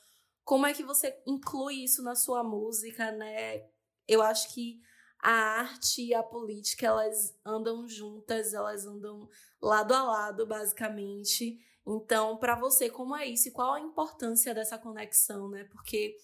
como 0.45 0.67
é 0.67 0.75
que 0.75 0.83
você 0.83 1.17
inclui 1.25 1.85
isso 1.85 2.03
na 2.03 2.17
sua 2.17 2.43
música, 2.43 3.13
né? 3.13 3.65
Eu 4.09 4.21
acho 4.21 4.53
que 4.53 4.81
a 5.21 5.31
arte 5.31 6.03
e 6.03 6.15
a 6.15 6.23
política, 6.23 6.87
elas 6.87 7.37
andam 7.45 7.89
juntas, 7.89 8.55
elas 8.55 8.87
andam 8.87 9.29
lado 9.61 9.93
a 9.93 10.03
lado, 10.03 10.47
basicamente. 10.47 11.59
Então, 11.87 12.37
para 12.37 12.55
você, 12.55 12.89
como 12.89 13.17
é 13.17 13.27
isso 13.27 13.49
e 13.49 13.53
qual 13.53 13.73
a 13.73 13.81
importância 13.81 14.55
dessa 14.55 14.79
conexão, 14.79 15.49
né? 15.49 15.65
Porque 15.65 16.17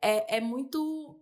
é, 0.00 0.36
é 0.36 0.40
muito. 0.40 1.18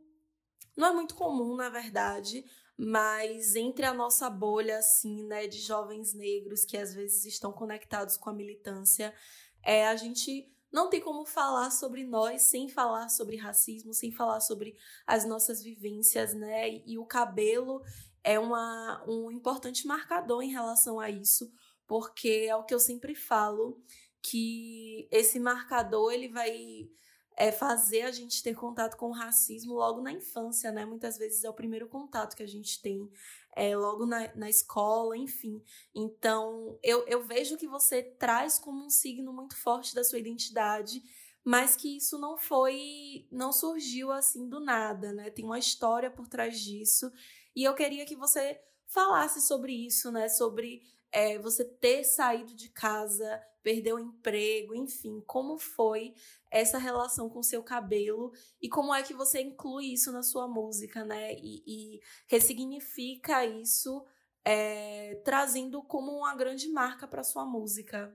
Não 0.76 0.88
é 0.88 0.92
muito 0.92 1.14
comum, 1.14 1.54
na 1.54 1.68
verdade, 1.68 2.44
mas 2.76 3.54
entre 3.54 3.86
a 3.86 3.94
nossa 3.94 4.28
bolha, 4.28 4.78
assim, 4.78 5.24
né, 5.24 5.46
de 5.46 5.58
jovens 5.58 6.12
negros 6.12 6.64
que 6.64 6.76
às 6.76 6.92
vezes 6.92 7.24
estão 7.24 7.52
conectados 7.52 8.16
com 8.16 8.30
a 8.30 8.34
militância, 8.34 9.14
é, 9.62 9.86
a 9.86 9.94
gente 9.94 10.52
não 10.74 10.90
tem 10.90 11.00
como 11.00 11.24
falar 11.24 11.70
sobre 11.70 12.02
nós 12.02 12.42
sem 12.42 12.68
falar 12.68 13.08
sobre 13.08 13.36
racismo, 13.36 13.94
sem 13.94 14.10
falar 14.10 14.40
sobre 14.40 14.76
as 15.06 15.24
nossas 15.24 15.62
vivências, 15.62 16.34
né? 16.34 16.82
E, 16.84 16.98
o 16.98 17.06
cabelo 17.06 17.80
é 18.24 18.40
uma, 18.40 19.04
um 19.06 19.30
importante 19.30 19.86
marcador 19.86 20.42
em 20.42 20.50
relação 20.50 20.98
a 20.98 21.08
isso, 21.08 21.48
porque 21.86 22.46
é 22.48 22.56
o 22.56 22.64
que 22.64 22.74
eu 22.74 22.80
sempre 22.80 23.14
falo, 23.14 23.80
que 24.20 25.06
esse 25.12 25.38
marcador 25.38 26.12
ele 26.12 26.28
vai 26.28 26.90
é 27.36 27.50
fazer 27.50 28.02
a 28.02 28.12
gente 28.12 28.42
ter 28.42 28.54
contato 28.54 28.96
com 28.96 29.08
o 29.08 29.12
racismo 29.12 29.74
logo 29.74 30.00
na 30.00 30.12
infância, 30.12 30.70
né? 30.70 30.84
Muitas 30.84 31.18
vezes 31.18 31.44
é 31.44 31.50
o 31.50 31.54
primeiro 31.54 31.88
contato 31.88 32.36
que 32.36 32.42
a 32.42 32.48
gente 32.48 32.80
tem, 32.80 33.08
é, 33.56 33.76
logo 33.76 34.04
na, 34.06 34.34
na 34.34 34.50
escola, 34.50 35.16
enfim. 35.16 35.62
Então, 35.94 36.78
eu, 36.82 37.06
eu 37.06 37.22
vejo 37.22 37.56
que 37.56 37.66
você 37.66 38.02
traz 38.02 38.58
como 38.58 38.84
um 38.84 38.90
signo 38.90 39.32
muito 39.32 39.56
forte 39.56 39.94
da 39.94 40.04
sua 40.04 40.18
identidade, 40.18 41.02
mas 41.44 41.76
que 41.76 41.96
isso 41.96 42.18
não 42.18 42.36
foi, 42.36 43.28
não 43.30 43.52
surgiu 43.52 44.10
assim 44.10 44.48
do 44.48 44.60
nada, 44.60 45.12
né? 45.12 45.30
Tem 45.30 45.44
uma 45.44 45.58
história 45.58 46.10
por 46.10 46.26
trás 46.26 46.60
disso. 46.60 47.12
E 47.54 47.62
eu 47.62 47.74
queria 47.74 48.06
que 48.06 48.16
você 48.16 48.60
falasse 48.86 49.40
sobre 49.42 49.72
isso, 49.72 50.10
né? 50.10 50.28
Sobre 50.28 50.82
é, 51.12 51.38
você 51.38 51.64
ter 51.64 52.02
saído 52.04 52.54
de 52.54 52.68
casa, 52.70 53.40
perdeu 53.64 53.98
emprego, 53.98 54.74
enfim, 54.74 55.22
como 55.26 55.58
foi 55.58 56.14
essa 56.50 56.76
relação 56.76 57.30
com 57.30 57.42
seu 57.42 57.62
cabelo 57.62 58.30
e 58.60 58.68
como 58.68 58.94
é 58.94 59.02
que 59.02 59.14
você 59.14 59.40
inclui 59.40 59.86
isso 59.86 60.12
na 60.12 60.22
sua 60.22 60.46
música, 60.46 61.02
né? 61.02 61.34
E, 61.34 61.64
e 61.66 62.00
ressignifica 62.28 63.44
isso, 63.44 64.04
é, 64.44 65.14
trazendo 65.24 65.82
como 65.82 66.12
uma 66.12 66.36
grande 66.36 66.68
marca 66.68 67.08
para 67.08 67.24
sua 67.24 67.46
música. 67.46 68.14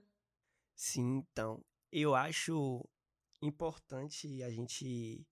Sim, 0.76 1.18
então, 1.18 1.66
eu 1.92 2.14
acho 2.14 2.88
importante 3.42 4.44
a 4.44 4.52
gente 4.52 5.26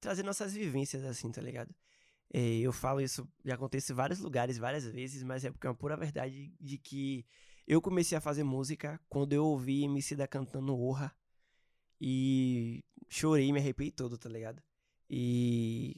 trazer 0.00 0.24
nossas 0.24 0.52
vivências 0.52 1.04
assim, 1.04 1.30
tá 1.30 1.40
ligado? 1.40 1.72
É, 2.32 2.58
eu 2.58 2.72
falo 2.72 3.00
isso, 3.00 3.28
já 3.44 3.54
acontece 3.54 3.92
em 3.92 3.94
vários 3.94 4.18
lugares, 4.18 4.58
várias 4.58 4.84
vezes, 4.84 5.22
mas 5.22 5.44
é 5.44 5.52
porque 5.52 5.68
é 5.68 5.70
uma 5.70 5.76
pura 5.76 5.96
verdade 5.96 6.52
de 6.60 6.76
que 6.76 7.24
eu 7.66 7.80
comecei 7.80 8.16
a 8.16 8.20
fazer 8.20 8.44
música 8.44 9.00
quando 9.08 9.32
eu 9.32 9.44
ouvi 9.44 9.84
MC 9.84 10.14
da 10.14 10.26
cantando 10.26 10.78
Orra. 10.78 11.14
E 12.00 12.84
chorei, 13.08 13.52
me 13.52 13.58
arrepiei 13.58 13.90
todo, 13.90 14.18
tá 14.18 14.28
ligado? 14.28 14.62
E 15.08 15.96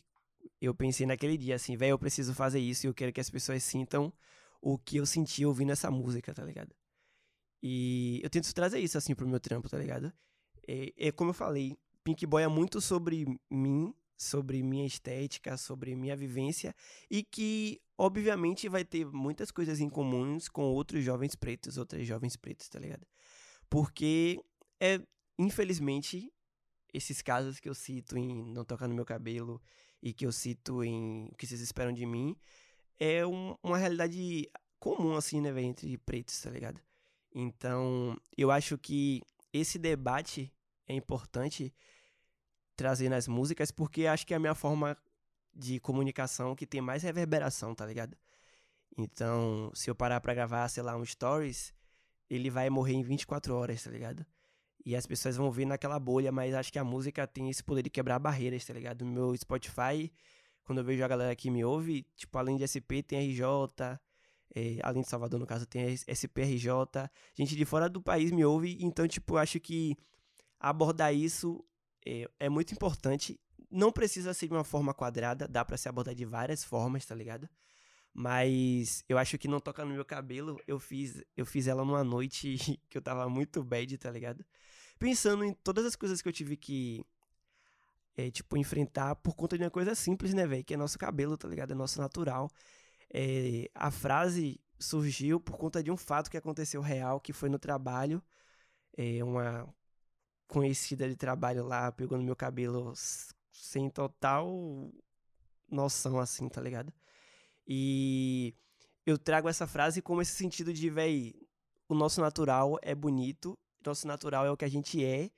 eu 0.60 0.74
pensei 0.74 1.06
naquele 1.06 1.36
dia 1.36 1.56
assim, 1.56 1.76
velho, 1.76 1.92
eu 1.92 1.98
preciso 1.98 2.34
fazer 2.34 2.60
isso 2.60 2.86
e 2.86 2.88
eu 2.88 2.94
quero 2.94 3.12
que 3.12 3.20
as 3.20 3.30
pessoas 3.30 3.62
sintam 3.62 4.12
o 4.60 4.78
que 4.78 4.96
eu 4.96 5.06
senti 5.06 5.44
ouvindo 5.44 5.72
essa 5.72 5.90
música, 5.90 6.32
tá 6.34 6.44
ligado? 6.44 6.74
E 7.62 8.20
eu 8.22 8.30
tento 8.30 8.52
trazer 8.54 8.78
isso 8.78 8.96
assim 8.98 9.14
pro 9.14 9.28
meu 9.28 9.40
trampo, 9.40 9.68
tá 9.68 9.78
ligado? 9.78 10.12
É, 10.66 10.92
é 10.96 11.12
como 11.12 11.30
eu 11.30 11.34
falei, 11.34 11.76
Pink 12.04 12.26
Boy 12.26 12.42
é 12.42 12.48
muito 12.48 12.80
sobre 12.80 13.26
mim, 13.50 13.94
sobre 14.16 14.62
minha 14.62 14.86
estética, 14.86 15.56
sobre 15.56 15.94
minha 15.94 16.16
vivência 16.16 16.74
e 17.10 17.22
que 17.22 17.80
obviamente 17.98 18.68
vai 18.68 18.84
ter 18.84 19.04
muitas 19.06 19.50
coisas 19.50 19.80
em 19.80 19.88
comuns 19.88 20.48
com 20.48 20.62
outros 20.62 21.04
jovens 21.04 21.34
pretos, 21.34 21.76
outras 21.76 22.06
jovens 22.06 22.36
pretas, 22.36 22.68
tá 22.68 22.78
ligado? 22.78 23.06
Porque 23.68 24.40
é, 24.80 25.00
infelizmente, 25.38 26.32
esses 26.92 27.20
casos 27.20 27.60
que 27.60 27.68
eu 27.68 27.74
cito 27.74 28.16
em 28.16 28.52
Não 28.52 28.64
Tocar 28.64 28.88
no 28.88 28.94
Meu 28.94 29.04
Cabelo 29.04 29.60
e 30.02 30.12
que 30.12 30.26
eu 30.26 30.32
cito 30.32 30.82
em 30.82 31.26
O 31.32 31.36
que 31.36 31.46
vocês 31.46 31.60
esperam 31.60 31.92
de 31.92 32.06
mim, 32.06 32.36
é 32.98 33.26
um, 33.26 33.56
uma 33.62 33.76
realidade 33.76 34.48
comum, 34.78 35.14
assim, 35.14 35.40
né, 35.40 35.52
véio, 35.52 35.66
entre 35.66 35.96
pretos, 35.98 36.40
tá 36.40 36.50
ligado? 36.50 36.80
Então, 37.34 38.16
eu 38.36 38.50
acho 38.50 38.78
que 38.78 39.22
esse 39.52 39.78
debate 39.78 40.52
é 40.86 40.94
importante 40.94 41.74
trazer 42.76 43.08
nas 43.08 43.26
músicas, 43.26 43.70
porque 43.70 44.06
acho 44.06 44.26
que 44.26 44.34
é 44.34 44.36
a 44.36 44.40
minha 44.40 44.54
forma 44.54 44.96
de 45.54 45.80
comunicação 45.80 46.54
que 46.54 46.66
tem 46.66 46.80
mais 46.80 47.02
reverberação, 47.02 47.74
tá 47.74 47.86
ligado? 47.86 48.16
Então, 48.96 49.70
se 49.74 49.90
eu 49.90 49.94
parar 49.94 50.20
pra 50.20 50.34
gravar, 50.34 50.68
sei 50.68 50.82
lá, 50.82 50.96
um 50.96 51.04
stories, 51.04 51.74
ele 52.28 52.50
vai 52.50 52.68
morrer 52.70 52.94
em 52.94 53.02
24 53.02 53.54
horas, 53.54 53.82
tá 53.82 53.90
ligado? 53.90 54.24
E 54.84 54.94
as 54.94 55.06
pessoas 55.06 55.36
vão 55.36 55.50
ver 55.50 55.64
naquela 55.64 55.98
bolha, 55.98 56.30
mas 56.30 56.54
acho 56.54 56.72
que 56.72 56.78
a 56.78 56.84
música 56.84 57.26
tem 57.26 57.50
esse 57.50 57.62
poder 57.62 57.82
de 57.82 57.90
quebrar 57.90 58.18
barreiras, 58.18 58.64
tá 58.64 58.72
ligado? 58.72 59.04
No 59.04 59.10
meu 59.10 59.36
Spotify, 59.36 60.12
quando 60.64 60.78
eu 60.78 60.84
vejo 60.84 61.02
a 61.04 61.08
galera 61.08 61.34
que 61.34 61.50
me 61.50 61.64
ouve, 61.64 62.06
tipo, 62.14 62.38
além 62.38 62.56
de 62.56 62.66
SP, 62.66 63.02
tem 63.02 63.18
RJ, 63.30 63.42
é, 64.54 64.78
além 64.82 65.02
de 65.02 65.08
Salvador, 65.08 65.38
no 65.38 65.46
caso, 65.46 65.66
tem 65.66 65.92
SPRJ. 65.92 67.10
Gente 67.34 67.56
de 67.56 67.64
fora 67.64 67.88
do 67.88 68.00
país 68.00 68.30
me 68.30 68.44
ouve, 68.44 68.78
então, 68.80 69.06
tipo, 69.08 69.36
acho 69.36 69.58
que 69.60 69.96
abordar 70.58 71.14
isso 71.14 71.64
é, 72.06 72.30
é 72.38 72.48
muito 72.48 72.72
importante 72.72 73.38
não 73.70 73.92
precisa 73.92 74.32
ser 74.32 74.48
de 74.48 74.54
uma 74.54 74.64
forma 74.64 74.94
quadrada, 74.94 75.48
dá 75.48 75.64
para 75.64 75.76
se 75.76 75.88
abordar 75.88 76.14
de 76.14 76.24
várias 76.24 76.64
formas, 76.64 77.04
tá 77.04 77.14
ligado? 77.14 77.48
Mas 78.12 79.04
eu 79.08 79.18
acho 79.18 79.36
que 79.36 79.48
não 79.48 79.60
toca 79.60 79.84
no 79.84 79.92
meu 79.92 80.04
cabelo. 80.04 80.58
Eu 80.66 80.78
fiz, 80.78 81.22
eu 81.36 81.44
fiz 81.44 81.66
ela 81.66 81.84
numa 81.84 82.02
noite 82.02 82.56
que 82.88 82.96
eu 82.96 83.02
tava 83.02 83.28
muito 83.28 83.62
bad, 83.62 83.98
tá 83.98 84.10
ligado? 84.10 84.44
Pensando 84.98 85.44
em 85.44 85.52
todas 85.52 85.84
as 85.84 85.96
coisas 85.96 86.22
que 86.22 86.28
eu 86.28 86.32
tive 86.32 86.56
que 86.56 87.04
é, 88.16 88.30
tipo, 88.30 88.56
enfrentar 88.56 89.16
por 89.16 89.34
conta 89.36 89.58
de 89.58 89.64
uma 89.64 89.70
coisa 89.70 89.94
simples, 89.94 90.32
né, 90.32 90.46
velho? 90.46 90.64
Que 90.64 90.74
é 90.74 90.76
nosso 90.76 90.98
cabelo, 90.98 91.36
tá 91.36 91.46
ligado? 91.48 91.72
É 91.72 91.74
nosso 91.74 92.00
natural. 92.00 92.50
É, 93.12 93.70
a 93.74 93.90
frase 93.90 94.58
surgiu 94.78 95.38
por 95.38 95.58
conta 95.58 95.82
de 95.82 95.90
um 95.90 95.96
fato 95.96 96.30
que 96.30 96.36
aconteceu 96.36 96.80
real, 96.80 97.20
que 97.20 97.32
foi 97.32 97.50
no 97.50 97.58
trabalho. 97.58 98.22
É, 98.96 99.22
uma 99.22 99.68
conhecida 100.46 101.08
de 101.08 101.16
trabalho 101.16 101.64
lá 101.64 101.90
pegou 101.92 102.16
no 102.18 102.24
meu 102.24 102.36
cabelo 102.36 102.92
sem 103.52 103.90
total 103.90 104.92
noção, 105.68 106.18
assim, 106.18 106.48
tá 106.48 106.60
ligado? 106.60 106.92
E 107.66 108.54
eu 109.04 109.18
trago 109.18 109.48
essa 109.48 109.66
frase 109.66 110.00
como 110.00 110.22
esse 110.22 110.32
sentido 110.32 110.72
de, 110.72 110.88
véi, 110.88 111.34
o 111.88 111.94
nosso 111.94 112.20
natural 112.20 112.78
é 112.82 112.94
bonito, 112.94 113.58
nosso 113.84 114.06
natural 114.06 114.46
é 114.46 114.50
o 114.50 114.56
que 114.56 114.64
a 114.64 114.70
gente 114.70 115.04
é, 115.04 115.30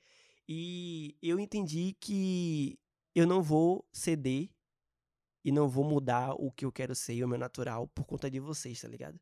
e 0.47 1.15
eu 1.21 1.39
entendi 1.39 1.95
que 1.99 2.79
eu 3.13 3.27
não 3.27 3.41
vou 3.41 3.87
ceder 3.91 4.49
e 5.43 5.51
não 5.51 5.67
vou 5.67 5.83
mudar 5.83 6.33
o 6.33 6.51
que 6.51 6.65
eu 6.65 6.71
quero 6.71 6.95
ser, 6.95 7.23
o 7.23 7.27
meu 7.27 7.37
natural, 7.37 7.87
por 7.87 8.05
conta 8.05 8.29
de 8.29 8.39
vocês, 8.39 8.81
tá 8.81 8.87
ligado? 8.87 9.19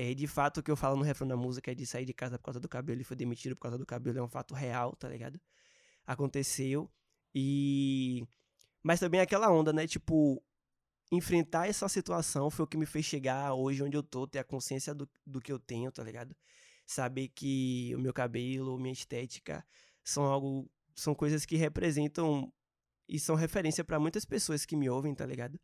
É, 0.00 0.14
de 0.14 0.28
fato, 0.28 0.60
o 0.60 0.62
que 0.62 0.70
eu 0.70 0.76
falo 0.76 0.94
no 0.96 1.02
refrão 1.02 1.26
da 1.26 1.36
música 1.36 1.72
é 1.72 1.74
de 1.74 1.84
sair 1.84 2.04
de 2.04 2.14
casa 2.14 2.38
por 2.38 2.44
causa 2.44 2.60
do 2.60 2.68
cabelo 2.68 3.00
e 3.00 3.04
foi 3.04 3.16
demitido 3.16 3.56
por 3.56 3.62
causa 3.62 3.76
do 3.76 3.84
cabelo, 3.84 4.16
é 4.20 4.22
um 4.22 4.28
fato 4.28 4.54
real, 4.54 4.94
tá 4.94 5.08
ligado? 5.08 5.40
Aconteceu. 6.06 6.88
E. 7.34 8.24
Mas 8.80 9.00
também 9.00 9.20
aquela 9.20 9.50
onda, 9.50 9.72
né? 9.72 9.88
Tipo, 9.88 10.40
enfrentar 11.10 11.66
essa 11.68 11.88
situação 11.88 12.48
foi 12.48 12.64
o 12.64 12.68
que 12.68 12.76
me 12.76 12.86
fez 12.86 13.06
chegar 13.06 13.54
hoje 13.54 13.82
onde 13.82 13.96
eu 13.96 14.02
tô, 14.04 14.24
ter 14.24 14.38
a 14.38 14.44
consciência 14.44 14.94
do, 14.94 15.08
do 15.26 15.40
que 15.40 15.50
eu 15.50 15.58
tenho, 15.58 15.90
tá 15.90 16.04
ligado? 16.04 16.32
Saber 16.86 17.26
que 17.30 17.92
o 17.96 17.98
meu 17.98 18.12
cabelo, 18.12 18.78
minha 18.78 18.92
estética 18.92 19.66
são 20.04 20.26
algo. 20.26 20.70
São 20.94 21.12
coisas 21.12 21.44
que 21.44 21.56
representam 21.56 22.52
e 23.08 23.18
são 23.18 23.34
referência 23.34 23.82
para 23.82 23.98
muitas 23.98 24.24
pessoas 24.24 24.64
que 24.64 24.76
me 24.76 24.88
ouvem, 24.88 25.12
tá 25.12 25.26
ligado? 25.26 25.58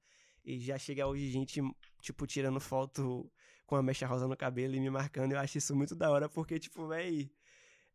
E 0.44 0.58
já 0.58 0.76
chega 0.76 1.06
hoje 1.06 1.30
gente, 1.30 1.62
tipo, 2.02 2.26
tirando 2.26 2.58
foto 2.58 3.30
com 3.66 3.76
a 3.76 3.82
mecha 3.82 4.06
rosa 4.06 4.28
no 4.28 4.36
cabelo 4.36 4.74
e 4.74 4.80
me 4.80 4.90
marcando. 4.90 5.32
Eu 5.32 5.38
acho 5.38 5.58
isso 5.58 5.74
muito 5.74 5.94
da 5.94 6.10
hora, 6.10 6.28
porque, 6.28 6.58
tipo, 6.58 6.86
véi. 6.88 7.30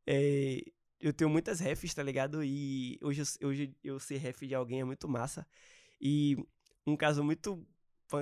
É, 0.08 0.62
eu 1.00 1.14
tenho 1.14 1.30
muitas 1.30 1.60
refs, 1.60 1.94
tá 1.94 2.04
ligado? 2.04 2.44
E 2.44 3.00
hoje, 3.02 3.24
hoje 3.44 3.76
eu 3.84 4.00
ser 4.00 4.18
ref 4.18 4.42
de 4.42 4.56
alguém 4.56 4.82
é 4.82 4.84
muito 4.84 5.08
massa. 5.08 5.48
E 6.02 6.36
um 6.86 6.98
caso 6.98 7.24
muito 7.24 7.66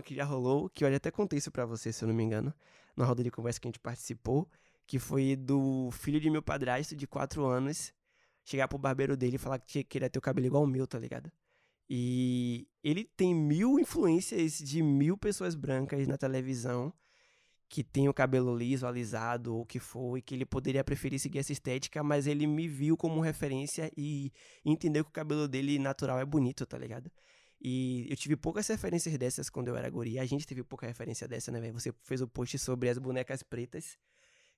que 0.03 0.15
já 0.15 0.25
rolou, 0.25 0.69
que 0.69 0.83
eu 0.83 0.93
até 0.93 1.09
contei 1.09 1.39
isso 1.39 1.51
pra 1.51 1.65
você, 1.65 1.93
se 1.93 2.03
eu 2.03 2.07
não 2.09 2.15
me 2.15 2.23
engano, 2.23 2.53
na 2.95 3.05
roda 3.05 3.23
de 3.23 3.31
conversa 3.31 3.59
que 3.59 3.67
a 3.67 3.69
gente 3.69 3.79
participou, 3.79 4.49
que 4.85 4.99
foi 4.99 5.35
do 5.35 5.89
filho 5.91 6.19
de 6.19 6.29
meu 6.29 6.41
padrasto 6.41 6.95
de 6.95 7.07
4 7.07 7.45
anos 7.45 7.93
chegar 8.43 8.67
pro 8.67 8.77
barbeiro 8.77 9.15
dele 9.15 9.35
e 9.35 9.39
falar 9.39 9.59
que 9.59 9.83
queria 9.83 10.09
ter 10.09 10.19
o 10.19 10.21
cabelo 10.21 10.47
igual 10.47 10.63
o 10.63 10.67
meu, 10.67 10.85
tá 10.85 10.99
ligado? 10.99 11.31
E 11.89 12.67
ele 12.83 13.05
tem 13.05 13.33
mil 13.33 13.79
influências 13.79 14.57
de 14.57 14.81
mil 14.83 15.17
pessoas 15.17 15.55
brancas 15.55 16.05
na 16.07 16.17
televisão 16.17 16.93
que 17.69 17.83
tem 17.83 18.07
o 18.07 18.13
cabelo 18.13 18.55
liso, 18.55 18.87
alisado, 18.87 19.55
ou 19.55 19.61
o 19.61 19.65
que 19.65 19.79
for, 19.79 20.17
e 20.17 20.21
que 20.21 20.33
ele 20.33 20.45
poderia 20.45 20.83
preferir 20.83 21.19
seguir 21.19 21.39
essa 21.39 21.51
estética, 21.51 22.01
mas 22.01 22.25
ele 22.25 22.47
me 22.47 22.67
viu 22.67 22.95
como 22.95 23.19
referência 23.19 23.91
e 23.97 24.31
entendeu 24.63 25.03
que 25.03 25.09
o 25.09 25.13
cabelo 25.13 25.47
dele 25.47 25.77
natural 25.77 26.19
é 26.19 26.25
bonito, 26.25 26.65
tá 26.65 26.77
ligado? 26.77 27.11
E 27.59 28.07
eu 28.09 28.15
tive 28.15 28.35
poucas 28.35 28.67
referências 28.67 29.17
dessas 29.17 29.49
quando 29.49 29.67
eu 29.67 29.75
era 29.75 29.89
guri. 29.89 30.19
A 30.19 30.25
gente 30.25 30.45
teve 30.45 30.63
pouca 30.63 30.87
referência 30.87 31.27
dessa, 31.27 31.51
né, 31.51 31.59
velho? 31.59 31.73
Você 31.73 31.91
fez 32.03 32.21
o 32.21 32.27
post 32.27 32.57
sobre 32.59 32.87
as 32.87 32.97
bonecas 32.97 33.43
pretas 33.43 33.97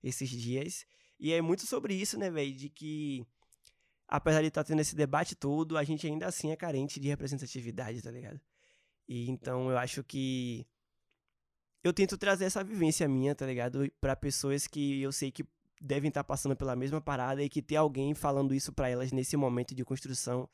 esses 0.03 0.29
dias. 0.29 0.85
E 1.19 1.33
é 1.33 1.41
muito 1.41 1.65
sobre 1.65 1.93
isso, 1.93 2.17
né, 2.17 2.29
velho? 2.29 2.53
De 2.53 2.69
que, 2.69 3.25
apesar 4.07 4.41
de 4.41 4.47
estar 4.49 4.63
tá 4.63 4.67
tendo 4.67 4.81
esse 4.81 4.95
debate 4.95 5.35
todo, 5.35 5.77
a 5.77 5.83
gente 5.83 6.05
ainda 6.05 6.27
assim 6.27 6.51
é 6.51 6.55
carente 6.55 6.99
de 6.99 7.07
representatividade, 7.07 8.01
tá 8.01 8.11
ligado? 8.11 8.39
E 9.07 9.29
então 9.29 9.71
eu 9.71 9.77
acho 9.77 10.03
que 10.03 10.67
eu 11.83 11.93
tento 11.93 12.17
trazer 12.17 12.45
essa 12.45 12.63
vivência 12.63 13.07
minha, 13.07 13.33
tá 13.33 13.45
ligado? 13.45 13.89
Para 14.01 14.15
pessoas 14.15 14.67
que 14.67 15.01
eu 15.01 15.11
sei 15.11 15.31
que 15.31 15.45
devem 15.81 16.09
estar 16.09 16.23
tá 16.23 16.27
passando 16.27 16.55
pela 16.55 16.75
mesma 16.75 16.99
parada 16.99 17.41
e 17.41 17.49
que 17.49 17.61
ter 17.61 17.77
alguém 17.77 18.13
falando 18.13 18.53
isso 18.53 18.73
para 18.73 18.89
elas 18.89 19.11
nesse 19.11 19.37
momento 19.37 19.73
de 19.73 19.85
construção 19.85 20.49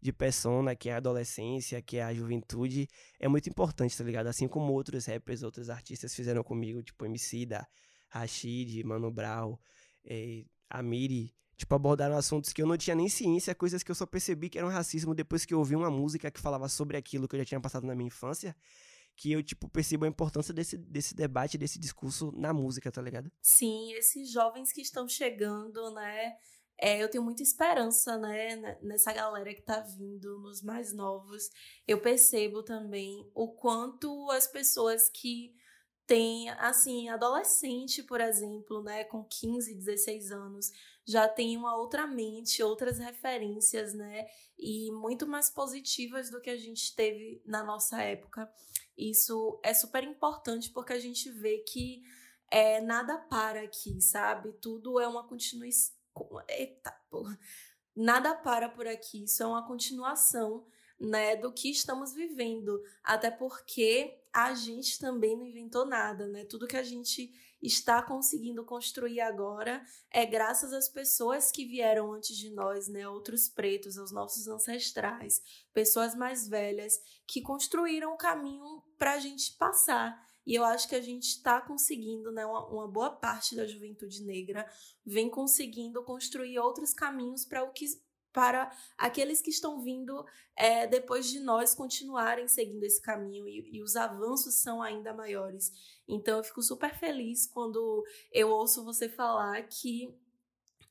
de 0.00 0.12
persona, 0.12 0.76
que 0.76 0.88
é 0.88 0.94
a 0.94 0.98
adolescência, 0.98 1.82
que 1.82 1.96
é 1.96 2.04
a 2.04 2.14
juventude, 2.14 2.88
é 3.18 3.26
muito 3.26 3.48
importante, 3.48 3.96
tá 3.98 4.04
ligado? 4.04 4.28
Assim 4.28 4.46
como 4.46 4.72
outros 4.72 5.06
rappers, 5.06 5.42
outros 5.42 5.68
artistas 5.68 6.14
fizeram 6.14 6.44
comigo, 6.44 6.80
tipo 6.82 7.04
MC 7.04 7.44
da 7.46 7.66
Rashid, 8.08 8.84
Mano 8.84 9.10
Brown, 9.10 9.58
eh, 10.04 10.44
Amiri, 10.70 11.34
tipo, 11.56 11.74
abordaram 11.74 12.16
assuntos 12.16 12.52
que 12.52 12.62
eu 12.62 12.66
não 12.66 12.76
tinha 12.76 12.94
nem 12.94 13.08
ciência, 13.08 13.54
coisas 13.56 13.82
que 13.82 13.90
eu 13.90 13.94
só 13.94 14.06
percebi 14.06 14.48
que 14.48 14.58
eram 14.58 14.68
racismo 14.68 15.14
depois 15.16 15.44
que 15.44 15.52
eu 15.52 15.58
ouvi 15.58 15.74
uma 15.74 15.90
música 15.90 16.30
que 16.30 16.38
falava 16.38 16.68
sobre 16.68 16.96
aquilo 16.96 17.26
que 17.26 17.34
eu 17.34 17.40
já 17.40 17.44
tinha 17.44 17.60
passado 17.60 17.84
na 17.84 17.96
minha 17.96 18.06
infância 18.06 18.54
que 19.18 19.32
eu, 19.32 19.42
tipo, 19.42 19.68
percebo 19.68 20.04
a 20.04 20.08
importância 20.08 20.54
desse, 20.54 20.78
desse 20.78 21.12
debate, 21.12 21.58
desse 21.58 21.76
discurso 21.76 22.30
na 22.36 22.54
música, 22.54 22.90
tá 22.90 23.02
ligado? 23.02 23.30
Sim, 23.42 23.92
esses 23.94 24.30
jovens 24.30 24.72
que 24.72 24.80
estão 24.80 25.08
chegando, 25.08 25.92
né? 25.92 26.36
É, 26.80 27.02
eu 27.02 27.10
tenho 27.10 27.24
muita 27.24 27.42
esperança, 27.42 28.16
né, 28.16 28.78
nessa 28.80 29.12
galera 29.12 29.52
que 29.52 29.62
tá 29.62 29.80
vindo, 29.80 30.38
nos 30.38 30.62
mais 30.62 30.94
novos. 30.94 31.50
Eu 31.84 32.00
percebo 32.00 32.62
também 32.62 33.28
o 33.34 33.48
quanto 33.48 34.30
as 34.30 34.46
pessoas 34.46 35.10
que 35.10 35.52
têm, 36.06 36.48
assim, 36.50 37.08
adolescente, 37.08 38.04
por 38.04 38.20
exemplo, 38.20 38.80
né, 38.84 39.02
com 39.02 39.24
15, 39.24 39.74
16 39.74 40.30
anos, 40.30 40.70
já 41.04 41.26
tem 41.26 41.56
uma 41.56 41.76
outra 41.76 42.06
mente, 42.06 42.62
outras 42.62 42.98
referências, 43.00 43.92
né, 43.92 44.26
e 44.56 44.92
muito 44.92 45.26
mais 45.26 45.50
positivas 45.50 46.30
do 46.30 46.40
que 46.40 46.50
a 46.50 46.56
gente 46.56 46.94
teve 46.94 47.42
na 47.44 47.64
nossa 47.64 48.00
época. 48.00 48.48
Isso 48.98 49.60
é 49.62 49.72
super 49.72 50.02
importante 50.02 50.70
porque 50.70 50.92
a 50.92 50.98
gente 50.98 51.30
vê 51.30 51.58
que 51.58 52.02
é, 52.50 52.80
nada 52.80 53.16
para 53.16 53.62
aqui, 53.62 54.00
sabe? 54.00 54.52
Tudo 54.54 54.98
é 54.98 55.06
uma 55.06 55.26
continuação. 55.26 55.94
Eita, 56.48 56.90
porra. 57.08 57.38
Nada 57.94 58.34
para 58.34 58.68
por 58.68 58.86
aqui. 58.86 59.24
Isso 59.24 59.42
é 59.42 59.46
uma 59.46 59.66
continuação 59.66 60.66
né, 60.98 61.36
do 61.36 61.52
que 61.52 61.70
estamos 61.70 62.12
vivendo. 62.12 62.82
Até 63.04 63.30
porque 63.30 64.20
a 64.32 64.54
gente 64.54 64.98
também 64.98 65.36
não 65.36 65.46
inventou 65.46 65.86
nada, 65.86 66.26
né? 66.26 66.44
Tudo 66.44 66.66
que 66.66 66.76
a 66.76 66.82
gente 66.82 67.32
está 67.60 68.02
conseguindo 68.02 68.64
construir 68.64 69.20
agora 69.20 69.82
é 70.10 70.24
graças 70.24 70.72
às 70.72 70.88
pessoas 70.88 71.50
que 71.50 71.64
vieram 71.64 72.12
antes 72.12 72.36
de 72.36 72.50
nós, 72.50 72.88
né? 72.88 73.08
Outros 73.08 73.48
pretos, 73.48 73.98
aos 73.98 74.12
nossos 74.12 74.46
ancestrais, 74.46 75.42
pessoas 75.72 76.14
mais 76.14 76.48
velhas 76.48 76.98
que 77.26 77.42
construíram 77.42 78.12
o 78.12 78.16
caminho 78.16 78.82
para 78.96 79.14
a 79.14 79.18
gente 79.18 79.56
passar. 79.56 80.16
E 80.46 80.54
eu 80.54 80.64
acho 80.64 80.88
que 80.88 80.94
a 80.94 81.02
gente 81.02 81.24
está 81.24 81.60
conseguindo, 81.60 82.32
né? 82.32 82.46
Uma, 82.46 82.66
uma, 82.68 82.88
boa 82.88 83.10
parte 83.10 83.54
da 83.54 83.66
juventude 83.66 84.24
negra 84.24 84.66
vem 85.04 85.28
conseguindo 85.28 86.02
construir 86.04 86.58
outros 86.58 86.94
caminhos 86.94 87.44
para 87.44 87.62
o 87.64 87.72
que 87.72 87.84
para 88.32 88.70
aqueles 88.96 89.40
que 89.40 89.50
estão 89.50 89.80
vindo 89.82 90.24
é, 90.56 90.86
depois 90.86 91.28
de 91.28 91.40
nós 91.40 91.74
continuarem 91.74 92.46
seguindo 92.48 92.84
esse 92.84 93.00
caminho 93.00 93.48
e, 93.48 93.76
e, 93.76 93.82
os 93.82 93.96
avanços 93.96 94.54
são 94.56 94.82
ainda 94.82 95.14
maiores. 95.14 95.72
Então 96.06 96.38
eu 96.38 96.44
fico 96.44 96.62
super 96.62 96.96
feliz 96.98 97.46
quando 97.46 98.04
eu 98.32 98.50
ouço 98.50 98.84
você 98.84 99.08
falar 99.08 99.62
que 99.62 100.14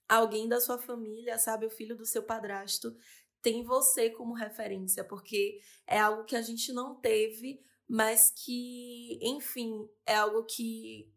alguém 0.08 0.48
da 0.48 0.60
sua 0.60 0.78
família, 0.78 1.38
sabe, 1.38 1.66
o 1.66 1.70
filho 1.70 1.96
do 1.96 2.06
seu 2.06 2.24
padrasto, 2.24 2.96
tem 3.42 3.64
você 3.64 4.10
como 4.10 4.34
referência, 4.34 5.04
porque 5.04 5.60
é 5.86 6.00
algo 6.00 6.24
que 6.24 6.36
a 6.36 6.42
gente 6.42 6.72
não 6.72 6.96
teve, 6.96 7.62
mas 7.88 8.32
que, 8.32 9.20
enfim, 9.22 9.88
é 10.06 10.16
algo 10.16 10.44
que 10.44 11.10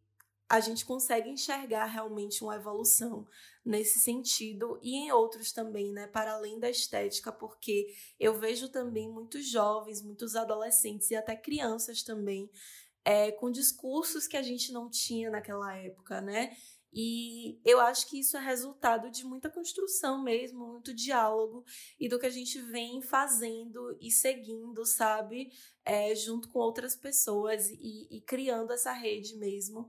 a 0.51 0.59
gente 0.59 0.84
consegue 0.84 1.30
enxergar 1.30 1.84
realmente 1.84 2.42
uma 2.42 2.57
evolução 2.57 3.24
nesse 3.64 4.01
sentido 4.01 4.80
e 4.82 4.96
em 4.96 5.12
outros 5.12 5.53
também, 5.53 5.92
né, 5.92 6.09
para 6.09 6.32
além 6.32 6.59
da 6.59 6.68
estética, 6.68 7.30
porque 7.30 7.94
eu 8.18 8.36
vejo 8.36 8.68
também 8.68 9.09
muitos 9.09 9.48
jovens, 9.48 10.03
muitos 10.03 10.34
adolescentes 10.34 11.09
e 11.12 11.14
até 11.14 11.36
crianças 11.36 12.03
também 12.03 12.51
é, 13.05 13.30
com 13.30 13.48
discursos 13.48 14.26
que 14.26 14.36
a 14.36 14.42
gente 14.42 14.72
não 14.72 14.90
tinha 14.90 15.30
naquela 15.30 15.72
época, 15.76 16.20
né? 16.20 16.57
E 16.92 17.61
eu 17.64 17.80
acho 17.80 18.09
que 18.09 18.18
isso 18.18 18.36
é 18.36 18.40
resultado 18.40 19.09
de 19.09 19.24
muita 19.24 19.48
construção 19.48 20.20
mesmo, 20.20 20.66
muito 20.66 20.92
diálogo 20.92 21.64
e 22.01 22.09
do 22.09 22.18
que 22.18 22.26
a 22.26 22.30
gente 22.30 22.61
vem 22.61 23.01
fazendo 23.01 23.96
e 24.01 24.11
seguindo, 24.11 24.84
sabe? 24.84 25.53
É, 25.84 26.12
junto 26.16 26.48
com 26.48 26.59
outras 26.59 26.96
pessoas 26.96 27.68
e, 27.70 28.09
e 28.11 28.20
criando 28.22 28.72
essa 28.72 28.92
rede 28.92 29.36
mesmo. 29.36 29.88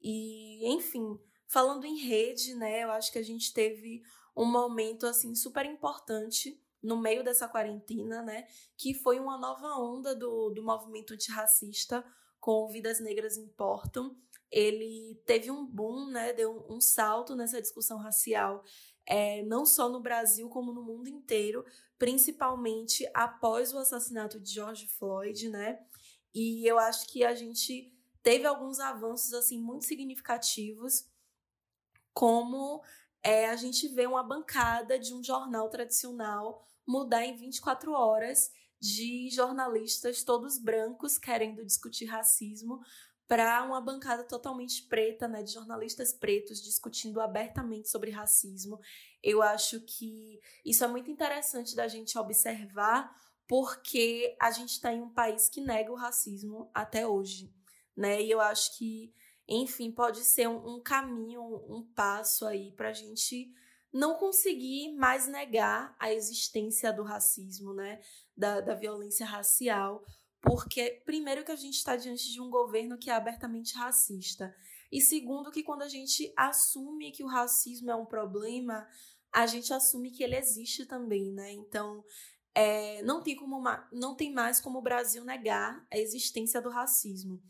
E, 0.00 0.66
enfim, 0.72 1.18
falando 1.46 1.84
em 1.84 1.98
rede, 1.98 2.54
né, 2.54 2.84
eu 2.84 2.90
acho 2.90 3.10
que 3.10 3.18
a 3.18 3.24
gente 3.24 3.52
teve 3.52 4.02
um 4.36 4.44
momento 4.44 5.06
assim 5.06 5.34
super 5.34 5.66
importante 5.66 6.60
no 6.82 6.96
meio 6.96 7.24
dessa 7.24 7.48
quarentena, 7.48 8.22
né, 8.22 8.46
que 8.76 8.94
foi 8.94 9.18
uma 9.18 9.36
nova 9.36 9.66
onda 9.78 10.14
do, 10.14 10.50
do 10.50 10.62
movimento 10.62 11.14
antirracista 11.14 12.04
com 12.38 12.68
Vidas 12.68 13.00
Negras 13.00 13.36
Importam. 13.36 14.16
Ele 14.50 15.20
teve 15.26 15.50
um 15.50 15.66
boom, 15.66 16.06
né, 16.10 16.32
deu 16.32 16.64
um, 16.70 16.80
salto 16.80 17.34
nessa 17.34 17.60
discussão 17.60 17.98
racial, 17.98 18.62
é, 19.04 19.42
não 19.42 19.66
só 19.66 19.88
no 19.88 20.00
Brasil, 20.00 20.48
como 20.48 20.72
no 20.72 20.82
mundo 20.82 21.08
inteiro, 21.08 21.64
principalmente 21.98 23.10
após 23.12 23.72
o 23.72 23.78
assassinato 23.78 24.38
de 24.38 24.52
George 24.52 24.86
Floyd, 24.86 25.48
né? 25.48 25.80
E 26.34 26.64
eu 26.66 26.78
acho 26.78 27.08
que 27.08 27.24
a 27.24 27.34
gente 27.34 27.92
teve 28.22 28.46
alguns 28.46 28.80
avanços 28.80 29.32
assim 29.32 29.60
muito 29.60 29.84
significativos, 29.84 31.06
como 32.12 32.82
é, 33.22 33.48
a 33.48 33.56
gente 33.56 33.88
vê 33.88 34.06
uma 34.06 34.22
bancada 34.22 34.98
de 34.98 35.14
um 35.14 35.22
jornal 35.22 35.68
tradicional 35.68 36.66
mudar 36.86 37.24
em 37.24 37.36
24 37.36 37.92
horas 37.92 38.50
de 38.80 39.28
jornalistas 39.30 40.22
todos 40.22 40.58
brancos 40.58 41.18
querendo 41.18 41.64
discutir 41.64 42.06
racismo 42.06 42.80
para 43.26 43.62
uma 43.62 43.80
bancada 43.80 44.24
totalmente 44.24 44.84
preta, 44.84 45.28
né, 45.28 45.42
de 45.42 45.52
jornalistas 45.52 46.14
pretos 46.14 46.62
discutindo 46.62 47.20
abertamente 47.20 47.88
sobre 47.88 48.10
racismo. 48.10 48.80
Eu 49.22 49.42
acho 49.42 49.80
que 49.82 50.40
isso 50.64 50.82
é 50.82 50.88
muito 50.88 51.10
interessante 51.10 51.76
da 51.76 51.86
gente 51.86 52.16
observar, 52.18 53.14
porque 53.46 54.34
a 54.40 54.50
gente 54.50 54.70
está 54.70 54.92
em 54.94 55.02
um 55.02 55.10
país 55.10 55.48
que 55.50 55.60
nega 55.60 55.92
o 55.92 55.96
racismo 55.96 56.70
até 56.72 57.06
hoje 57.06 57.52
né? 57.98 58.22
E 58.22 58.30
eu 58.30 58.40
acho 58.40 58.78
que, 58.78 59.12
enfim, 59.48 59.90
pode 59.90 60.24
ser 60.24 60.48
um, 60.48 60.76
um 60.76 60.80
caminho, 60.80 61.42
um, 61.68 61.82
passo 61.96 62.46
aí 62.46 62.70
para 62.72 62.90
a 62.90 62.92
gente 62.92 63.52
não 63.92 64.14
conseguir 64.14 64.94
mais 64.94 65.26
negar 65.26 65.96
a 65.98 66.12
existência 66.12 66.92
do 66.92 67.02
racismo, 67.02 67.74
né? 67.74 68.00
Da, 68.36 68.60
da 68.60 68.74
violência 68.74 69.26
racial, 69.26 70.04
porque, 70.40 71.02
primeiro, 71.04 71.44
que 71.44 71.50
a 71.50 71.56
gente 71.56 71.74
está 71.74 71.96
diante 71.96 72.30
de 72.30 72.40
um 72.40 72.48
governo 72.48 72.96
que 72.96 73.10
é 73.10 73.14
abertamente 73.14 73.74
racista, 73.74 74.54
e 74.92 75.00
segundo, 75.00 75.50
que 75.50 75.64
quando 75.64 75.82
a 75.82 75.88
gente 75.88 76.32
assume 76.36 77.10
que 77.10 77.24
o 77.24 77.26
racismo 77.26 77.90
é 77.90 77.96
um 77.96 78.06
problema, 78.06 78.86
a 79.32 79.44
gente 79.46 79.74
assume 79.74 80.12
que 80.12 80.22
ele 80.22 80.36
existe 80.36 80.86
também, 80.86 81.32
né? 81.32 81.50
Então, 81.52 82.04
é, 82.54 83.02
não, 83.02 83.22
tem 83.22 83.34
como, 83.34 83.62
não 83.92 84.14
tem 84.14 84.32
mais 84.32 84.60
como 84.60 84.78
o 84.78 84.82
Brasil 84.82 85.24
negar 85.24 85.84
a 85.92 85.98
existência 85.98 86.62
do 86.62 86.70
racismo. 86.70 87.42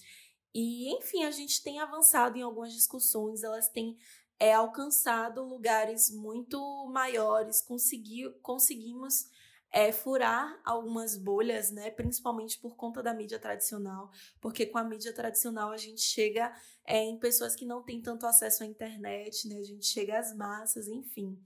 E, 0.60 0.92
enfim, 0.92 1.22
a 1.22 1.30
gente 1.30 1.62
tem 1.62 1.78
avançado 1.78 2.36
em 2.36 2.42
algumas 2.42 2.72
discussões, 2.72 3.44
elas 3.44 3.68
têm 3.68 3.96
é, 4.40 4.52
alcançado 4.52 5.44
lugares 5.44 6.10
muito 6.10 6.58
maiores, 6.92 7.62
consegui, 7.62 8.28
conseguimos 8.42 9.28
é, 9.70 9.92
furar 9.92 10.60
algumas 10.64 11.16
bolhas, 11.16 11.70
né? 11.70 11.92
Principalmente 11.92 12.58
por 12.58 12.74
conta 12.74 13.00
da 13.00 13.14
mídia 13.14 13.38
tradicional, 13.38 14.10
porque 14.40 14.66
com 14.66 14.78
a 14.78 14.82
mídia 14.82 15.14
tradicional 15.14 15.70
a 15.70 15.76
gente 15.76 16.00
chega 16.00 16.52
é, 16.84 17.04
em 17.04 17.16
pessoas 17.20 17.54
que 17.54 17.64
não 17.64 17.84
têm 17.84 18.02
tanto 18.02 18.26
acesso 18.26 18.64
à 18.64 18.66
internet, 18.66 19.46
né? 19.46 19.58
A 19.58 19.64
gente 19.64 19.86
chega 19.86 20.18
às 20.18 20.34
massas, 20.34 20.88
enfim. 20.88 21.40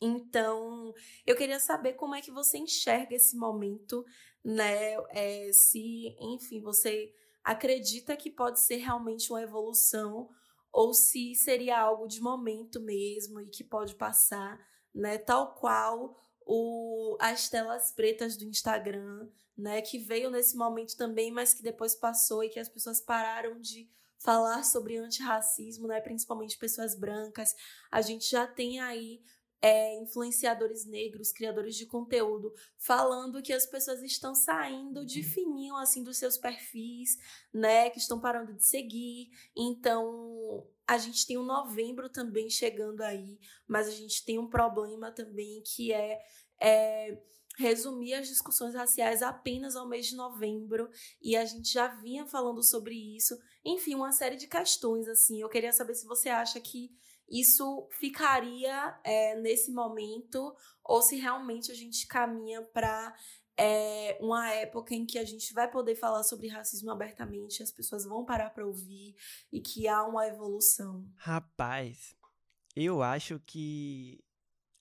Então, 0.00 0.94
eu 1.26 1.34
queria 1.34 1.58
saber 1.58 1.94
como 1.94 2.14
é 2.14 2.20
que 2.20 2.30
você 2.30 2.56
enxerga 2.56 3.16
esse 3.16 3.36
momento, 3.36 4.06
né? 4.44 4.94
É, 5.10 5.50
se, 5.52 6.14
enfim, 6.20 6.60
você 6.60 7.12
acredita 7.44 8.16
que 8.16 8.30
pode 8.30 8.60
ser 8.60 8.76
realmente 8.76 9.30
uma 9.30 9.42
evolução 9.42 10.28
ou 10.72 10.94
se 10.94 11.34
seria 11.34 11.78
algo 11.78 12.06
de 12.06 12.20
momento 12.20 12.80
mesmo 12.80 13.40
e 13.40 13.50
que 13.50 13.62
pode 13.62 13.94
passar, 13.94 14.58
né? 14.94 15.18
Tal 15.18 15.54
qual 15.54 16.16
o, 16.46 17.16
as 17.20 17.48
telas 17.48 17.92
pretas 17.92 18.36
do 18.36 18.44
Instagram, 18.44 19.28
né? 19.56 19.82
Que 19.82 19.98
veio 19.98 20.30
nesse 20.30 20.56
momento 20.56 20.96
também, 20.96 21.30
mas 21.30 21.52
que 21.52 21.62
depois 21.62 21.94
passou 21.94 22.42
e 22.42 22.48
que 22.48 22.58
as 22.58 22.68
pessoas 22.68 23.00
pararam 23.00 23.60
de 23.60 23.88
falar 24.18 24.62
sobre 24.62 24.96
antirracismo, 24.96 25.86
né? 25.88 26.00
Principalmente 26.00 26.56
pessoas 26.56 26.94
brancas. 26.94 27.54
A 27.90 28.00
gente 28.00 28.30
já 28.30 28.46
tem 28.46 28.80
aí 28.80 29.20
é, 29.62 29.94
influenciadores 30.00 30.84
negros, 30.84 31.30
criadores 31.30 31.76
de 31.76 31.86
conteúdo, 31.86 32.52
falando 32.76 33.40
que 33.40 33.52
as 33.52 33.64
pessoas 33.64 34.02
estão 34.02 34.34
saindo 34.34 35.06
de 35.06 35.22
fininho 35.22 35.76
assim 35.76 36.02
dos 36.02 36.18
seus 36.18 36.36
perfis, 36.36 37.16
né? 37.54 37.88
Que 37.88 37.98
estão 37.98 38.18
parando 38.18 38.52
de 38.52 38.64
seguir. 38.64 39.30
Então, 39.56 40.66
a 40.84 40.98
gente 40.98 41.24
tem 41.24 41.38
um 41.38 41.44
novembro 41.44 42.08
também 42.08 42.50
chegando 42.50 43.02
aí, 43.02 43.38
mas 43.68 43.86
a 43.86 43.92
gente 43.92 44.24
tem 44.24 44.36
um 44.36 44.48
problema 44.48 45.12
também 45.12 45.62
que 45.62 45.92
é, 45.92 46.20
é 46.60 47.22
resumir 47.56 48.14
as 48.14 48.26
discussões 48.26 48.74
raciais 48.74 49.22
apenas 49.22 49.76
ao 49.76 49.86
mês 49.86 50.06
de 50.06 50.16
novembro 50.16 50.90
e 51.20 51.36
a 51.36 51.44
gente 51.44 51.72
já 51.72 51.86
vinha 51.86 52.26
falando 52.26 52.62
sobre 52.64 52.94
isso. 52.94 53.38
Enfim, 53.64 53.94
uma 53.94 54.10
série 54.10 54.36
de 54.36 54.48
questões 54.48 55.06
assim. 55.06 55.40
Eu 55.40 55.48
queria 55.48 55.72
saber 55.72 55.94
se 55.94 56.06
você 56.06 56.28
acha 56.28 56.58
que 56.60 56.90
isso 57.32 57.88
ficaria 57.90 58.94
é, 59.02 59.34
nesse 59.36 59.72
momento 59.72 60.54
ou 60.84 61.00
se 61.00 61.16
realmente 61.16 61.72
a 61.72 61.74
gente 61.74 62.06
caminha 62.06 62.60
para 62.60 63.16
é, 63.56 64.18
uma 64.20 64.50
época 64.50 64.94
em 64.94 65.06
que 65.06 65.18
a 65.18 65.24
gente 65.24 65.54
vai 65.54 65.70
poder 65.70 65.94
falar 65.94 66.22
sobre 66.24 66.48
racismo 66.48 66.90
abertamente, 66.90 67.62
as 67.62 67.70
pessoas 67.70 68.04
vão 68.04 68.24
parar 68.24 68.50
para 68.50 68.66
ouvir 68.66 69.16
e 69.50 69.60
que 69.60 69.88
há 69.88 70.04
uma 70.04 70.26
evolução. 70.26 71.06
Rapaz, 71.16 72.14
eu 72.76 73.02
acho 73.02 73.40
que 73.46 74.22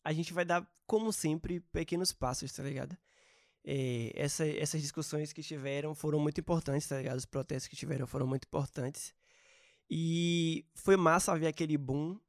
a 0.04 0.12
gente 0.12 0.34
vai 0.34 0.44
dar, 0.44 0.68
como 0.86 1.14
sempre, 1.14 1.60
pequenos 1.60 2.12
passos, 2.12 2.52
tá 2.52 2.64
ligado? 2.64 2.98
É, 3.64 4.12
essa, 4.16 4.46
essas 4.46 4.82
discussões 4.82 5.32
que 5.32 5.44
tiveram 5.44 5.94
foram 5.94 6.20
muito 6.20 6.42
importantes, 6.42 6.88
tá 6.88 6.98
ligado? 6.98 7.18
Os 7.18 7.26
protestos 7.26 7.70
que 7.70 7.76
tiveram 7.76 8.08
foram 8.08 8.28
muito 8.28 8.46
importantes. 8.46 9.14
E 9.90 10.66
foi 10.74 10.98
massa 10.98 11.38
ver 11.38 11.48
aquele 11.48 11.78
boom 11.78 12.20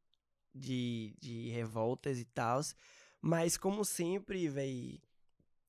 de, 0.55 1.15
de 1.21 1.49
revoltas 1.51 2.19
e 2.19 2.25
tal. 2.25 2.61
Mas, 3.21 3.57
como 3.57 3.85
sempre, 3.85 4.49
velho, 4.49 5.01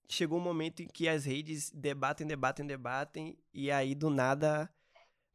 chegou 0.09 0.39
um 0.39 0.43
momento 0.43 0.81
em 0.81 0.87
que 0.87 1.07
as 1.07 1.25
redes 1.25 1.71
debatem, 1.71 2.25
debatem, 2.25 2.65
debatem. 2.65 3.37
E 3.53 3.71
aí, 3.71 3.95
do 3.95 4.09
nada, 4.09 4.69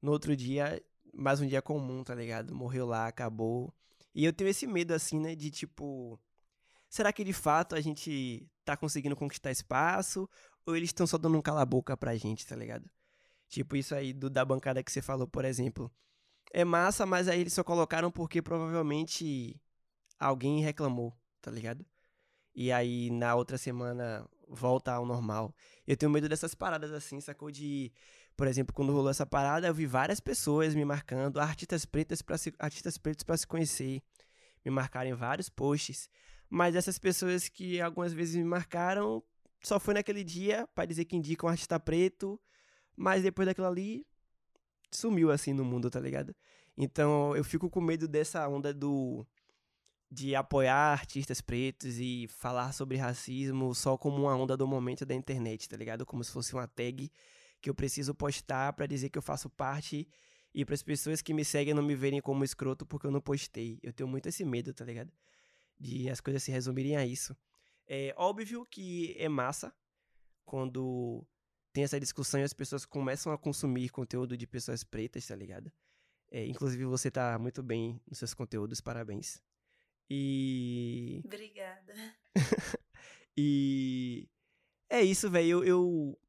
no 0.02 0.12
outro 0.12 0.36
dia, 0.36 0.82
mais 1.14 1.40
um 1.40 1.46
dia 1.46 1.62
comum, 1.62 2.02
tá 2.04 2.14
ligado? 2.14 2.54
Morreu 2.54 2.86
lá, 2.86 3.06
acabou. 3.06 3.72
E 4.14 4.24
eu 4.24 4.32
tenho 4.32 4.50
esse 4.50 4.66
medo, 4.66 4.92
assim, 4.92 5.20
né? 5.20 5.34
De 5.34 5.50
tipo. 5.50 6.18
Será 6.88 7.12
que 7.12 7.22
de 7.22 7.34
fato 7.34 7.74
a 7.74 7.80
gente 7.80 8.48
tá 8.64 8.76
conseguindo 8.76 9.14
conquistar 9.16 9.50
espaço? 9.50 10.28
Ou 10.66 10.76
eles 10.76 10.88
estão 10.88 11.06
só 11.06 11.18
dando 11.18 11.36
um 11.38 11.42
cala-boca 11.42 11.96
pra 11.96 12.16
gente, 12.16 12.46
tá 12.46 12.56
ligado? 12.56 12.88
Tipo, 13.48 13.76
isso 13.76 13.94
aí 13.94 14.12
do, 14.12 14.30
da 14.30 14.44
bancada 14.44 14.82
que 14.82 14.90
você 14.90 15.02
falou, 15.02 15.26
por 15.26 15.44
exemplo 15.44 15.92
é 16.52 16.64
massa, 16.64 17.04
mas 17.06 17.28
aí 17.28 17.40
eles 17.40 17.52
só 17.52 17.62
colocaram 17.62 18.10
porque 18.10 18.40
provavelmente 18.42 19.60
alguém 20.18 20.60
reclamou, 20.60 21.16
tá 21.40 21.50
ligado? 21.50 21.84
E 22.54 22.72
aí 22.72 23.10
na 23.10 23.34
outra 23.34 23.58
semana 23.58 24.28
volta 24.48 24.92
ao 24.92 25.06
normal. 25.06 25.54
Eu 25.86 25.96
tenho 25.96 26.10
medo 26.10 26.28
dessas 26.28 26.54
paradas 26.54 26.92
assim, 26.92 27.20
sacou? 27.20 27.50
De, 27.50 27.92
por 28.36 28.46
exemplo, 28.46 28.74
quando 28.74 28.92
rolou 28.92 29.10
essa 29.10 29.26
parada, 29.26 29.66
eu 29.66 29.74
vi 29.74 29.86
várias 29.86 30.20
pessoas 30.20 30.74
me 30.74 30.84
marcando, 30.84 31.40
artistas 31.40 31.84
pretas 31.84 32.22
para 32.22 32.38
se, 32.38 32.52
artistas 32.58 32.98
pretos 32.98 33.22
para 33.22 33.36
se 33.36 33.46
conhecer, 33.46 34.02
me 34.64 34.70
marcaram 34.70 35.10
em 35.10 35.14
vários 35.14 35.48
posts. 35.48 36.08
Mas 36.48 36.74
essas 36.74 36.98
pessoas 36.98 37.48
que 37.48 37.80
algumas 37.80 38.12
vezes 38.12 38.36
me 38.36 38.44
marcaram, 38.44 39.22
só 39.62 39.78
foi 39.78 39.94
naquele 39.94 40.24
dia 40.24 40.66
para 40.74 40.86
dizer 40.86 41.04
que 41.04 41.16
indicam 41.16 41.48
um 41.48 41.50
artista 41.50 41.78
preto, 41.78 42.40
mas 42.96 43.22
depois 43.22 43.46
daquilo 43.46 43.66
ali 43.66 44.06
sumiu 44.90 45.30
assim 45.30 45.52
no 45.52 45.64
mundo, 45.64 45.90
tá 45.90 46.00
ligado? 46.00 46.34
Então 46.76 47.36
eu 47.36 47.44
fico 47.44 47.68
com 47.68 47.80
medo 47.80 48.06
dessa 48.06 48.46
onda 48.48 48.72
do 48.72 49.26
de 50.10 50.34
apoiar 50.34 50.92
artistas 50.92 51.40
pretos 51.40 51.98
e 51.98 52.26
falar 52.28 52.72
sobre 52.72 52.96
racismo 52.96 53.74
só 53.74 53.98
como 53.98 54.22
uma 54.22 54.34
onda 54.34 54.56
do 54.56 54.66
momento 54.66 55.04
da 55.04 55.14
internet, 55.14 55.68
tá 55.68 55.76
ligado? 55.76 56.06
Como 56.06 56.24
se 56.24 56.32
fosse 56.32 56.54
uma 56.54 56.66
tag 56.66 57.10
que 57.60 57.68
eu 57.68 57.74
preciso 57.74 58.14
postar 58.14 58.72
para 58.72 58.86
dizer 58.86 59.10
que 59.10 59.18
eu 59.18 59.22
faço 59.22 59.50
parte 59.50 60.08
e 60.54 60.64
para 60.64 60.74
as 60.74 60.82
pessoas 60.82 61.20
que 61.20 61.34
me 61.34 61.44
seguem 61.44 61.74
não 61.74 61.82
me 61.82 61.94
verem 61.94 62.20
como 62.20 62.42
escroto 62.42 62.86
porque 62.86 63.06
eu 63.06 63.10
não 63.10 63.20
postei. 63.20 63.78
Eu 63.82 63.92
tenho 63.92 64.08
muito 64.08 64.28
esse 64.28 64.44
medo, 64.44 64.72
tá 64.72 64.84
ligado? 64.84 65.12
De 65.78 66.08
as 66.08 66.20
coisas 66.20 66.42
se 66.42 66.50
resumirem 66.50 66.96
a 66.96 67.04
isso. 67.04 67.36
É 67.86 68.14
óbvio 68.16 68.64
que 68.64 69.14
é 69.18 69.28
massa 69.28 69.74
quando 70.44 71.26
tem 71.78 71.84
essa 71.84 72.00
discussão 72.00 72.40
e 72.40 72.42
as 72.42 72.52
pessoas 72.52 72.84
começam 72.84 73.32
a 73.32 73.38
consumir 73.38 73.88
conteúdo 73.90 74.36
de 74.36 74.48
pessoas 74.48 74.82
pretas, 74.82 75.24
tá 75.24 75.36
ligado? 75.36 75.70
É, 76.28 76.44
inclusive, 76.44 76.84
você 76.84 77.08
tá 77.08 77.38
muito 77.38 77.62
bem 77.62 78.00
nos 78.04 78.18
seus 78.18 78.34
conteúdos, 78.34 78.80
parabéns. 78.80 79.40
E. 80.10 81.22
Obrigada. 81.24 81.94
e. 83.38 84.28
É 84.90 85.00
isso, 85.02 85.30
velho. 85.30 85.62
Eu, 85.62 85.64
eu, 85.64 86.20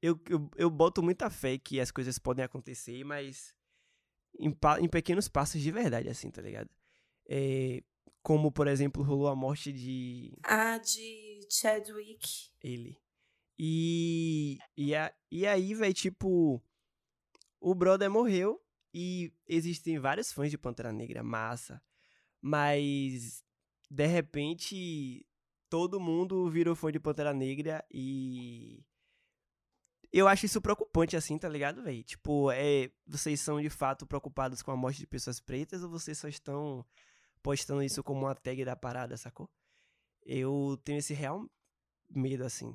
eu, 0.00 0.20
eu, 0.30 0.50
eu 0.56 0.70
boto 0.70 1.02
muita 1.02 1.28
fé 1.28 1.58
que 1.58 1.78
as 1.78 1.90
coisas 1.90 2.18
podem 2.18 2.42
acontecer, 2.42 3.04
mas 3.04 3.54
em, 4.38 4.56
em 4.80 4.88
pequenos 4.88 5.28
passos 5.28 5.60
de 5.60 5.70
verdade, 5.70 6.08
assim, 6.08 6.30
tá 6.30 6.40
ligado? 6.40 6.70
É, 7.28 7.82
como, 8.22 8.50
por 8.50 8.66
exemplo, 8.66 9.02
rolou 9.02 9.28
a 9.28 9.36
morte 9.36 9.74
de. 9.74 10.32
Ah, 10.42 10.78
de 10.78 11.40
Chadwick. 11.50 12.50
Ele. 12.62 12.98
E, 13.62 14.58
e, 14.74 14.94
a, 14.94 15.14
e 15.30 15.46
aí, 15.46 15.74
velho, 15.74 15.92
tipo, 15.92 16.62
o 17.60 17.74
brother 17.74 18.10
morreu 18.10 18.58
e 18.94 19.34
existem 19.46 19.98
vários 19.98 20.32
fãs 20.32 20.50
de 20.50 20.56
Pantera 20.56 20.90
Negra, 20.90 21.22
massa. 21.22 21.82
Mas, 22.40 23.44
de 23.90 24.06
repente, 24.06 25.26
todo 25.68 26.00
mundo 26.00 26.48
virou 26.48 26.74
fã 26.74 26.90
de 26.90 26.98
Pantera 26.98 27.34
Negra 27.34 27.84
e. 27.92 28.82
Eu 30.10 30.26
acho 30.26 30.46
isso 30.46 30.62
preocupante, 30.62 31.14
assim, 31.14 31.36
tá 31.38 31.46
ligado, 31.46 31.82
velho? 31.82 32.02
Tipo, 32.02 32.50
é, 32.52 32.90
vocês 33.06 33.42
são 33.42 33.60
de 33.60 33.68
fato 33.68 34.06
preocupados 34.06 34.62
com 34.62 34.70
a 34.70 34.76
morte 34.76 35.00
de 35.00 35.06
pessoas 35.06 35.38
pretas 35.38 35.82
ou 35.82 35.90
vocês 35.90 36.16
só 36.16 36.28
estão 36.28 36.82
postando 37.42 37.82
isso 37.82 38.02
como 38.02 38.22
uma 38.22 38.34
tag 38.34 38.64
da 38.64 38.74
parada, 38.74 39.18
sacou? 39.18 39.50
Eu 40.24 40.80
tenho 40.82 40.98
esse 40.98 41.12
real 41.12 41.46
medo, 42.08 42.42
assim. 42.44 42.74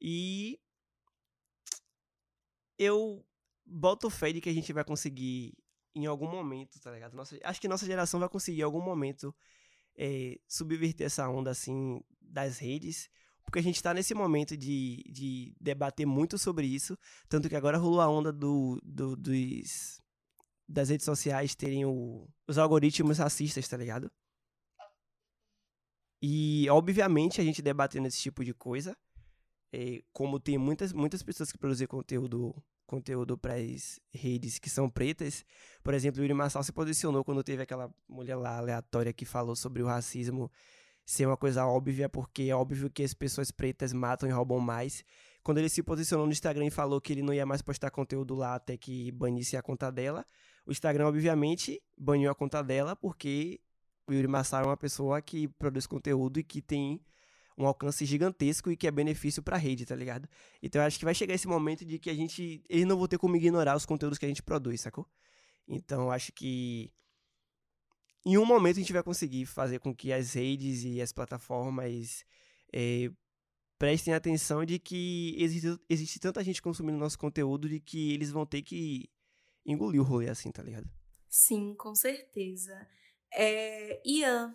E 0.00 0.60
eu 2.78 3.24
boto 3.66 4.08
fé 4.08 4.32
de 4.32 4.40
que 4.40 4.48
a 4.48 4.54
gente 4.54 4.72
vai 4.72 4.84
conseguir 4.84 5.54
em 5.94 6.06
algum 6.06 6.30
momento, 6.30 6.80
tá 6.80 6.92
ligado? 6.92 7.14
Nossa, 7.14 7.38
acho 7.42 7.60
que 7.60 7.68
nossa 7.68 7.86
geração 7.86 8.20
vai 8.20 8.28
conseguir 8.28 8.60
em 8.60 8.64
algum 8.64 8.80
momento 8.80 9.34
é, 9.96 10.38
subverter 10.46 11.06
essa 11.06 11.28
onda, 11.28 11.50
assim, 11.50 12.00
das 12.20 12.58
redes, 12.58 13.10
porque 13.44 13.58
a 13.58 13.62
gente 13.62 13.82
tá 13.82 13.92
nesse 13.92 14.14
momento 14.14 14.56
de, 14.56 15.02
de 15.10 15.56
debater 15.60 16.06
muito 16.06 16.38
sobre 16.38 16.66
isso, 16.66 16.96
tanto 17.28 17.48
que 17.48 17.56
agora 17.56 17.78
rolou 17.78 18.00
a 18.00 18.08
onda 18.08 18.32
do, 18.32 18.80
do 18.84 19.16
dos, 19.16 20.00
das 20.68 20.90
redes 20.90 21.04
sociais 21.04 21.54
terem 21.54 21.84
o, 21.84 22.28
os 22.46 22.58
algoritmos 22.58 23.18
racistas, 23.18 23.66
tá 23.66 23.76
ligado? 23.76 24.10
E, 26.20 26.68
obviamente, 26.70 27.40
a 27.40 27.44
gente 27.44 27.62
debatendo 27.62 28.06
esse 28.08 28.20
tipo 28.20 28.44
de 28.44 28.52
coisa, 28.52 28.96
é, 29.72 30.02
como 30.12 30.40
tem 30.40 30.58
muitas, 30.58 30.92
muitas 30.92 31.22
pessoas 31.22 31.52
que 31.52 31.58
produzem 31.58 31.86
conteúdo 31.86 32.54
conteúdo 32.86 33.36
para 33.36 33.54
as 33.56 34.00
redes 34.10 34.58
que 34.58 34.70
são 34.70 34.88
pretas, 34.88 35.44
por 35.82 35.92
exemplo, 35.92 36.20
o 36.20 36.24
Yuri 36.24 36.32
Marçal 36.32 36.64
se 36.64 36.72
posicionou 36.72 37.22
quando 37.22 37.44
teve 37.44 37.62
aquela 37.62 37.94
mulher 38.08 38.34
lá 38.34 38.56
aleatória 38.56 39.12
que 39.12 39.26
falou 39.26 39.54
sobre 39.54 39.82
o 39.82 39.86
racismo 39.86 40.50
ser 41.04 41.26
uma 41.26 41.36
coisa 41.36 41.66
óbvia, 41.66 42.08
porque 42.08 42.44
é 42.44 42.54
óbvio 42.54 42.90
que 42.90 43.02
as 43.02 43.14
pessoas 43.14 43.50
pretas 43.50 43.92
matam 43.94 44.28
e 44.28 44.32
roubam 44.32 44.60
mais. 44.60 45.04
Quando 45.42 45.56
ele 45.56 45.68
se 45.70 45.82
posicionou 45.82 46.26
no 46.26 46.32
Instagram 46.32 46.66
e 46.66 46.70
falou 46.70 47.00
que 47.00 47.14
ele 47.14 47.22
não 47.22 47.32
ia 47.32 47.46
mais 47.46 47.62
postar 47.62 47.90
conteúdo 47.90 48.34
lá 48.34 48.54
até 48.54 48.76
que 48.76 49.10
banisse 49.12 49.56
a 49.56 49.62
conta 49.62 49.90
dela, 49.90 50.24
o 50.66 50.70
Instagram, 50.70 51.08
obviamente, 51.08 51.82
baniu 51.96 52.30
a 52.30 52.34
conta 52.34 52.62
dela, 52.62 52.94
porque 52.94 53.58
o 54.06 54.12
Yuri 54.12 54.28
Marçal 54.28 54.64
é 54.64 54.66
uma 54.66 54.76
pessoa 54.76 55.22
que 55.22 55.48
produz 55.48 55.86
conteúdo 55.86 56.40
e 56.40 56.44
que 56.44 56.60
tem 56.60 57.00
um 57.58 57.66
alcance 57.66 58.06
gigantesco 58.06 58.70
e 58.70 58.76
que 58.76 58.86
é 58.86 58.90
benefício 58.90 59.42
para 59.42 59.56
a 59.56 59.58
rede, 59.58 59.84
tá 59.84 59.96
ligado? 59.96 60.28
Então 60.62 60.80
eu 60.80 60.86
acho 60.86 60.98
que 60.98 61.04
vai 61.04 61.14
chegar 61.14 61.34
esse 61.34 61.48
momento 61.48 61.84
de 61.84 61.98
que 61.98 62.08
a 62.08 62.14
gente. 62.14 62.62
Eles 62.68 62.86
não 62.86 62.96
vão 62.96 63.08
ter 63.08 63.18
como 63.18 63.34
ignorar 63.34 63.76
os 63.76 63.84
conteúdos 63.84 64.16
que 64.16 64.24
a 64.24 64.28
gente 64.28 64.42
produz, 64.42 64.80
sacou? 64.80 65.06
Então 65.66 66.02
eu 66.02 66.10
acho 66.12 66.32
que. 66.32 66.92
Em 68.24 68.38
um 68.38 68.44
momento 68.44 68.76
a 68.76 68.80
gente 68.80 68.92
vai 68.92 69.02
conseguir 69.02 69.46
fazer 69.46 69.80
com 69.80 69.94
que 69.94 70.12
as 70.12 70.34
redes 70.34 70.84
e 70.84 71.00
as 71.00 71.12
plataformas 71.12 72.24
é, 72.72 73.10
prestem 73.78 74.14
atenção 74.14 74.64
de 74.64 74.78
que 74.78 75.34
existe, 75.38 75.80
existe 75.88 76.20
tanta 76.20 76.44
gente 76.44 76.60
consumindo 76.62 76.98
nosso 76.98 77.18
conteúdo 77.18 77.68
de 77.68 77.80
que 77.80 78.12
eles 78.12 78.30
vão 78.30 78.44
ter 78.44 78.62
que 78.62 79.08
engolir 79.64 80.00
o 80.00 80.04
rolê 80.04 80.28
assim, 80.28 80.50
tá 80.50 80.62
ligado? 80.62 80.88
Sim, 81.28 81.74
com 81.74 81.94
certeza. 81.94 82.86
É, 83.32 84.00
Ian, 84.04 84.54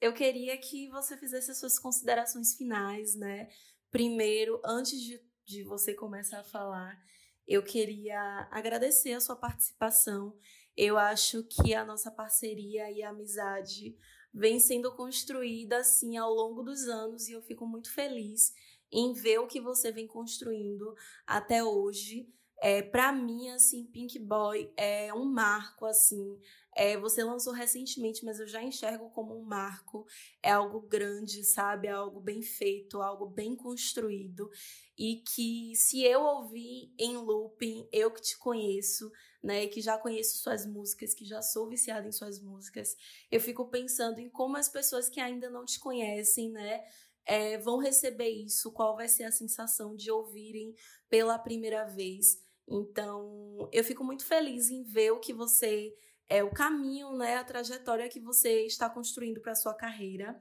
eu 0.00 0.12
queria 0.12 0.56
que 0.58 0.88
você 0.90 1.16
fizesse 1.16 1.50
as 1.50 1.58
suas 1.58 1.78
considerações 1.78 2.54
finais, 2.54 3.14
né? 3.14 3.48
Primeiro, 3.90 4.60
antes 4.64 5.00
de, 5.00 5.20
de 5.44 5.62
você 5.62 5.94
começar 5.94 6.40
a 6.40 6.44
falar, 6.44 6.98
eu 7.46 7.62
queria 7.62 8.48
agradecer 8.50 9.12
a 9.12 9.20
sua 9.20 9.36
participação. 9.36 10.36
Eu 10.76 10.98
acho 10.98 11.44
que 11.44 11.74
a 11.74 11.84
nossa 11.84 12.10
parceria 12.10 12.90
e 12.90 13.02
amizade 13.02 13.96
vem 14.32 14.58
sendo 14.58 14.94
construída 14.96 15.78
assim 15.78 16.16
ao 16.16 16.34
longo 16.34 16.62
dos 16.62 16.88
anos 16.88 17.28
e 17.28 17.32
eu 17.32 17.42
fico 17.42 17.64
muito 17.66 17.92
feliz 17.92 18.52
em 18.90 19.12
ver 19.12 19.38
o 19.38 19.46
que 19.46 19.60
você 19.60 19.92
vem 19.92 20.06
construindo 20.06 20.94
até 21.26 21.62
hoje. 21.62 22.28
É, 22.62 22.80
para 22.82 23.12
mim, 23.12 23.50
assim, 23.50 23.84
Pink 23.84 24.18
Boy 24.18 24.72
é 24.76 25.12
um 25.12 25.24
marco, 25.24 25.84
assim. 25.84 26.38
É, 26.76 26.96
você 26.96 27.22
lançou 27.22 27.52
recentemente, 27.52 28.24
mas 28.24 28.40
eu 28.40 28.48
já 28.48 28.62
enxergo 28.62 29.10
como 29.10 29.38
um 29.38 29.42
marco. 29.42 30.06
É 30.42 30.50
algo 30.50 30.80
grande, 30.80 31.44
sabe? 31.44 31.88
É 31.88 31.92
algo 31.92 32.20
bem 32.20 32.42
feito, 32.42 33.02
algo 33.02 33.26
bem 33.26 33.54
construído. 33.54 34.50
E 34.96 35.22
que 35.34 35.72
se 35.76 36.02
eu 36.04 36.22
ouvir 36.22 36.92
em 36.98 37.16
looping, 37.16 37.86
eu 37.92 38.10
que 38.10 38.22
te 38.22 38.38
conheço, 38.38 39.10
né? 39.42 39.66
Que 39.66 39.80
já 39.80 39.98
conheço 39.98 40.38
suas 40.38 40.64
músicas, 40.66 41.14
que 41.14 41.24
já 41.24 41.42
sou 41.42 41.68
viciada 41.68 42.08
em 42.08 42.12
suas 42.12 42.40
músicas, 42.40 42.96
eu 43.30 43.40
fico 43.40 43.68
pensando 43.68 44.20
em 44.20 44.30
como 44.30 44.56
as 44.56 44.68
pessoas 44.68 45.08
que 45.08 45.20
ainda 45.20 45.50
não 45.50 45.64
te 45.64 45.78
conhecem, 45.78 46.50
né? 46.50 46.82
É, 47.26 47.56
vão 47.58 47.78
receber 47.78 48.28
isso, 48.28 48.70
qual 48.72 48.96
vai 48.96 49.08
ser 49.08 49.24
a 49.24 49.32
sensação 49.32 49.96
de 49.96 50.10
ouvirem 50.10 50.74
pela 51.08 51.38
primeira 51.38 51.84
vez. 51.84 52.43
Então, 52.68 53.68
eu 53.72 53.84
fico 53.84 54.02
muito 54.02 54.24
feliz 54.24 54.70
em 54.70 54.82
ver 54.82 55.12
o 55.12 55.20
que 55.20 55.32
você 55.32 55.94
é 56.28 56.42
o 56.42 56.50
caminho, 56.50 57.12
né, 57.16 57.36
a 57.36 57.44
trajetória 57.44 58.08
que 58.08 58.20
você 58.20 58.64
está 58.66 58.88
construindo 58.88 59.40
para 59.40 59.54
sua 59.54 59.74
carreira. 59.74 60.38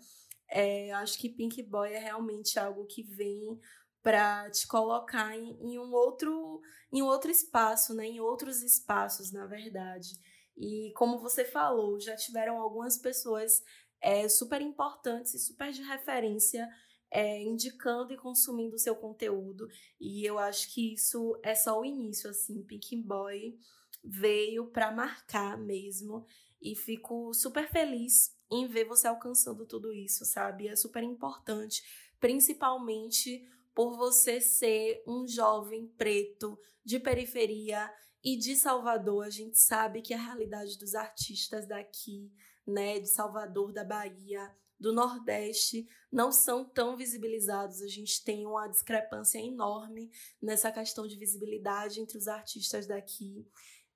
É, 0.49 0.91
acho 0.93 1.17
que 1.17 1.29
Pink 1.29 1.61
Boy 1.63 1.91
é 1.91 1.99
realmente 1.99 2.57
algo 2.57 2.85
que 2.85 3.03
vem 3.03 3.59
para 4.01 4.49
te 4.49 4.67
colocar 4.67 5.35
em, 5.35 5.57
em, 5.61 5.79
um 5.79 5.93
outro 5.93 6.61
em 6.91 7.01
outro 7.01 7.31
espaço, 7.31 7.93
né, 7.93 8.05
em 8.05 8.19
outros 8.19 8.61
espaços, 8.61 9.31
na 9.31 9.45
verdade. 9.45 10.09
E 10.55 10.93
como 10.95 11.17
você 11.19 11.43
falou, 11.43 11.99
já 11.99 12.15
tiveram 12.15 12.59
algumas 12.59 12.97
pessoas 12.97 13.63
é, 13.99 14.27
super 14.29 14.61
importantes 14.61 15.33
e 15.33 15.39
super 15.39 15.71
de 15.71 15.81
referência 15.81 16.69
é, 17.13 17.39
indicando 17.43 18.11
e 18.11 18.17
consumindo 18.17 18.75
o 18.75 18.79
seu 18.79 18.95
conteúdo. 18.95 19.69
E 20.01 20.25
eu 20.25 20.39
acho 20.39 20.73
que 20.73 20.95
isso 20.95 21.39
é 21.43 21.53
só 21.53 21.79
o 21.79 21.85
início, 21.85 22.27
assim. 22.27 22.63
Pink 22.63 22.95
Boy 23.03 23.55
veio 24.03 24.65
para 24.71 24.91
marcar 24.91 25.55
mesmo. 25.55 26.25
E 26.59 26.75
fico 26.75 27.31
super 27.33 27.69
feliz 27.69 28.35
em 28.49 28.67
ver 28.67 28.85
você 28.85 29.07
alcançando 29.07 29.67
tudo 29.67 29.93
isso, 29.93 30.25
sabe? 30.25 30.67
É 30.67 30.75
super 30.75 31.03
importante, 31.03 31.83
principalmente 32.19 33.47
por 33.75 33.95
você 33.95 34.41
ser 34.41 35.03
um 35.07 35.27
jovem 35.27 35.87
preto 35.95 36.57
de 36.83 36.99
periferia 36.99 37.93
e 38.23 38.37
de 38.37 38.55
Salvador. 38.55 39.25
A 39.25 39.29
gente 39.29 39.59
sabe 39.59 40.01
que 40.01 40.15
a 40.15 40.19
realidade 40.19 40.79
dos 40.79 40.95
artistas 40.95 41.67
daqui, 41.67 42.31
né, 42.65 42.99
de 42.99 43.09
Salvador, 43.09 43.71
da 43.71 43.83
Bahia, 43.83 44.55
do 44.83 44.91
Nordeste, 44.91 45.87
não 46.11 46.29
são 46.29 46.65
tão 46.65 46.97
visibilizados. 46.97 47.81
A 47.81 47.87
gente 47.87 48.21
tem 48.21 48.45
uma 48.45 48.67
discrepância 48.67 49.39
enorme 49.39 50.11
nessa 50.41 50.69
questão 50.73 51.07
de 51.07 51.17
visibilidade 51.17 52.01
entre 52.01 52.17
os 52.17 52.27
artistas 52.27 52.85
daqui. 52.85 53.47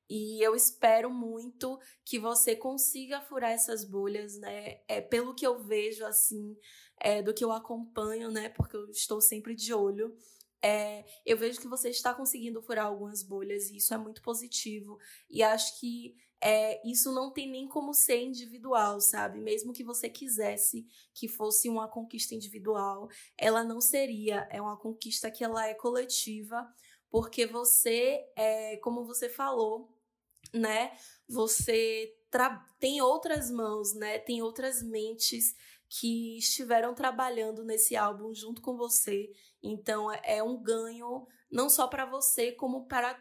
E 0.09 0.41
eu 0.41 0.55
espero 0.55 1.09
muito 1.09 1.77
que 2.05 2.17
você 2.17 2.55
consiga 2.55 3.19
furar 3.19 3.51
essas 3.51 3.83
bolhas, 3.83 4.39
né? 4.39 4.79
É, 4.87 5.01
pelo 5.01 5.35
que 5.35 5.45
eu 5.45 5.59
vejo, 5.59 6.05
assim, 6.05 6.55
é, 7.01 7.21
do 7.21 7.33
que 7.33 7.43
eu 7.43 7.51
acompanho, 7.51 8.31
né? 8.31 8.47
Porque 8.47 8.77
eu 8.77 8.89
estou 8.89 9.19
sempre 9.19 9.53
de 9.53 9.73
olho. 9.73 10.17
É, 10.61 11.03
eu 11.25 11.37
vejo 11.37 11.59
que 11.59 11.67
você 11.67 11.89
está 11.89 12.13
conseguindo 12.13 12.61
furar 12.61 12.85
algumas 12.85 13.21
bolhas 13.23 13.69
e 13.69 13.75
isso 13.75 13.93
é 13.93 13.97
muito 13.97 14.21
positivo. 14.21 14.97
E 15.29 15.43
acho 15.43 15.77
que 15.81 16.15
é, 16.41 16.81
isso 16.87 17.11
não 17.11 17.31
tem 17.31 17.49
nem 17.49 17.67
como 17.67 17.93
ser 17.93 18.21
individual, 18.21 19.01
sabe? 19.01 19.39
Mesmo 19.39 19.73
que 19.73 19.83
você 19.83 20.09
quisesse 20.09 20.85
que 21.13 21.27
fosse 21.27 21.67
uma 21.67 21.87
conquista 21.87 22.35
individual, 22.35 23.09
ela 23.37 23.63
não 23.63 23.81
seria. 23.81 24.47
É 24.51 24.61
uma 24.61 24.77
conquista 24.77 25.31
que 25.31 25.43
ela 25.43 25.67
é 25.67 25.73
coletiva, 25.73 26.67
porque 27.09 27.45
você, 27.45 28.23
é, 28.35 28.77
como 28.77 29.05
você 29.05 29.29
falou, 29.29 29.97
né? 30.53 30.95
Você 31.27 32.13
tem 32.79 33.01
outras 33.01 33.49
mãos, 33.49 33.95
né? 33.95 34.19
Tem 34.19 34.41
outras 34.41 34.83
mentes 34.83 35.55
que 35.89 36.37
estiveram 36.37 36.93
trabalhando 36.93 37.63
nesse 37.63 37.95
álbum 37.95 38.33
junto 38.33 38.61
com 38.61 38.75
você. 38.77 39.31
Então 39.63 40.11
é, 40.11 40.21
é 40.23 40.43
um 40.43 40.61
ganho 40.61 41.27
não 41.49 41.69
só 41.69 41.87
para 41.87 42.05
você, 42.05 42.51
como 42.51 42.85
para 42.87 43.13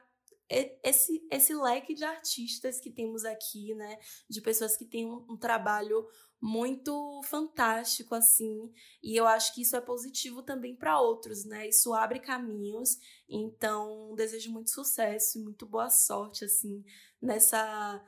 esse, 0.48 1.26
esse 1.30 1.54
leque 1.54 1.94
de 1.94 2.04
artistas 2.04 2.80
que 2.80 2.90
temos 2.90 3.24
aqui, 3.24 3.74
né? 3.74 3.98
De 4.28 4.40
pessoas 4.40 4.76
que 4.76 4.84
têm 4.84 5.06
um, 5.06 5.24
um 5.28 5.36
trabalho 5.36 6.06
muito 6.40 7.20
fantástico 7.24 8.14
assim, 8.14 8.70
e 9.02 9.16
eu 9.16 9.26
acho 9.26 9.54
que 9.54 9.62
isso 9.62 9.74
é 9.74 9.80
positivo 9.80 10.42
também 10.42 10.76
para 10.76 11.00
outros, 11.00 11.44
né? 11.44 11.68
Isso 11.68 11.94
abre 11.94 12.20
caminhos. 12.20 12.98
Então, 13.28 14.14
desejo 14.14 14.52
muito 14.52 14.70
sucesso 14.70 15.38
e 15.38 15.42
muito 15.42 15.66
boa 15.66 15.88
sorte 15.90 16.44
assim 16.44 16.84
nessa 17.20 18.04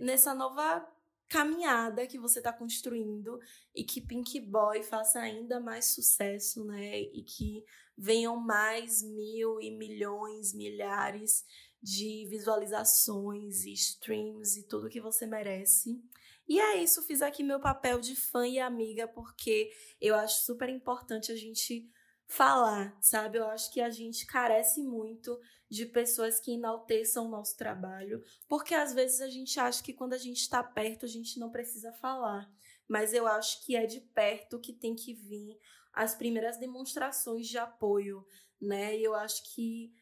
nessa 0.00 0.34
nova 0.34 0.84
caminhada 1.28 2.08
que 2.08 2.18
você 2.18 2.40
está 2.40 2.52
construindo 2.52 3.38
e 3.72 3.84
que 3.84 4.00
Pink 4.00 4.40
Boy 4.40 4.82
faça 4.82 5.20
ainda 5.20 5.60
mais 5.60 5.86
sucesso, 5.86 6.64
né? 6.64 6.98
E 6.98 7.22
que 7.22 7.64
venham 7.96 8.36
mais 8.36 9.00
mil 9.00 9.60
e 9.60 9.70
milhões, 9.70 10.52
milhares 10.52 11.44
de 11.82 12.26
visualizações 12.28 13.64
e 13.64 13.72
streams 13.72 14.58
e 14.58 14.66
tudo 14.66 14.88
que 14.88 15.00
você 15.00 15.26
merece. 15.26 16.02
E 16.48 16.58
é 16.58 16.82
isso, 16.82 17.02
fiz 17.02 17.22
aqui 17.22 17.42
meu 17.42 17.60
papel 17.60 18.00
de 18.00 18.16
fã 18.16 18.46
e 18.46 18.58
amiga, 18.58 19.06
porque 19.06 19.70
eu 20.00 20.14
acho 20.14 20.44
super 20.44 20.68
importante 20.68 21.30
a 21.30 21.36
gente 21.36 21.88
falar, 22.26 22.96
sabe? 23.00 23.38
Eu 23.38 23.46
acho 23.46 23.72
que 23.72 23.80
a 23.80 23.90
gente 23.90 24.26
carece 24.26 24.82
muito 24.82 25.38
de 25.68 25.86
pessoas 25.86 26.38
que 26.38 26.52
enalteçam 26.52 27.26
o 27.26 27.30
nosso 27.30 27.56
trabalho, 27.56 28.22
porque 28.48 28.74
às 28.74 28.92
vezes 28.92 29.20
a 29.20 29.28
gente 29.28 29.58
acha 29.58 29.82
que 29.82 29.92
quando 29.92 30.12
a 30.12 30.18
gente 30.18 30.38
está 30.38 30.62
perto 30.62 31.04
a 31.04 31.08
gente 31.08 31.38
não 31.38 31.50
precisa 31.50 31.92
falar, 31.92 32.48
mas 32.88 33.14
eu 33.14 33.26
acho 33.26 33.64
que 33.64 33.76
é 33.76 33.86
de 33.86 34.00
perto 34.00 34.60
que 34.60 34.72
tem 34.72 34.94
que 34.94 35.14
vir 35.14 35.58
as 35.92 36.14
primeiras 36.14 36.58
demonstrações 36.58 37.46
de 37.46 37.58
apoio, 37.58 38.24
né? 38.60 38.96
E 38.96 39.02
eu 39.02 39.14
acho 39.14 39.54
que 39.54 39.92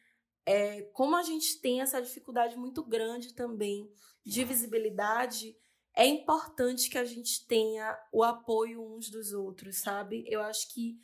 é, 0.45 0.83
como 0.93 1.15
a 1.15 1.23
gente 1.23 1.59
tem 1.61 1.81
essa 1.81 2.01
dificuldade 2.01 2.57
muito 2.57 2.83
grande 2.83 3.33
também 3.33 3.91
de 4.25 4.43
visibilidade, 4.43 5.55
é 5.95 6.05
importante 6.05 6.89
que 6.89 6.97
a 6.97 7.05
gente 7.05 7.45
tenha 7.47 7.97
o 8.11 8.23
apoio 8.23 8.81
uns 8.81 9.09
dos 9.09 9.33
outros, 9.33 9.79
sabe? 9.79 10.23
Eu 10.27 10.41
acho 10.41 10.73
que 10.73 10.99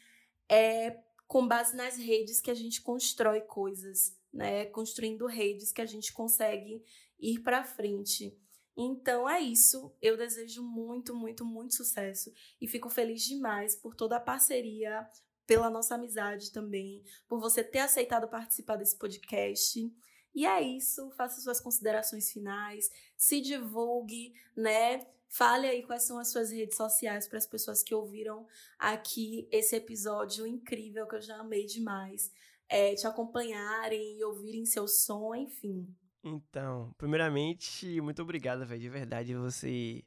é 0.49 0.99
com 1.27 1.47
base 1.47 1.75
nas 1.75 1.97
redes 1.97 2.39
que 2.39 2.51
a 2.51 2.55
gente 2.55 2.81
constrói 2.81 3.41
coisas, 3.41 4.15
né? 4.31 4.65
Construindo 4.67 5.25
redes 5.25 5.71
que 5.71 5.81
a 5.81 5.85
gente 5.85 6.13
consegue 6.13 6.83
ir 7.19 7.39
para 7.39 7.63
frente. 7.63 8.37
Então 8.77 9.27
é 9.29 9.39
isso. 9.39 9.93
Eu 10.01 10.17
desejo 10.17 10.61
muito, 10.61 11.15
muito, 11.15 11.45
muito 11.45 11.75
sucesso 11.75 12.31
e 12.59 12.67
fico 12.67 12.89
feliz 12.89 13.23
demais 13.23 13.75
por 13.75 13.95
toda 13.95 14.17
a 14.17 14.21
parceria, 14.21 15.07
pela 15.45 15.69
nossa 15.69 15.95
amizade 15.95 16.51
também, 16.51 17.03
por 17.27 17.39
você 17.39 17.63
ter 17.63 17.79
aceitado 17.79 18.27
participar 18.27 18.75
desse 18.75 18.97
podcast. 18.97 19.91
E 20.33 20.45
é 20.45 20.61
isso, 20.61 21.09
faça 21.11 21.39
suas 21.39 21.61
considerações 21.61 22.31
finais, 22.31 22.91
se 23.15 23.39
divulgue, 23.39 24.33
né? 24.55 25.07
Fale 25.29 25.67
aí 25.67 25.83
quais 25.83 26.03
são 26.03 26.17
as 26.17 26.29
suas 26.29 26.51
redes 26.51 26.77
sociais 26.77 27.27
para 27.27 27.37
as 27.37 27.47
pessoas 27.47 27.81
que 27.81 27.95
ouviram 27.95 28.45
aqui 28.77 29.47
esse 29.51 29.75
episódio 29.75 30.45
incrível 30.45 31.07
que 31.07 31.15
eu 31.15 31.21
já 31.21 31.37
amei 31.37 31.65
demais. 31.65 32.31
É, 32.67 32.95
te 32.95 33.05
acompanharem 33.05 34.17
e 34.17 34.23
ouvirem 34.23 34.65
seu 34.65 34.87
som, 34.87 35.35
enfim. 35.35 35.87
Então, 36.23 36.91
primeiramente, 36.97 38.01
muito 38.01 38.21
obrigado, 38.21 38.65
velho, 38.65 38.81
de 38.81 38.89
verdade. 38.89 39.35
Você. 39.35 40.03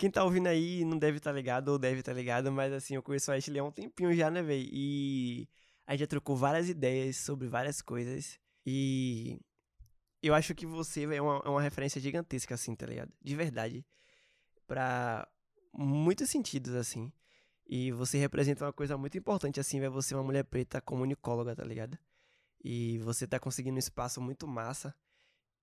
Quem 0.00 0.10
tá 0.10 0.24
ouvindo 0.24 0.46
aí 0.46 0.82
não 0.82 0.98
deve 0.98 1.18
estar 1.18 1.28
tá 1.28 1.36
ligado 1.36 1.68
ou 1.68 1.78
deve 1.78 2.00
estar 2.00 2.12
tá 2.12 2.16
ligado, 2.16 2.50
mas 2.50 2.72
assim, 2.72 2.94
eu 2.94 3.02
conheço 3.02 3.30
a 3.30 3.34
Ashley 3.34 3.58
há 3.58 3.64
um 3.64 3.70
tempinho 3.70 4.14
já, 4.14 4.30
né, 4.30 4.42
velho? 4.42 4.66
E 4.72 5.46
a 5.86 5.92
gente 5.92 6.00
já 6.00 6.06
trocou 6.06 6.34
várias 6.34 6.70
ideias 6.70 7.18
sobre 7.18 7.48
várias 7.48 7.82
coisas. 7.82 8.38
E 8.64 9.38
eu 10.22 10.32
acho 10.32 10.54
que 10.54 10.64
você 10.64 11.02
é 11.04 11.20
uma, 11.20 11.42
é 11.44 11.48
uma 11.50 11.60
referência 11.60 12.00
gigantesca, 12.00 12.54
assim, 12.54 12.74
tá 12.74 12.86
ligado? 12.86 13.12
De 13.20 13.36
verdade. 13.36 13.84
Pra 14.66 15.28
muitos 15.70 16.30
sentidos, 16.30 16.74
assim. 16.74 17.12
E 17.66 17.92
você 17.92 18.16
representa 18.16 18.64
uma 18.64 18.72
coisa 18.72 18.96
muito 18.96 19.18
importante, 19.18 19.60
assim, 19.60 19.80
vai 19.80 19.90
você 19.90 20.14
é 20.14 20.16
uma 20.16 20.24
mulher 20.24 20.44
preta 20.44 20.80
comunicóloga, 20.80 21.54
tá 21.54 21.62
ligado? 21.62 21.98
E 22.64 22.96
você 23.00 23.26
tá 23.26 23.38
conseguindo 23.38 23.76
um 23.76 23.78
espaço 23.78 24.18
muito 24.18 24.48
massa. 24.48 24.96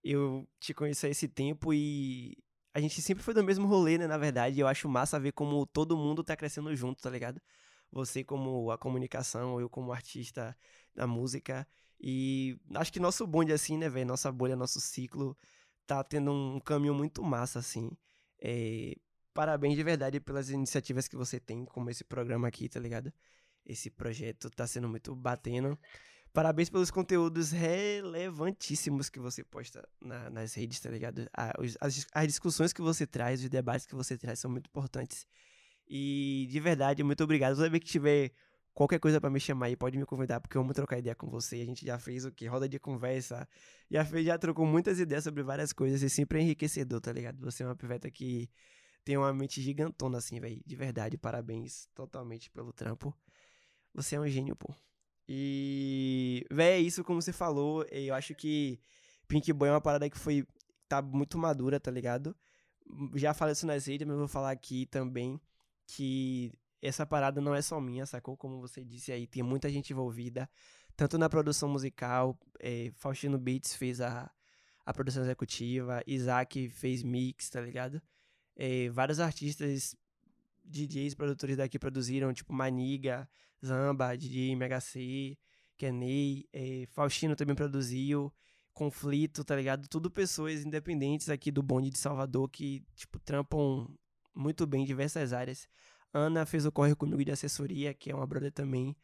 Eu 0.04 0.48
te 0.60 0.76
conheço 0.76 1.08
há 1.08 1.10
esse 1.10 1.28
tempo 1.28 1.74
e 1.74 2.38
a 2.78 2.80
gente 2.80 3.02
sempre 3.02 3.24
foi 3.24 3.34
do 3.34 3.44
mesmo 3.44 3.66
rolê, 3.68 3.98
né, 3.98 4.06
na 4.06 4.20
verdade. 4.20 4.60
Eu 4.60 4.68
acho 4.68 4.88
massa 4.88 5.20
ver 5.20 5.32
como 5.32 5.66
todo 5.66 5.98
mundo 5.98 6.24
tá 6.24 6.36
crescendo 6.36 6.76
junto, 6.76 7.02
tá 7.02 7.10
ligado? 7.10 7.42
Você 7.92 8.24
como 8.24 8.70
a 8.70 8.78
comunicação, 8.78 9.60
eu 9.60 9.68
como 9.68 9.92
artista 9.92 10.56
da 10.94 11.08
música. 11.08 11.68
E 12.00 12.56
acho 12.76 12.94
que 12.94 13.00
nosso 13.00 13.26
bonde, 13.26 13.52
assim, 13.52 13.80
né, 13.80 13.90
velho? 13.90 14.06
Nossa 14.06 14.32
bolha, 14.32 14.56
nosso 14.56 14.80
ciclo 14.80 15.36
tá 15.88 16.04
tendo 16.04 16.32
um 16.32 16.60
caminho 16.60 16.94
muito 16.94 17.24
massa, 17.24 17.58
assim. 17.58 17.90
É, 18.40 18.96
parabéns 19.34 19.76
de 19.76 19.84
verdade 19.84 20.20
pelas 20.20 20.52
iniciativas 20.52 21.08
que 21.08 21.16
você 21.16 21.40
tem, 21.40 21.66
como 21.66 21.90
esse 21.90 22.04
programa 22.04 22.48
aqui, 22.48 22.70
tá 22.70 22.80
ligado? 22.80 23.12
Esse 23.66 23.90
projeto 23.90 24.52
tá 24.52 24.68
sendo 24.68 24.88
muito 24.88 25.16
batendo. 25.16 25.80
Parabéns 26.34 26.70
pelos 26.70 26.92
conteúdos 26.92 27.52
relevantíssimos 27.52 29.10
que 29.10 29.20
você 29.20 29.44
posta 29.44 29.88
na, 30.00 30.30
nas 30.30 30.54
redes, 30.54 30.80
tá 30.80 30.90
ligado? 30.90 31.28
As, 31.34 32.06
as 32.14 32.28
discussões 32.28 32.72
que 32.72 32.82
você 32.82 33.08
traz, 33.08 33.44
os 33.44 33.50
debates 33.50 33.86
que 33.86 33.96
você 33.96 34.18
traz 34.18 34.40
são 34.40 34.52
muito 34.52 34.68
importantes. 34.68 35.26
E 35.88 36.48
de 36.50 36.60
verdade, 36.60 37.04
muito 37.04 37.24
obrigado. 37.24 37.56
Toda 37.56 37.70
vez 37.70 37.84
que 37.84 37.90
tiver 37.90 38.32
qualquer 38.74 39.00
coisa 39.00 39.20
para 39.20 39.30
me 39.30 39.40
chamar 39.40 39.68
aí, 39.68 39.76
pode 39.76 39.98
me 39.98 40.06
convidar, 40.06 40.40
porque 40.40 40.56
eu 40.56 40.62
amo 40.62 40.74
trocar 40.74 41.00
ideia 41.00 41.16
com 41.16 41.28
você. 41.28 41.56
A 41.62 41.66
gente 41.66 41.84
já 41.86 41.98
fez 41.98 42.26
o 42.26 42.32
que? 42.32 42.46
Roda 42.46 42.70
de 42.70 42.78
conversa. 42.78 43.48
Já 43.90 44.06
fez, 44.06 44.26
já 44.26 44.38
trocou 44.38 44.66
muitas 44.66 45.00
ideias 45.00 45.24
sobre 45.24 45.42
várias 45.42 45.74
coisas 45.74 46.02
e 46.04 46.10
sempre 46.10 46.40
é 46.40 46.42
enriquecedor, 46.44 47.02
tá 47.02 47.12
ligado? 47.12 47.40
Você 47.42 47.64
é 47.64 47.66
uma 47.66 47.76
piveta 47.76 48.12
que 48.12 48.50
tem 49.04 49.18
uma 49.18 49.34
mente 49.34 49.62
gigantona, 49.62 50.20
assim, 50.20 50.40
velho. 50.40 50.62
De 50.66 50.76
verdade, 50.76 51.18
parabéns 51.18 51.88
totalmente 51.96 52.52
pelo 52.52 52.72
trampo. 52.72 53.12
Você 53.94 54.16
é 54.16 54.20
um 54.20 54.28
gênio, 54.28 54.56
pô. 54.56 54.76
E, 55.28 56.46
véi, 56.52 56.74
é 56.74 56.80
isso 56.80 57.04
como 57.04 57.22
você 57.22 57.34
falou. 57.34 57.84
Eu 57.92 58.16
acho 58.16 58.34
que 58.36 58.80
Pink 59.28 59.52
Boy 59.54 59.70
é 59.70 59.72
uma 59.72 59.82
parada 59.82 60.10
que 60.10 60.18
foi. 60.18 60.46
tá 60.88 61.02
muito 61.02 61.38
madura, 61.38 61.80
tá 61.80 61.92
ligado? 61.92 62.36
Já 63.16 63.34
falei 63.34 63.54
isso 63.54 63.68
nas 63.68 63.86
redes, 63.86 64.08
mas 64.08 64.18
vou 64.18 64.28
falar 64.28 64.52
aqui 64.52 64.86
também 64.86 65.40
que 65.88 66.52
essa 66.82 67.06
parada 67.06 67.42
não 67.42 67.54
é 67.56 67.62
só 67.62 67.80
minha, 67.82 68.06
sacou? 68.06 68.38
Como 68.38 68.62
você 68.62 68.84
disse 68.84 69.12
aí, 69.12 69.28
tem 69.28 69.44
muita 69.44 69.70
gente 69.70 69.92
envolvida, 69.92 70.50
tanto 70.96 71.18
na 71.18 71.30
produção 71.30 71.70
musical, 71.70 72.40
é, 72.60 72.92
Faustino 72.96 73.38
Beats 73.38 73.76
fez 73.76 74.00
a, 74.02 74.32
a 74.86 74.94
produção 74.94 75.24
executiva, 75.24 76.02
Isaac 76.08 76.70
fez 76.70 77.04
mix, 77.04 77.50
tá 77.50 77.62
ligado? 77.62 78.02
É, 78.56 78.90
vários 78.90 79.20
artistas, 79.20 79.96
DJs, 80.68 81.16
produtores 81.16 81.58
daqui 81.58 81.80
produziram, 81.80 82.34
tipo 82.34 82.54
Maniga, 82.54 83.30
Zamba, 83.66 84.16
DJ 84.16 84.52
MHC, 84.52 85.38
Kenny, 85.78 86.48
é, 86.52 86.86
Faustino 86.92 87.36
também 87.36 87.56
produziu, 87.56 88.34
Conflito, 88.74 89.44
tá 89.44 89.56
ligado? 89.56 89.88
Tudo 89.88 90.12
pessoas 90.12 90.64
independentes 90.64 91.30
aqui 91.30 91.50
do 91.50 91.64
bonde 91.64 91.90
de 91.90 91.98
Salvador 91.98 92.50
que, 92.50 92.84
tipo, 92.96 93.20
trampam 93.20 93.88
muito 94.36 94.68
bem 94.68 94.84
em 94.84 94.86
diversas 94.86 95.34
áreas. 95.34 95.68
Ana 96.14 96.46
fez 96.46 96.66
o 96.66 96.72
corre 96.72 96.96
comigo 96.96 97.24
de 97.24 97.32
assessoria, 97.32 97.94
que 97.94 98.12
é 98.12 98.16
uma 98.16 98.28
brother 98.28 98.52
também, 98.52 98.96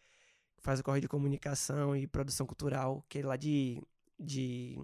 faz 0.60 0.80
o 0.80 0.84
corre 0.84 1.02
de 1.02 1.08
comunicação 1.08 1.96
e 1.96 2.08
produção 2.08 2.46
cultural, 2.46 3.04
que 3.10 3.20
é 3.20 3.26
lá 3.26 3.36
de, 3.36 3.82
de 4.20 4.78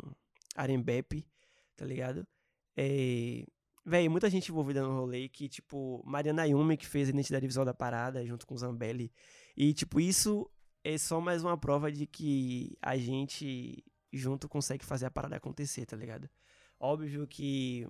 Arembepe, 0.56 1.28
tá 1.76 1.86
ligado? 1.86 2.28
É, 2.76 3.46
Véi, 3.86 4.10
muita 4.10 4.30
gente 4.30 4.52
envolvida 4.52 4.82
no 4.82 4.94
rolê, 4.94 5.30
que, 5.30 5.48
tipo, 5.48 6.04
Mariana 6.06 6.46
Yumi, 6.46 6.78
que 6.78 6.88
fez 6.88 7.08
a 7.08 7.12
identidade 7.12 7.48
visual 7.48 7.66
da 7.66 7.74
parada, 7.74 8.26
junto 8.26 8.46
com 8.46 8.58
Zambelli. 8.58 9.12
E, 9.56 9.74
tipo, 9.74 10.00
isso 10.00 10.50
é 10.84 10.98
só 10.98 11.20
mais 11.20 11.44
uma 11.44 11.58
prova 11.58 11.92
de 11.92 12.06
que 12.06 12.78
a 12.82 12.98
gente 12.98 13.84
junto 14.12 14.48
consegue 14.48 14.86
fazer 14.86 15.06
a 15.06 15.12
parada 15.12 15.36
acontecer, 15.36 15.86
tá 15.86 15.96
ligado? 15.96 16.30
Óbvio 16.80 17.28
que 17.28 17.88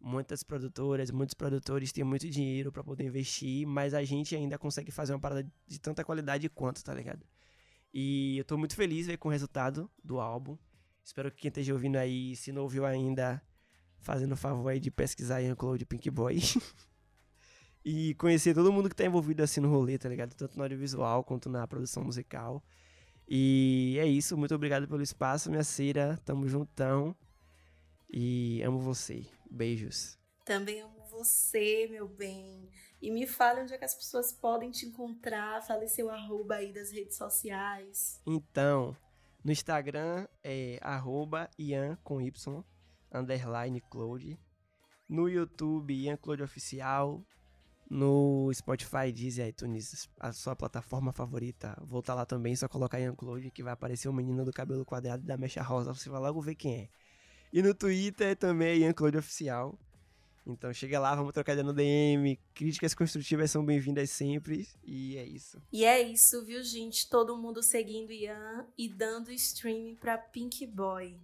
muitas 0.00 0.42
produtoras, 0.42 1.10
muitos 1.10 1.34
produtores 1.34 1.92
têm 1.92 2.04
muito 2.04 2.28
dinheiro 2.28 2.72
para 2.72 2.82
poder 2.82 3.04
investir, 3.04 3.66
mas 3.66 3.92
a 3.92 4.02
gente 4.02 4.34
ainda 4.34 4.58
consegue 4.58 4.90
fazer 4.90 5.12
uma 5.12 5.20
parada 5.20 5.50
de 5.66 5.78
tanta 5.78 6.04
qualidade 6.04 6.48
quanto, 6.48 6.82
tá 6.82 6.94
ligado? 6.94 7.26
E 7.92 8.38
eu 8.38 8.44
tô 8.44 8.56
muito 8.56 8.74
feliz 8.74 9.06
véio, 9.06 9.18
com 9.18 9.28
o 9.28 9.32
resultado 9.32 9.90
do 10.02 10.20
álbum. 10.20 10.56
Espero 11.04 11.30
que 11.30 11.42
quem 11.42 11.48
esteja 11.48 11.72
ouvindo 11.72 11.96
aí, 11.96 12.36
se 12.36 12.52
não 12.52 12.62
ouviu 12.62 12.86
ainda, 12.86 13.42
fazendo 14.00 14.32
o 14.32 14.36
favor 14.36 14.68
aí 14.68 14.80
de 14.80 14.90
pesquisar 14.90 15.42
em 15.42 15.54
Cloud 15.54 15.84
Pink 15.84 16.10
Boy. 16.10 16.38
e 17.84 18.14
conhecer 18.14 18.54
todo 18.54 18.72
mundo 18.72 18.88
que 18.88 18.96
tá 18.96 19.04
envolvido 19.04 19.42
assim 19.42 19.60
no 19.60 19.70
rolê, 19.70 19.98
tá 19.98 20.08
ligado? 20.08 20.34
Tanto 20.34 20.56
no 20.56 20.62
audiovisual 20.62 21.24
quanto 21.24 21.48
na 21.48 21.66
produção 21.66 22.04
musical. 22.04 22.62
E 23.28 23.96
é 24.00 24.06
isso, 24.06 24.36
muito 24.36 24.54
obrigado 24.54 24.88
pelo 24.88 25.02
espaço, 25.02 25.50
minha 25.50 25.62
cera. 25.62 26.18
Tamo 26.24 26.48
juntão. 26.48 27.14
E 28.12 28.60
amo 28.62 28.80
você. 28.80 29.24
Beijos. 29.48 30.18
Também 30.44 30.80
amo 30.80 31.04
você, 31.10 31.86
meu 31.88 32.08
bem. 32.08 32.68
E 33.00 33.10
me 33.10 33.26
fale 33.26 33.60
onde 33.62 33.72
é 33.72 33.78
que 33.78 33.84
as 33.84 33.94
pessoas 33.94 34.32
podem 34.32 34.70
te 34.70 34.84
encontrar. 34.84 35.62
Fale 35.62 35.88
seu 35.88 36.10
arroba 36.10 36.56
aí 36.56 36.72
das 36.72 36.90
redes 36.90 37.16
sociais. 37.16 38.20
Então, 38.26 38.96
no 39.44 39.52
Instagram 39.52 40.26
é 40.42 40.78
arroba 40.82 41.48
Ian 41.58 41.96
com 42.02 42.20
Y, 42.20 42.64
underline 43.12 43.80
Cloud. 43.80 44.38
No 45.08 45.28
YouTube, 45.28 45.92
Ian 45.92 46.16
Cloud 46.16 46.42
Oficial. 46.42 47.24
No 47.88 48.48
Spotify, 48.54 49.10
Deezer, 49.12 49.48
iTunes, 49.48 50.08
a 50.20 50.32
sua 50.32 50.54
plataforma 50.54 51.12
favorita. 51.12 51.76
Vou 51.84 51.98
estar 51.98 52.14
lá 52.14 52.24
também, 52.24 52.54
só 52.54 52.68
colocar 52.68 53.00
Ian 53.00 53.16
Cloud 53.16 53.50
que 53.50 53.64
vai 53.64 53.72
aparecer 53.72 54.08
o 54.08 54.12
menino 54.12 54.44
do 54.44 54.52
cabelo 54.52 54.84
quadrado 54.84 55.24
e 55.24 55.26
da 55.26 55.36
mecha 55.36 55.60
rosa. 55.60 55.92
Você 55.92 56.08
vai 56.08 56.20
logo 56.20 56.40
ver 56.40 56.54
quem 56.54 56.82
é. 56.82 56.88
E 57.52 57.60
no 57.62 57.74
Twitter 57.74 58.36
também 58.36 58.68
é 58.68 58.76
Ian 58.78 58.92
Claude 58.92 59.18
Oficial. 59.18 59.76
Então 60.46 60.72
chega 60.72 60.98
lá, 60.98 61.14
vamos 61.14 61.32
trocar 61.32 61.52
ideia 61.52 61.66
no 61.66 61.72
DM. 61.72 62.38
Críticas 62.54 62.94
construtivas 62.94 63.50
são 63.50 63.64
bem-vindas 63.64 64.10
sempre. 64.10 64.68
E 64.84 65.16
é 65.16 65.24
isso. 65.24 65.60
E 65.72 65.84
é 65.84 66.00
isso, 66.00 66.44
viu, 66.44 66.62
gente? 66.62 67.08
Todo 67.08 67.36
mundo 67.36 67.62
seguindo 67.62 68.12
Ian 68.12 68.66
e 68.78 68.88
dando 68.88 69.32
streaming 69.32 69.96
para 69.96 70.16
Pink 70.16 70.66
Boy. 70.66 71.18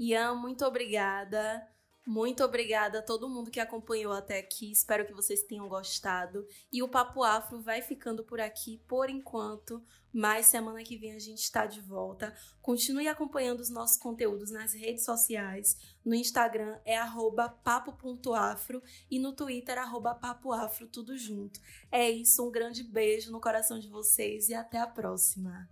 Ian, 0.00 0.34
muito 0.34 0.64
obrigada. 0.64 1.68
Muito 2.06 2.42
obrigada 2.42 3.00
a 3.00 3.02
todo 3.02 3.28
mundo 3.28 3.50
que 3.50 3.60
acompanhou 3.60 4.14
até 4.14 4.38
aqui. 4.38 4.72
Espero 4.72 5.04
que 5.04 5.12
vocês 5.12 5.42
tenham 5.42 5.68
gostado. 5.68 6.46
E 6.72 6.82
o 6.82 6.88
Papo 6.88 7.22
Afro 7.22 7.60
vai 7.60 7.82
ficando 7.82 8.24
por 8.24 8.40
aqui 8.40 8.82
por 8.88 9.10
enquanto. 9.10 9.84
Mas 10.10 10.46
semana 10.46 10.82
que 10.82 10.96
vem 10.96 11.12
a 11.12 11.18
gente 11.18 11.40
está 11.40 11.66
de 11.66 11.82
volta. 11.82 12.34
Continue 12.62 13.08
acompanhando 13.08 13.60
os 13.60 13.68
nossos 13.68 13.98
conteúdos 13.98 14.50
nas 14.50 14.72
redes 14.72 15.04
sociais. 15.04 15.76
No 16.02 16.14
Instagram 16.14 16.80
é 16.86 16.98
papo.afro 17.62 18.82
e 19.10 19.18
no 19.18 19.34
Twitter 19.34 19.78
papoafro, 20.18 20.88
tudo 20.88 21.16
junto. 21.18 21.60
É 21.92 22.10
isso, 22.10 22.42
um 22.42 22.50
grande 22.50 22.82
beijo 22.82 23.30
no 23.30 23.40
coração 23.40 23.78
de 23.78 23.88
vocês 23.88 24.48
e 24.48 24.54
até 24.54 24.78
a 24.78 24.86
próxima. 24.86 25.68